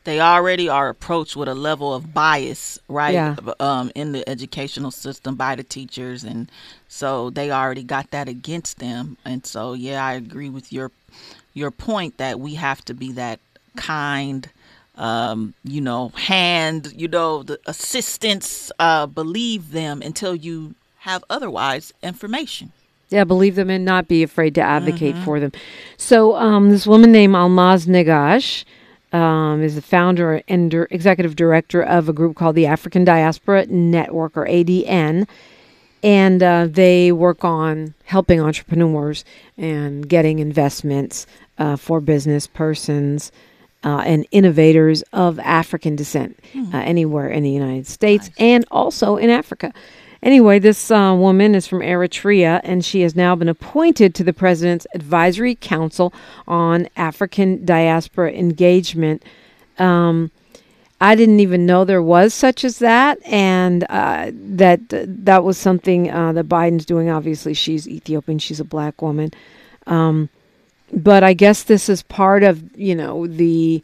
They 0.09 0.19
already 0.19 0.67
are 0.67 0.89
approached 0.89 1.35
with 1.35 1.47
a 1.47 1.53
level 1.53 1.93
of 1.93 2.13
bias, 2.13 2.79
right? 2.87 3.13
Yeah. 3.13 3.35
Um, 3.59 3.91
in 3.93 4.11
the 4.11 4.27
educational 4.27 4.89
system 4.89 5.35
by 5.35 5.55
the 5.55 5.63
teachers, 5.63 6.23
and 6.23 6.49
so 6.87 7.29
they 7.29 7.51
already 7.51 7.83
got 7.83 8.09
that 8.09 8.27
against 8.27 8.79
them. 8.79 9.17
And 9.23 9.45
so, 9.45 9.73
yeah, 9.73 10.03
I 10.03 10.13
agree 10.13 10.49
with 10.49 10.73
your 10.73 10.91
your 11.53 11.69
point 11.69 12.17
that 12.17 12.39
we 12.39 12.55
have 12.55 12.83
to 12.85 12.93
be 12.93 13.11
that 13.13 13.39
kind, 13.75 14.49
um, 14.97 15.53
you 15.63 15.81
know, 15.81 16.09
hand, 16.09 16.91
you 16.95 17.07
know, 17.07 17.43
the 17.43 17.59
assistance. 17.67 18.71
Uh, 18.79 19.05
believe 19.05 19.71
them 19.71 20.01
until 20.01 20.33
you 20.33 20.73
have 20.99 21.23
otherwise 21.29 21.93
information. 22.01 22.71
Yeah, 23.09 23.23
believe 23.23 23.55
them 23.55 23.69
and 23.69 23.85
not 23.85 24.07
be 24.07 24.23
afraid 24.23 24.55
to 24.55 24.61
advocate 24.61 25.15
Mm-hmm. 25.15 25.25
for 25.25 25.39
them. 25.39 25.51
So, 25.97 26.35
um, 26.35 26.69
this 26.71 26.85
woman 26.87 27.11
named 27.11 27.35
Almaz 27.35 27.87
Negash 27.87 28.65
um, 29.11 29.61
is 29.61 29.75
the 29.75 29.81
founder 29.81 30.41
and 30.47 30.71
dir- 30.71 30.87
executive 30.91 31.35
director 31.35 31.81
of 31.81 32.09
a 32.09 32.13
group 32.13 32.35
called 32.35 32.55
the 32.55 32.65
African 32.65 33.03
Diaspora 33.03 33.65
Network, 33.67 34.37
or 34.37 34.45
ADN. 34.45 35.27
And 36.01 36.41
uh, 36.41 36.67
they 36.69 37.11
work 37.11 37.43
on 37.43 37.93
helping 38.05 38.39
entrepreneurs 38.39 39.25
and 39.57 40.07
getting 40.07 40.39
investments 40.39 41.27
uh, 41.57 41.75
for 41.75 41.99
business 41.99 42.47
persons 42.47 43.31
uh, 43.83 44.03
and 44.05 44.25
innovators 44.31 45.03
of 45.13 45.39
African 45.39 45.95
descent 45.95 46.39
uh, 46.73 46.77
anywhere 46.77 47.29
in 47.29 47.43
the 47.43 47.49
United 47.51 47.87
States 47.87 48.29
and 48.37 48.65
also 48.71 49.17
in 49.17 49.29
Africa. 49.29 49.73
Anyway, 50.21 50.59
this 50.59 50.91
uh, 50.91 51.15
woman 51.17 51.55
is 51.55 51.65
from 51.65 51.79
Eritrea, 51.79 52.59
and 52.63 52.83
she 52.83 53.01
has 53.01 53.15
now 53.15 53.35
been 53.35 53.47
appointed 53.47 54.13
to 54.15 54.23
the 54.23 54.33
President's 54.33 54.85
Advisory 54.93 55.55
Council 55.55 56.13
on 56.47 56.89
African 56.97 57.63
Diaspora 57.63 58.33
Engagement. 58.33 59.23
Um, 59.77 60.31
I 60.99 61.15
didn't 61.15 61.39
even 61.39 61.65
know 61.65 61.85
there 61.85 62.03
was 62.03 62.33
such 62.33 62.65
as 62.65 62.79
that, 62.79 63.17
and 63.25 63.85
uh, 63.89 64.31
that 64.33 64.81
that 64.89 65.45
was 65.45 65.57
something 65.57 66.11
uh, 66.11 66.33
that 66.33 66.49
Biden's 66.49 66.85
doing. 66.85 67.09
Obviously, 67.09 67.53
she's 67.53 67.87
Ethiopian; 67.87 68.39
she's 68.39 68.59
a 68.59 68.65
black 68.65 69.01
woman, 69.01 69.31
um, 69.87 70.27
but 70.91 71.23
I 71.23 71.31
guess 71.31 71.63
this 71.63 71.87
is 71.87 72.03
part 72.03 72.43
of 72.43 72.75
you 72.77 72.95
know 72.95 73.27
the 73.27 73.81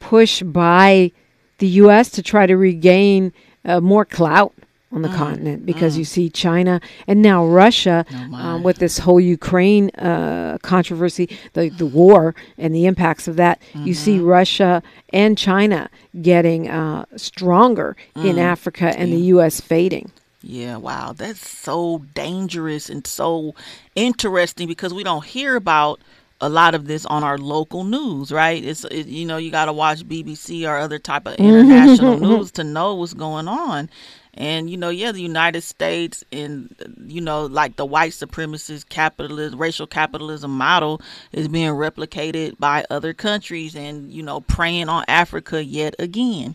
push 0.00 0.42
by 0.42 1.10
the 1.56 1.68
U.S. 1.68 2.10
to 2.10 2.22
try 2.22 2.44
to 2.44 2.58
regain 2.58 3.32
uh, 3.64 3.80
more 3.80 4.04
clout 4.04 4.52
on 4.90 5.02
the 5.02 5.08
continent 5.08 5.66
because 5.66 5.98
you 5.98 6.04
see 6.04 6.30
China 6.30 6.80
and 7.06 7.20
now 7.20 7.44
Russia 7.44 8.06
um, 8.32 8.62
with 8.62 8.78
this 8.78 8.98
whole 8.98 9.20
Ukraine 9.20 9.90
uh, 9.90 10.58
controversy, 10.62 11.28
the 11.52 11.68
the 11.68 11.86
war 11.86 12.34
and 12.56 12.74
the 12.74 12.86
impacts 12.86 13.28
of 13.28 13.36
that. 13.36 13.60
You 13.74 13.94
see 13.94 14.18
Russia 14.18 14.82
and 15.12 15.36
China 15.36 15.90
getting 16.22 16.68
uh, 16.68 17.04
stronger 17.16 17.96
in 18.16 18.38
Africa 18.38 18.94
and 18.98 19.12
the 19.12 19.20
U.S. 19.34 19.60
fading. 19.60 20.10
Yeah, 20.42 20.76
wow. 20.76 21.12
That's 21.12 21.46
so 21.46 22.04
dangerous 22.14 22.88
and 22.88 23.06
so 23.06 23.54
interesting 23.94 24.68
because 24.68 24.94
we 24.94 25.02
don't 25.02 25.24
hear 25.24 25.56
about 25.56 26.00
a 26.40 26.48
lot 26.48 26.74
of 26.74 26.86
this 26.86 27.04
on 27.06 27.24
our 27.24 27.36
local 27.36 27.84
news, 27.84 28.30
right? 28.30 28.62
It's 28.62 28.84
it, 28.84 29.06
you 29.06 29.26
know, 29.26 29.36
you 29.36 29.50
got 29.50 29.64
to 29.64 29.72
watch 29.72 30.06
BBC 30.06 30.68
or 30.68 30.78
other 30.78 30.98
type 30.98 31.26
of 31.26 31.34
international 31.34 32.18
news 32.28 32.52
to 32.52 32.64
know 32.64 32.94
what's 32.94 33.14
going 33.14 33.48
on. 33.48 33.90
And 34.38 34.70
you 34.70 34.76
know, 34.78 34.88
yeah, 34.88 35.12
the 35.12 35.20
United 35.20 35.62
States 35.62 36.24
and 36.32 36.74
you 37.06 37.20
know, 37.20 37.44
like 37.46 37.76
the 37.76 37.84
white 37.84 38.12
supremacist 38.12 38.88
capitalist 38.88 39.56
racial 39.56 39.86
capitalism 39.88 40.52
model 40.56 41.02
is 41.32 41.48
being 41.48 41.72
replicated 41.72 42.56
by 42.58 42.84
other 42.88 43.12
countries 43.12 43.74
and 43.76 44.12
you 44.12 44.22
know, 44.22 44.40
preying 44.40 44.88
on 44.88 45.04
Africa 45.08 45.64
yet 45.64 45.94
again. 45.98 46.54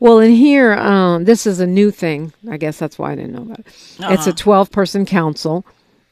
Well, 0.00 0.18
in 0.18 0.32
here, 0.32 0.72
um, 0.74 1.24
this 1.24 1.46
is 1.46 1.60
a 1.60 1.66
new 1.66 1.92
thing. 1.92 2.32
I 2.50 2.56
guess 2.56 2.76
that's 2.78 2.98
why 2.98 3.12
I 3.12 3.14
didn't 3.14 3.34
know 3.34 3.42
about 3.42 3.60
it. 3.60 3.66
It's 3.68 4.26
a 4.26 4.30
Uh-huh. 4.30 4.32
12 4.36 4.70
person 4.72 5.06
council, 5.06 5.64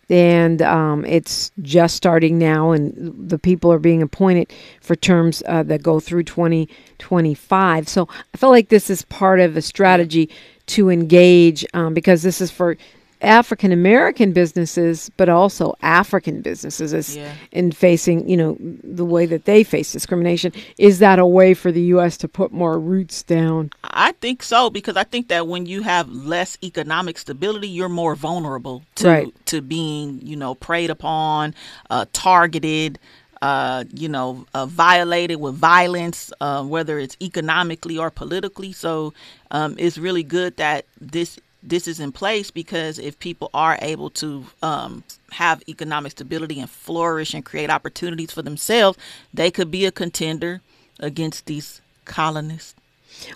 and 0.09 0.63
um, 0.63 1.05
it's 1.07 1.51
just 1.61 1.97
starting 1.97 2.39
now, 2.39 2.71
and 2.71 2.95
the 3.29 3.39
people 3.39 3.73
are 3.73 3.81
being 3.81 4.01
appointed 4.01 4.53
for 4.81 4.95
terms 4.95 5.43
uh, 5.49 5.65
that 5.65 5.83
go 5.83 5.99
through 5.99 6.23
2025. 6.23 7.89
So 7.89 8.09
I 8.33 8.37
feel 8.37 8.51
like 8.51 8.69
this 8.69 8.91
is 8.91 9.03
part 9.07 9.41
of 9.41 9.57
a 9.57 9.63
strategy 9.63 10.31
to 10.77 10.91
engage 10.91 11.65
um, 11.75 11.95
because 11.95 12.23
this 12.23 12.41
is 12.41 12.51
for 12.51 12.77
African 13.23 13.71
American 13.71 14.33
businesses, 14.33 15.11
but 15.19 15.29
also 15.29 15.75
African 15.83 16.41
businesses 16.41 16.95
is 16.95 17.17
Yeah. 17.17 17.33
in 17.53 17.71
facing, 17.71 18.27
you 18.27 18.35
know, 18.35 18.57
the 18.83 19.05
way 19.05 19.27
that 19.27 19.45
they 19.45 19.63
face 19.63 19.93
discrimination. 19.93 20.53
Is 20.79 21.01
that 21.01 21.19
a 21.19 21.27
way 21.27 21.53
for 21.53 21.71
the 21.71 21.83
U.S. 21.95 22.17
to 22.17 22.29
put 22.29 22.51
more 22.51 22.79
roots 22.79 23.23
down? 23.23 23.71
I 23.85 24.13
think 24.13 24.43
so 24.43 24.71
because 24.71 24.97
I 24.97 25.05
think 25.05 25.29
that 25.29 25.47
when 25.47 25.67
you 25.67 25.83
have 25.83 26.09
less 26.09 26.57
economic 26.65 27.19
stability, 27.19 27.69
you're 27.69 27.91
more 27.91 28.15
vulnerable 28.17 28.85
to 28.95 29.09
Right. 29.09 29.47
to 29.47 29.61
being, 29.61 30.21
you 30.23 30.37
know, 30.37 30.55
preyed 30.55 30.89
upon, 30.89 31.55
uh, 31.91 32.07
targeted, 32.15 32.99
uh, 33.43 33.85
you 33.95 34.09
know, 34.09 34.47
uh, 34.55 34.67
violated 34.67 35.41
with 35.41 35.55
violence, 35.55 36.33
uh, 36.41 36.63
whether 36.63 36.99
it's 36.99 37.17
economically 37.23 37.97
or 37.97 38.11
politically. 38.11 38.73
So 38.73 39.15
um, 39.51 39.77
it's 39.79 39.99
really 39.99 40.23
good 40.23 40.57
that 40.57 40.85
this 41.01 41.39
this 41.63 41.87
is 41.87 42.01
in 42.01 42.11
place 42.11 42.51
because 42.51 42.99
if 42.99 43.19
people 43.19 43.51
are 43.53 43.79
able 43.83 44.09
to 44.09 44.47
um, 44.63 45.05
have 45.33 45.63
economic 45.69 46.13
stability 46.13 46.59
and 46.59 46.71
flourish 46.71 47.35
and 47.35 47.45
create 47.45 47.69
opportunities 47.69 48.31
for 48.31 48.41
themselves, 48.41 48.97
they 49.35 49.51
could 49.51 49.71
be 49.71 49.85
a 49.85 49.93
contender 49.93 50.63
against 50.99 51.45
these 51.47 51.83
colonists. 52.07 52.75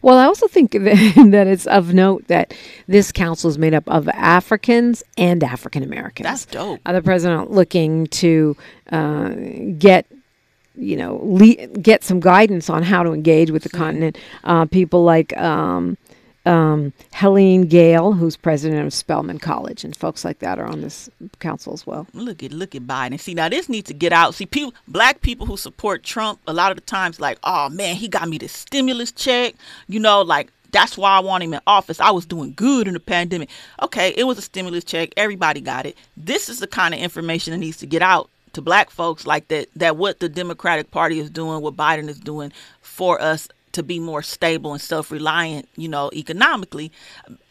Well, 0.02 0.18
I 0.18 0.24
also 0.24 0.46
think 0.46 0.72
that, 0.72 1.28
that 1.30 1.46
it's 1.46 1.66
of 1.66 1.94
note 1.94 2.26
that 2.28 2.54
this 2.86 3.12
council 3.12 3.50
is 3.50 3.58
made 3.58 3.74
up 3.74 3.88
of 3.88 4.08
Africans 4.08 5.02
and 5.16 5.42
African 5.42 5.82
Americans. 5.82 6.24
That's 6.24 6.46
dope. 6.46 6.80
Uh, 6.86 6.92
the 6.92 7.02
president 7.02 7.50
looking 7.50 8.06
to 8.08 8.56
uh, 8.90 9.30
get 9.78 10.06
you 10.76 10.96
know 10.96 11.20
le- 11.22 11.66
get 11.68 12.02
some 12.02 12.20
guidance 12.20 12.68
on 12.68 12.82
how 12.82 13.02
to 13.02 13.12
engage 13.12 13.50
with 13.50 13.62
the 13.62 13.68
continent. 13.68 14.18
Uh, 14.44 14.66
people 14.66 15.04
like 15.04 15.36
um, 15.36 15.96
um, 16.46 16.92
Helene 17.12 17.62
Gayle, 17.62 18.12
who's 18.12 18.36
president 18.36 18.86
of 18.86 18.92
Spelman 18.92 19.38
College, 19.38 19.84
and 19.84 19.96
folks 19.96 20.24
like 20.24 20.40
that 20.40 20.58
are 20.58 20.66
on 20.66 20.82
this 20.82 21.08
council 21.38 21.72
as 21.72 21.86
well. 21.86 22.06
Look 22.12 22.42
at 22.42 22.52
look 22.52 22.74
at 22.74 22.82
Biden. 22.82 23.18
See 23.18 23.34
now 23.34 23.48
this 23.48 23.68
needs 23.68 23.88
to 23.88 23.94
get 23.94 24.12
out. 24.12 24.34
See 24.34 24.46
people 24.46 24.74
black 24.86 25.22
people 25.22 25.46
who 25.46 25.56
support 25.56 26.02
Trump 26.02 26.40
a 26.46 26.52
lot 26.52 26.70
of 26.70 26.76
the 26.76 26.82
times 26.82 27.20
like, 27.20 27.38
oh 27.44 27.68
man, 27.70 27.96
he 27.96 28.08
got 28.08 28.28
me 28.28 28.38
the 28.38 28.48
stimulus 28.48 29.12
check. 29.12 29.54
You 29.88 30.00
know, 30.00 30.22
like 30.22 30.50
that's 30.70 30.98
why 30.98 31.16
I 31.16 31.20
want 31.20 31.44
him 31.44 31.54
in 31.54 31.60
office. 31.66 32.00
I 32.00 32.10
was 32.10 32.26
doing 32.26 32.52
good 32.54 32.88
in 32.88 32.94
the 32.94 33.00
pandemic. 33.00 33.48
Okay, 33.82 34.12
it 34.16 34.24
was 34.24 34.38
a 34.38 34.42
stimulus 34.42 34.84
check. 34.84 35.10
Everybody 35.16 35.60
got 35.60 35.86
it. 35.86 35.96
This 36.16 36.48
is 36.48 36.58
the 36.58 36.66
kind 36.66 36.92
of 36.92 37.00
information 37.00 37.52
that 37.52 37.58
needs 37.58 37.78
to 37.78 37.86
get 37.86 38.02
out 38.02 38.28
to 38.52 38.62
black 38.62 38.90
folks 38.90 39.26
like 39.26 39.48
that 39.48 39.68
that 39.76 39.96
what 39.96 40.20
the 40.20 40.28
Democratic 40.28 40.90
Party 40.90 41.20
is 41.20 41.30
doing, 41.30 41.62
what 41.62 41.76
Biden 41.76 42.08
is 42.08 42.20
doing 42.20 42.52
for 42.82 43.20
us 43.20 43.48
to 43.74 43.82
be 43.82 43.98
more 44.00 44.22
stable 44.22 44.72
and 44.72 44.80
self-reliant, 44.80 45.68
you 45.76 45.88
know, 45.88 46.10
economically. 46.14 46.90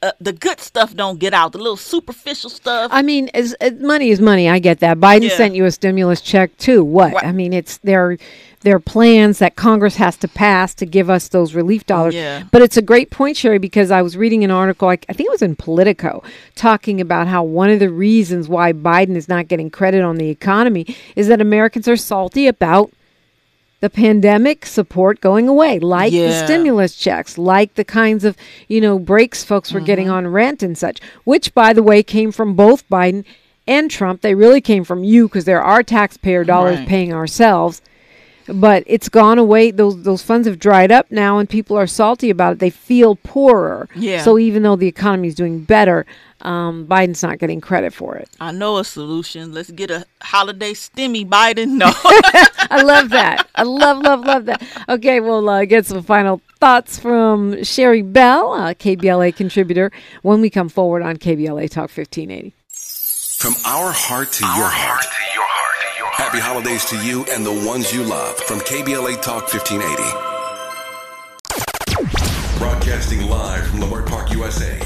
Uh, 0.01 0.11
the 0.19 0.34
good 0.34 0.59
stuff 0.59 0.95
don't 0.95 1.19
get 1.19 1.34
out. 1.34 1.51
The 1.51 1.57
little 1.59 1.78
superficial 1.78 2.49
stuff. 2.49 2.91
I 2.93 3.01
mean, 3.01 3.30
as, 3.34 3.53
as 3.55 3.74
money 3.80 4.09
is 4.09 4.19
money. 4.19 4.49
I 4.49 4.59
get 4.59 4.80
that. 4.80 4.99
Biden 4.99 5.30
Yeah. 5.30 5.38
sent 5.38 5.55
you 5.55 5.65
a 5.65 5.71
stimulus 5.71 6.21
check 6.21 6.57
too. 6.57 6.84
What? 6.84 7.13
Right. 7.13 7.26
I 7.26 7.32
mean, 7.32 7.53
it's 7.53 7.78
their 7.78 8.17
their 8.61 8.80
plans 8.80 9.39
that 9.39 9.57
Congress 9.57 9.97
has 9.97 10.15
to 10.15 10.28
pass 10.28 10.74
to 10.76 10.86
give 10.86 11.09
us 11.09 11.28
those 11.28 11.53
relief 11.53 11.86
dollars. 11.86 12.15
Yeah. 12.15 12.43
But 12.49 12.61
it's 12.61 12.78
a 12.78 12.82
great 12.82 13.09
point, 13.09 13.36
Sherri, 13.36 13.57
because 13.57 13.91
I 13.91 14.01
was 14.01 14.15
reading 14.15 14.45
an 14.45 14.51
article. 14.51 14.88
I, 14.88 14.93
I 15.09 15.13
think 15.13 15.28
it 15.28 15.32
was 15.32 15.41
in 15.41 15.57
Politico, 15.57 16.24
talking 16.55 17.01
about 17.01 17.28
how 17.28 17.43
one 17.43 17.69
of 17.69 17.80
the 17.80 17.89
reasons 17.89 18.47
why 18.47 18.71
Biden 18.71 19.17
is 19.17 19.28
not 19.28 19.49
getting 19.49 19.69
credit 19.69 20.01
on 20.01 20.15
the 20.15 20.30
economy 20.30 20.95
is 21.17 21.28
that 21.28 21.41
Americans 21.41 21.89
are 21.89 21.97
salty 21.97 22.47
about 22.47 22.89
the 23.84 23.89
pandemic 23.89 24.65
support 24.65 25.19
going 25.19 25.49
away, 25.49 25.77
like 25.77 26.13
the 26.13 26.31
stimulus 26.45 26.95
checks, 26.95 27.38
like 27.38 27.73
the 27.73 27.84
kinds 27.84 28.23
of, 28.23 28.38
you 28.69 28.79
know, 28.79 28.97
breaks 28.97 29.43
folks 29.43 29.73
were 29.73 29.81
getting 29.81 30.05
Mm-hmm. 30.07 30.27
on 30.27 30.27
rent 30.27 30.63
and 30.63 30.77
such, 30.77 31.01
which, 31.25 31.53
by 31.53 31.73
the 31.73 31.84
way, 31.84 32.01
came 32.01 32.31
from 32.31 32.53
both 32.55 32.88
Biden 32.88 33.25
and 33.67 33.91
Trump. 33.91 34.21
They 34.21 34.36
really 34.36 34.61
came 34.61 34.86
from 34.86 35.03
you 35.03 35.27
because 35.27 35.43
there 35.43 35.61
are 35.61 35.84
taxpayer 35.84 36.45
dollars 36.45 36.77
Right. 36.79 36.88
paying 36.88 37.13
ourselves. 37.13 37.81
But 38.47 38.84
it's 38.88 39.09
gone 39.09 39.38
away. 39.38 39.71
Those 39.71 40.03
those 40.03 40.21
funds 40.21 40.47
have 40.47 40.59
dried 40.59 40.91
up 40.91 41.07
now, 41.11 41.38
and 41.39 41.49
people 41.49 41.77
are 41.77 41.88
salty 41.88 42.29
about 42.29 42.53
it. 42.53 42.59
They 42.59 42.69
feel 42.69 43.15
poorer. 43.17 43.88
Yeah. 43.95 44.21
So 44.21 44.38
even 44.38 44.63
though 44.63 44.75
the 44.77 44.88
economy 44.88 45.27
is 45.29 45.36
doing 45.36 45.59
better, 45.59 46.05
um, 46.44 46.86
Biden's 46.86 47.24
not 47.24 47.39
getting 47.39 47.62
credit 47.62 47.94
for 47.94 48.16
it. 48.16 48.30
I 48.39 48.52
know 48.52 48.78
a 48.78 48.84
solution. 48.84 49.54
Let's 49.54 49.72
get 49.72 49.89
a 49.89 50.06
holiday 50.22 50.74
stimmy, 50.74 51.28
Biden. 51.28 51.70
No. 51.72 51.88
I 51.96 52.84
love 52.84 53.10
that. 53.10 53.48
I 53.56 53.64
love, 53.64 54.00
love, 54.00 54.26
love 54.26 54.46
that. 54.46 54.62
Okay, 54.89 55.20
we'll 55.20 55.50
uh, 55.50 55.66
get 55.66 55.86
some 55.86 56.04
final 56.04 56.41
thoughts 56.60 57.00
from 57.00 57.64
Sherri 57.64 58.02
Bell, 58.02 58.54
a 58.54 58.76
KBLA 58.76 59.36
contributor, 59.36 59.91
when 60.22 60.41
we 60.41 60.50
come 60.50 60.70
forward 60.70 61.02
on 61.02 61.18
KBLA 61.18 61.70
Talk 61.70 61.89
1580. 61.89 62.54
From 63.38 63.54
our 63.66 63.91
heart 63.91 64.32
to 64.34 64.46
your 64.46 64.70
heart. 64.70 65.06
Happy 66.14 66.39
holidays 66.39 66.86
to 66.86 66.98
you 67.06 67.26
and 67.32 67.46
the 67.46 67.52
ones 67.68 67.91
you 67.94 68.04
love 68.04 68.38
from 68.38 68.60
KBLA 68.60 69.22
Talk 69.22 69.52
1580. 69.52 70.34
Broadcasting 72.60 73.28
live 73.28 73.68
from 73.68 73.80
Leimert 73.80 74.08
Park, 74.08 74.32
USA. 74.32 74.80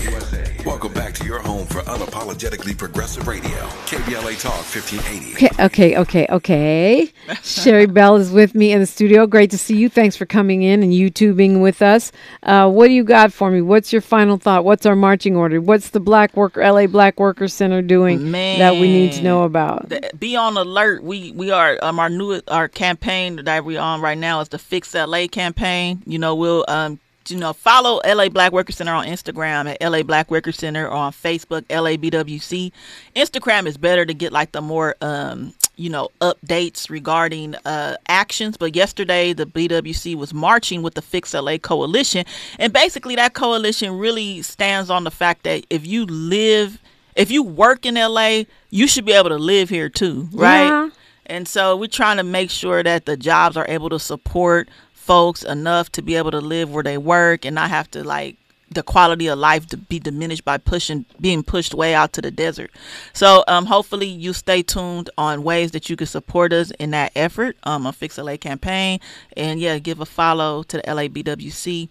Welcome 0.67 0.91
back 0.91 1.13
to 1.13 1.23
your 1.23 1.39
home 1.39 1.65
for 1.65 1.79
unapologetically 1.83 2.77
progressive 2.77 3.25
radio. 3.25 3.57
KBLA 3.87 4.37
Talk 4.41 4.65
1580. 4.65 5.35
Okay, 5.35 5.63
okay, 5.63 5.97
okay, 5.97 6.27
okay. 6.29 7.13
Sherri 7.41 7.85
Bell 7.85 8.17
is 8.17 8.31
with 8.31 8.53
me 8.53 8.73
in 8.73 8.81
the 8.81 8.85
studio. 8.85 9.25
Great 9.27 9.49
to 9.51 9.57
see 9.57 9.77
you. 9.77 9.87
Thanks 9.87 10.17
for 10.17 10.25
coming 10.25 10.63
in 10.63 10.83
and 10.83 10.91
YouTubing 10.91 11.61
with 11.61 11.81
us. 11.81 12.11
Uh, 12.43 12.69
what 12.69 12.87
do 12.87 12.93
you 12.93 13.05
got 13.05 13.31
for 13.31 13.49
me? 13.49 13.61
What's 13.61 13.93
your 13.93 14.01
final 14.01 14.35
thought? 14.35 14.65
What's 14.65 14.85
our 14.85 14.97
marching 14.97 15.37
order? 15.37 15.61
What's 15.61 15.91
the 15.91 16.01
Black 16.01 16.35
Worker 16.35 16.61
LA 16.69 16.85
Black 16.87 17.17
Worker 17.17 17.47
Center 17.47 17.81
doing 17.81 18.29
that 18.33 18.73
we 18.73 18.91
need 18.91 19.13
to 19.13 19.23
know 19.23 19.43
about? 19.43 19.89
Th- 19.89 20.11
Be 20.19 20.35
on 20.35 20.57
alert. 20.57 21.01
We 21.01 21.31
we 21.31 21.49
are 21.49 21.79
um 21.81 21.97
our 21.97 22.09
new 22.09 22.41
our 22.49 22.67
campaign 22.67 23.37
that 23.45 23.63
we're 23.63 23.79
on 23.79 24.01
right 24.01 24.17
now 24.17 24.41
is 24.41 24.49
the 24.49 24.59
Fix 24.59 24.93
LA 24.93 25.27
campaign. 25.27 26.03
You 26.05 26.19
know 26.19 26.35
we'll 26.35 26.65
um 26.67 26.99
you 27.31 27.37
know 27.37 27.53
follow 27.53 27.99
LA 28.05 28.29
Black 28.29 28.51
Worker 28.51 28.71
Center 28.71 28.93
on 28.93 29.05
Instagram 29.05 29.73
at 29.73 29.81
LA 29.81 30.03
Black 30.03 30.29
Worker 30.31 30.51
Center 30.51 30.87
or 30.87 30.93
on 30.93 31.11
Facebook 31.11 31.63
LABWC. 31.63 32.71
Instagram 33.15 33.65
is 33.65 33.77
better 33.77 34.05
to 34.05 34.13
get 34.13 34.31
like 34.31 34.51
the 34.51 34.61
more 34.61 34.95
um 35.01 35.53
you 35.75 35.89
know 35.89 36.09
updates 36.21 36.89
regarding 36.89 37.55
uh 37.65 37.95
actions 38.07 38.57
but 38.57 38.75
yesterday 38.75 39.33
the 39.33 39.45
BWC 39.45 40.15
was 40.15 40.33
marching 40.33 40.81
with 40.81 40.95
the 40.95 41.01
Fix 41.01 41.33
LA 41.33 41.57
coalition 41.57 42.25
and 42.59 42.73
basically 42.73 43.15
that 43.15 43.33
coalition 43.33 43.97
really 43.97 44.41
stands 44.41 44.89
on 44.89 45.03
the 45.03 45.11
fact 45.11 45.43
that 45.43 45.65
if 45.69 45.85
you 45.85 46.05
live 46.05 46.79
if 47.17 47.31
you 47.31 47.43
work 47.43 47.85
in 47.85 47.95
LA, 47.95 48.43
you 48.69 48.87
should 48.87 49.03
be 49.03 49.11
able 49.11 49.29
to 49.29 49.37
live 49.37 49.69
here 49.69 49.89
too, 49.89 50.29
right? 50.31 50.67
Yeah. 50.67 50.89
And 51.25 51.47
so 51.47 51.75
we're 51.75 51.87
trying 51.87 52.17
to 52.17 52.23
make 52.23 52.49
sure 52.49 52.81
that 52.83 53.05
the 53.05 53.17
jobs 53.17 53.57
are 53.57 53.65
able 53.67 53.89
to 53.89 53.99
support 53.99 54.69
folks 55.07 55.43
enough 55.43 55.91
to 55.93 56.01
be 56.01 56.15
able 56.15 56.31
to 56.31 56.41
live 56.41 56.71
where 56.71 56.83
they 56.83 56.97
work 56.97 57.45
and 57.45 57.55
not 57.55 57.69
have 57.69 57.89
to 57.91 58.03
like 58.03 58.35
the 58.69 58.83
quality 58.83 59.27
of 59.27 59.39
life 59.39 59.65
to 59.67 59.77
be 59.77 59.97
diminished 59.97 60.43
by 60.43 60.57
pushing 60.57 61.05
being 61.21 61.41
pushed 61.41 61.73
way 61.73 61.95
out 61.95 62.11
to 62.11 62.21
the 62.21 62.29
desert. 62.29 62.69
So 63.13 63.45
um 63.47 63.65
hopefully 63.65 64.07
you 64.07 64.33
stay 64.33 64.61
tuned 64.61 65.09
on 65.17 65.43
ways 65.43 65.71
that 65.71 65.89
you 65.89 65.95
can 65.95 66.07
support 66.07 66.51
us 66.51 66.71
in 66.71 66.91
that 66.91 67.13
effort 67.15 67.55
um 67.63 67.87
on 67.87 67.93
Fix 67.93 68.17
LA 68.17 68.35
campaign 68.35 68.99
and 69.37 69.59
yeah 69.61 69.79
give 69.79 70.01
a 70.01 70.05
follow 70.05 70.63
to 70.63 70.77
the 70.77 70.83
LABWC 70.83 71.89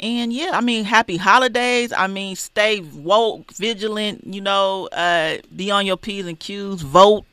and 0.00 0.32
yeah, 0.32 0.50
I 0.52 0.60
mean, 0.60 0.84
happy 0.84 1.16
holidays. 1.16 1.92
I 1.92 2.08
mean, 2.08 2.36
stay 2.36 2.80
woke, 2.80 3.52
vigilant, 3.52 4.26
you 4.26 4.40
know, 4.40 4.88
uh, 4.92 5.38
be 5.54 5.70
on 5.70 5.86
your 5.86 5.96
P's 5.96 6.26
and 6.26 6.38
Q's, 6.38 6.82
vote, 6.82 7.24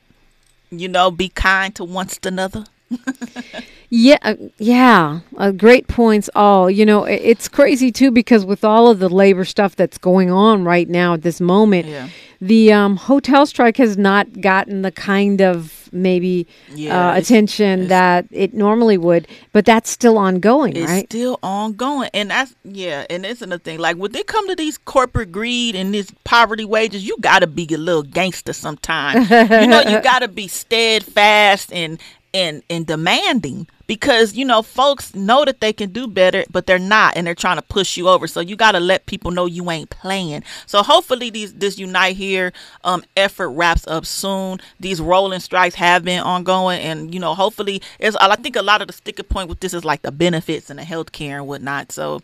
you 0.70 0.88
know, 0.88 1.10
be 1.10 1.28
kind 1.28 1.74
to 1.74 1.84
one 1.84 2.08
another. 2.24 2.64
Yeah, 3.94 4.16
uh, 4.22 4.36
yeah, 4.56 5.20
uh, 5.36 5.50
great 5.50 5.86
points. 5.86 6.30
All 6.34 6.70
you 6.70 6.86
know, 6.86 7.04
i- 7.04 7.10
it's 7.10 7.46
crazy 7.46 7.92
too 7.92 8.10
because 8.10 8.42
with 8.42 8.64
all 8.64 8.88
of 8.88 9.00
the 9.00 9.08
labor 9.10 9.44
stuff 9.44 9.76
that's 9.76 9.98
going 9.98 10.30
on 10.30 10.64
right 10.64 10.88
now 10.88 11.12
at 11.12 11.20
this 11.20 11.42
moment, 11.42 11.86
Yeah. 11.86 12.08
the 12.40 12.72
um, 12.72 12.96
hotel 12.96 13.44
strike 13.44 13.76
has 13.76 13.98
not 13.98 14.40
gotten 14.40 14.80
the 14.80 14.92
kind 14.92 15.42
of 15.42 15.90
maybe 15.92 16.46
Yeah, 16.74 17.08
uh, 17.08 17.10
it's- 17.10 17.26
attention 17.28 17.82
it's- 17.82 17.88
that 17.90 18.24
it 18.30 18.54
normally 18.54 18.96
would, 18.96 19.28
but 19.52 19.66
that's 19.66 19.90
still 19.90 20.16
ongoing, 20.16 20.74
It's 20.74 20.90
right? 20.90 21.04
still 21.04 21.38
ongoing. 21.42 22.08
And 22.14 22.30
that's, 22.30 22.54
yeah, 22.64 23.04
and 23.10 23.26
it's 23.26 23.42
another 23.42 23.60
thing. 23.62 23.78
Like, 23.78 23.96
when 23.98 24.12
they 24.12 24.22
come 24.22 24.48
to 24.48 24.56
these 24.56 24.78
corporate 24.78 25.30
greed 25.32 25.74
and 25.74 25.92
this 25.92 26.10
poverty 26.24 26.64
wages, 26.64 27.06
you 27.06 27.18
got 27.20 27.40
to 27.40 27.46
be 27.46 27.68
a 27.74 27.76
little 27.76 28.02
gangster 28.04 28.54
sometimes. 28.54 29.28
you 29.28 29.66
know, 29.66 29.82
you 29.82 30.00
got 30.12 30.20
to 30.20 30.28
be 30.28 30.48
steadfast 30.48 31.70
and, 31.74 31.98
and 32.34 32.62
and 32.70 32.86
demanding 32.86 33.66
because 33.86 34.34
you 34.34 34.44
know 34.44 34.62
folks 34.62 35.14
know 35.14 35.44
that 35.44 35.60
they 35.60 35.72
can 35.72 35.92
do 35.92 36.06
better 36.06 36.44
but 36.50 36.66
they're 36.66 36.78
not 36.78 37.16
and 37.16 37.26
they're 37.26 37.34
trying 37.34 37.56
to 37.56 37.62
push 37.62 37.96
you 37.96 38.08
over. 38.08 38.26
So 38.26 38.40
you 38.40 38.56
got 38.56 38.72
to 38.72 38.80
let 38.80 39.06
people 39.06 39.30
know 39.30 39.46
you 39.46 39.70
ain't 39.70 39.90
playing. 39.90 40.42
So 40.66 40.82
hopefully 40.82 41.30
these 41.30 41.54
this 41.54 41.78
unite 41.78 42.16
here 42.16 42.52
um 42.84 43.04
effort 43.16 43.50
wraps 43.50 43.86
up 43.86 44.06
soon. 44.06 44.60
These 44.80 45.00
rolling 45.00 45.40
strikes 45.40 45.74
have 45.74 46.04
been 46.04 46.22
ongoing 46.22 46.80
and 46.80 47.12
you 47.12 47.20
know 47.20 47.34
hopefully 47.34 47.82
it's 47.98 48.16
i 48.16 48.34
think 48.36 48.56
a 48.56 48.62
lot 48.62 48.80
of 48.80 48.86
the 48.86 48.92
sticking 48.92 49.26
point 49.26 49.48
with 49.48 49.60
this 49.60 49.74
is 49.74 49.84
like 49.84 50.02
the 50.02 50.12
benefits 50.12 50.70
and 50.70 50.78
the 50.78 50.84
health 50.84 51.12
care 51.12 51.38
and 51.38 51.46
whatnot. 51.46 51.92
So 51.92 52.22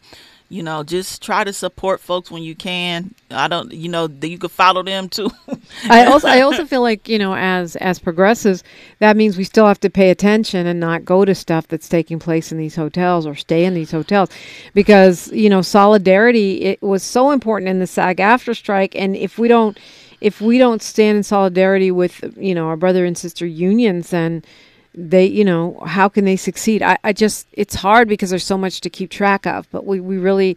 you 0.51 0.62
know, 0.62 0.82
just 0.82 1.22
try 1.22 1.44
to 1.44 1.53
support 1.53 2.01
folks 2.01 2.30
when 2.30 2.42
you 2.42 2.55
can. 2.55 3.14
I 3.30 3.49
don't, 3.49 3.70
you 3.70 3.90
know, 3.90 4.09
you 4.22 4.38
could 4.38 4.51
follow 4.51 4.82
them 4.82 5.11
too. 5.11 5.30
I 5.90 6.07
also, 6.07 6.26
I 6.26 6.40
also 6.40 6.64
feel 6.64 6.80
like 6.80 7.07
you 7.07 7.18
know, 7.18 7.34
as 7.34 7.76
as 7.76 7.99
progressives, 7.99 8.64
that 8.99 9.16
means 9.16 9.36
we 9.36 9.44
still 9.44 9.66
have 9.66 9.80
to 9.80 9.90
pay 9.90 10.11
attention 10.11 10.66
and 10.66 10.80
not 10.80 11.05
go 11.05 11.26
to 11.26 11.34
stuff 11.34 11.68
that's 11.68 11.88
taking 11.88 12.18
place 12.18 12.51
in 12.51 12.57
these 12.57 12.76
hotels 12.76 13.26
or 13.26 13.34
stay 13.34 13.66
in 13.66 13.74
these 13.74 13.90
hotels, 13.90 14.30
because 14.72 15.30
you 15.32 15.51
know, 15.51 15.61
solidarity 15.61 16.62
it 16.62 16.82
was 16.82 17.03
so 17.03 17.30
important 17.30 17.68
in 17.68 17.78
the 17.78 17.86
SAG-AFTRA 17.86 18.57
strike, 18.57 18.96
and 18.96 19.16
if 19.16 19.38
we 19.38 19.49
don't, 19.49 19.78
if 20.22 20.40
we 20.40 20.57
don't 20.57 20.80
stand 20.80 21.18
in 21.18 21.22
solidarity 21.24 21.90
with 21.90 22.24
you 22.38 22.55
know 22.55 22.68
our 22.68 22.76
brother 22.76 23.05
and 23.05 23.18
sister 23.18 23.44
unions, 23.44 24.11
then 24.11 24.42
they 24.95 25.26
you 25.26 25.45
know 25.45 25.80
how 25.86 26.09
can 26.09 26.24
they 26.24 26.36
succeed? 26.36 26.82
I, 26.82 26.99
I 27.05 27.12
just 27.12 27.47
it's 27.53 27.74
hard 27.74 28.09
because 28.09 28.30
there's 28.30 28.45
so 28.45 28.59
much 28.59 28.80
to 28.82 28.91
keep 28.91 29.11
track 29.11 29.47
of 29.47 29.68
but 29.70 29.86
we, 29.86 30.01
we 30.01 30.18
really 30.18 30.57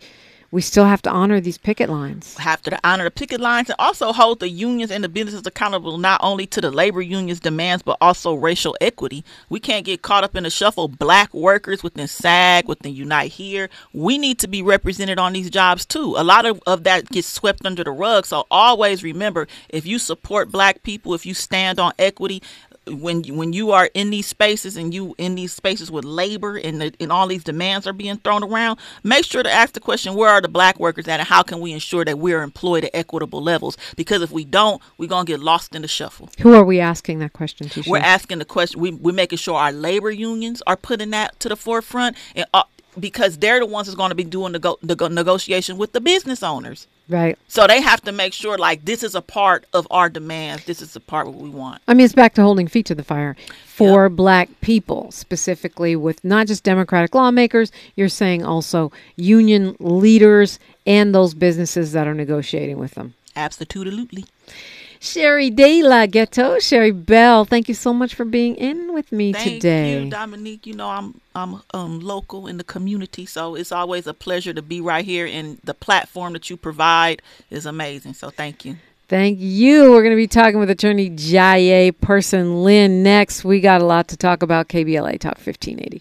we 0.52 0.62
still 0.62 0.84
have 0.84 1.02
to 1.04 1.10
honor 1.10 1.40
these 1.40 1.58
picket 1.58 1.90
lines. 1.90 2.36
Have 2.38 2.62
to 2.64 2.78
honor 2.84 3.06
the 3.06 3.12
picket 3.12 3.40
lines 3.40 3.70
and 3.70 3.78
also 3.80 4.12
hold 4.12 4.42
the 4.42 4.50
unions 4.50 4.92
and 4.92 5.02
the 5.02 5.10
businesses 5.10 5.48
accountable 5.48 5.98
not 5.98 6.20
only 6.22 6.46
to 6.48 6.60
the 6.60 6.70
labor 6.70 7.02
unions 7.02 7.40
demands 7.40 7.82
but 7.82 7.98
also 8.02 8.34
racial 8.34 8.76
equity. 8.82 9.24
We 9.50 9.62
can't 9.62 9.86
get 9.86 10.02
caught 10.02 10.26
up 10.26 10.36
in 10.36 10.44
the 10.44 10.50
shuffle. 10.50 10.90
Black 10.90 11.34
workers 11.34 11.84
within 11.84 12.08
sag 12.08 12.68
within 12.68 12.94
unite 12.94 13.32
here 13.32 13.70
we 13.94 14.18
need 14.18 14.40
to 14.40 14.48
be 14.48 14.62
represented 14.62 15.20
on 15.20 15.32
these 15.34 15.50
jobs 15.50 15.86
too. 15.86 16.16
A 16.18 16.24
lot 16.24 16.46
of, 16.46 16.62
of 16.68 16.84
that 16.84 17.08
gets 17.10 17.30
swept 17.30 17.66
under 17.66 17.84
the 17.84 17.92
rug. 17.92 18.26
So 18.26 18.46
always 18.52 19.04
remember 19.04 19.48
if 19.70 19.86
you 19.86 20.00
support 20.00 20.52
black 20.52 20.84
people 20.84 21.14
if 21.14 21.26
you 21.26 21.34
stand 21.34 21.80
on 21.80 21.94
equity 21.98 22.44
when 22.88 23.24
when 23.36 23.54
you 23.54 23.72
are 23.72 23.90
in 23.94 24.10
these 24.10 24.26
spaces 24.26 24.76
and 24.76 24.94
you 24.94 25.14
in 25.18 25.36
these 25.36 25.54
spaces 25.54 25.92
with 25.92 26.04
labor 26.04 26.58
and 26.58 26.82
the, 26.82 26.94
and 27.00 27.12
all 27.12 27.28
these 27.28 27.44
demands 27.44 27.86
are 27.86 27.94
being 27.94 28.18
thrown 28.18 28.44
around, 28.44 28.80
make 29.04 29.26
sure 29.26 29.44
to 29.44 29.52
ask 29.52 29.74
the 29.74 29.80
question: 29.80 30.16
Where 30.16 30.30
are 30.30 30.42
the 30.42 30.48
black 30.48 30.80
workers 30.80 31.08
at, 31.08 31.20
and 31.20 31.28
how 31.28 31.44
can 31.44 31.60
we 31.60 31.74
ensure 31.74 32.04
that 32.06 32.18
we're 32.18 32.42
employed 32.42 32.86
at 32.86 32.92
equitable 32.94 33.42
levels? 33.42 33.78
Because 33.96 34.22
if 34.22 34.32
we 34.32 34.46
don't, 34.46 34.82
we're 34.98 35.10
gonna 35.10 35.26
get 35.26 35.40
lost 35.40 35.76
in 35.76 35.84
the 35.84 35.88
shuffle. 35.88 36.30
Who 36.42 36.54
are 36.54 36.64
we 36.64 36.80
asking 36.80 37.20
that 37.20 37.34
question 37.34 37.70
to? 37.70 37.84
We're 37.88 38.00
asking 38.00 38.40
the 38.40 38.46
question. 38.46 38.80
We, 38.82 38.92
we're 38.92 39.14
making 39.14 39.38
sure 39.38 39.58
our 39.58 39.72
labor 39.72 40.12
unions 40.12 40.64
are 40.66 40.78
putting 40.78 41.12
that 41.12 41.40
to 41.42 41.50
the 41.50 41.56
forefront, 41.56 42.18
and 42.36 42.46
uh, 42.54 42.64
because 43.00 43.38
they're 43.38 43.60
the 43.60 43.66
ones 43.66 43.88
that's 43.88 43.96
going 43.96 44.10
to 44.10 44.16
be 44.16 44.24
doing 44.24 44.54
the, 44.54 44.60
go, 44.60 44.78
the 44.82 44.96
go 44.96 45.08
negotiation 45.08 45.78
with 45.78 45.94
the 45.94 46.02
business 46.02 46.44
owners. 46.44 46.88
Right. 47.10 47.38
So 47.48 47.68
they 47.68 47.82
have 47.82 48.02
to 48.02 48.12
make 48.12 48.34
sure 48.34 48.58
like 48.58 48.86
this 48.86 49.04
is 49.04 49.16
a 49.16 49.22
part 49.22 49.66
of 49.74 49.86
our 49.92 50.10
demands. 50.10 50.66
This 50.66 50.82
is 50.82 50.94
the 50.94 51.00
part 51.00 51.28
what 51.28 51.36
we 51.36 51.50
want. 51.50 51.82
I 51.88 51.94
mean, 51.94 52.06
it's 52.06 52.14
back 52.14 52.34
to 52.36 52.42
holding 52.42 52.68
feet 52.68 52.86
to 52.86 52.96
the 52.96 53.04
fire 53.04 53.36
for 53.66 54.06
yep. 54.06 54.14
black 54.14 54.50
people, 54.62 55.12
specifically 55.12 55.96
with 55.96 56.24
not 56.24 56.48
just 56.48 56.64
Democratic 56.64 57.14
lawmakers. 57.14 57.72
You're 57.96 58.10
saying 58.10 58.46
also 58.46 58.92
union 59.18 59.76
leaders 59.80 60.60
and 60.86 61.14
those 61.14 61.34
businesses 61.34 61.92
that 61.92 62.08
are 62.08 62.14
negotiating 62.14 62.78
with 62.78 62.92
them. 62.92 63.14
Absolutely. 63.36 64.26
Sherri 65.04 65.50
De 65.50 65.82
La 65.82 66.06
Ghetto, 66.06 66.60
Sherri 66.60 66.92
Bell, 66.92 67.44
thank 67.44 67.68
you 67.68 67.74
so 67.74 67.92
much 67.92 68.14
for 68.14 68.24
being 68.24 68.56
in 68.56 68.94
with 68.94 69.12
me 69.12 69.34
thank 69.34 69.56
today. 69.56 69.96
Thank 69.96 70.06
you, 70.06 70.12
Dominique. 70.12 70.68
You 70.68 70.76
know 70.76 70.90
I'm 70.90 71.20
I'm 71.34 71.64
um, 71.74 72.00
local 72.02 72.46
in 72.46 72.58
the 72.58 72.64
community, 72.64 73.26
so 73.26 73.56
it's 73.56 73.72
always 73.72 74.06
a 74.06 74.14
pleasure 74.14 74.54
to 74.54 74.62
be 74.62 74.80
right 74.80 75.04
here. 75.04 75.26
And 75.26 75.58
the 75.64 75.74
platform 75.74 76.34
that 76.34 76.52
you 76.52 76.56
provide 76.56 77.24
is 77.50 77.66
amazing. 77.66 78.14
So 78.14 78.30
thank 78.30 78.64
you. 78.64 78.78
Thank 79.08 79.40
you. 79.40 79.90
We're 79.90 80.04
going 80.04 80.16
to 80.16 80.22
be 80.22 80.28
talking 80.28 80.60
with 80.60 80.70
attorney 80.70 81.10
Jaye 81.10 82.00
Person 82.00 82.64
Lynn 82.64 83.02
next. 83.02 83.44
We 83.44 83.60
got 83.60 83.82
a 83.82 83.86
lot 83.86 84.08
to 84.10 84.18
talk 84.18 84.44
about. 84.44 84.70
KBLA 84.70 85.20
Talk 85.20 85.38
1580. 85.38 86.00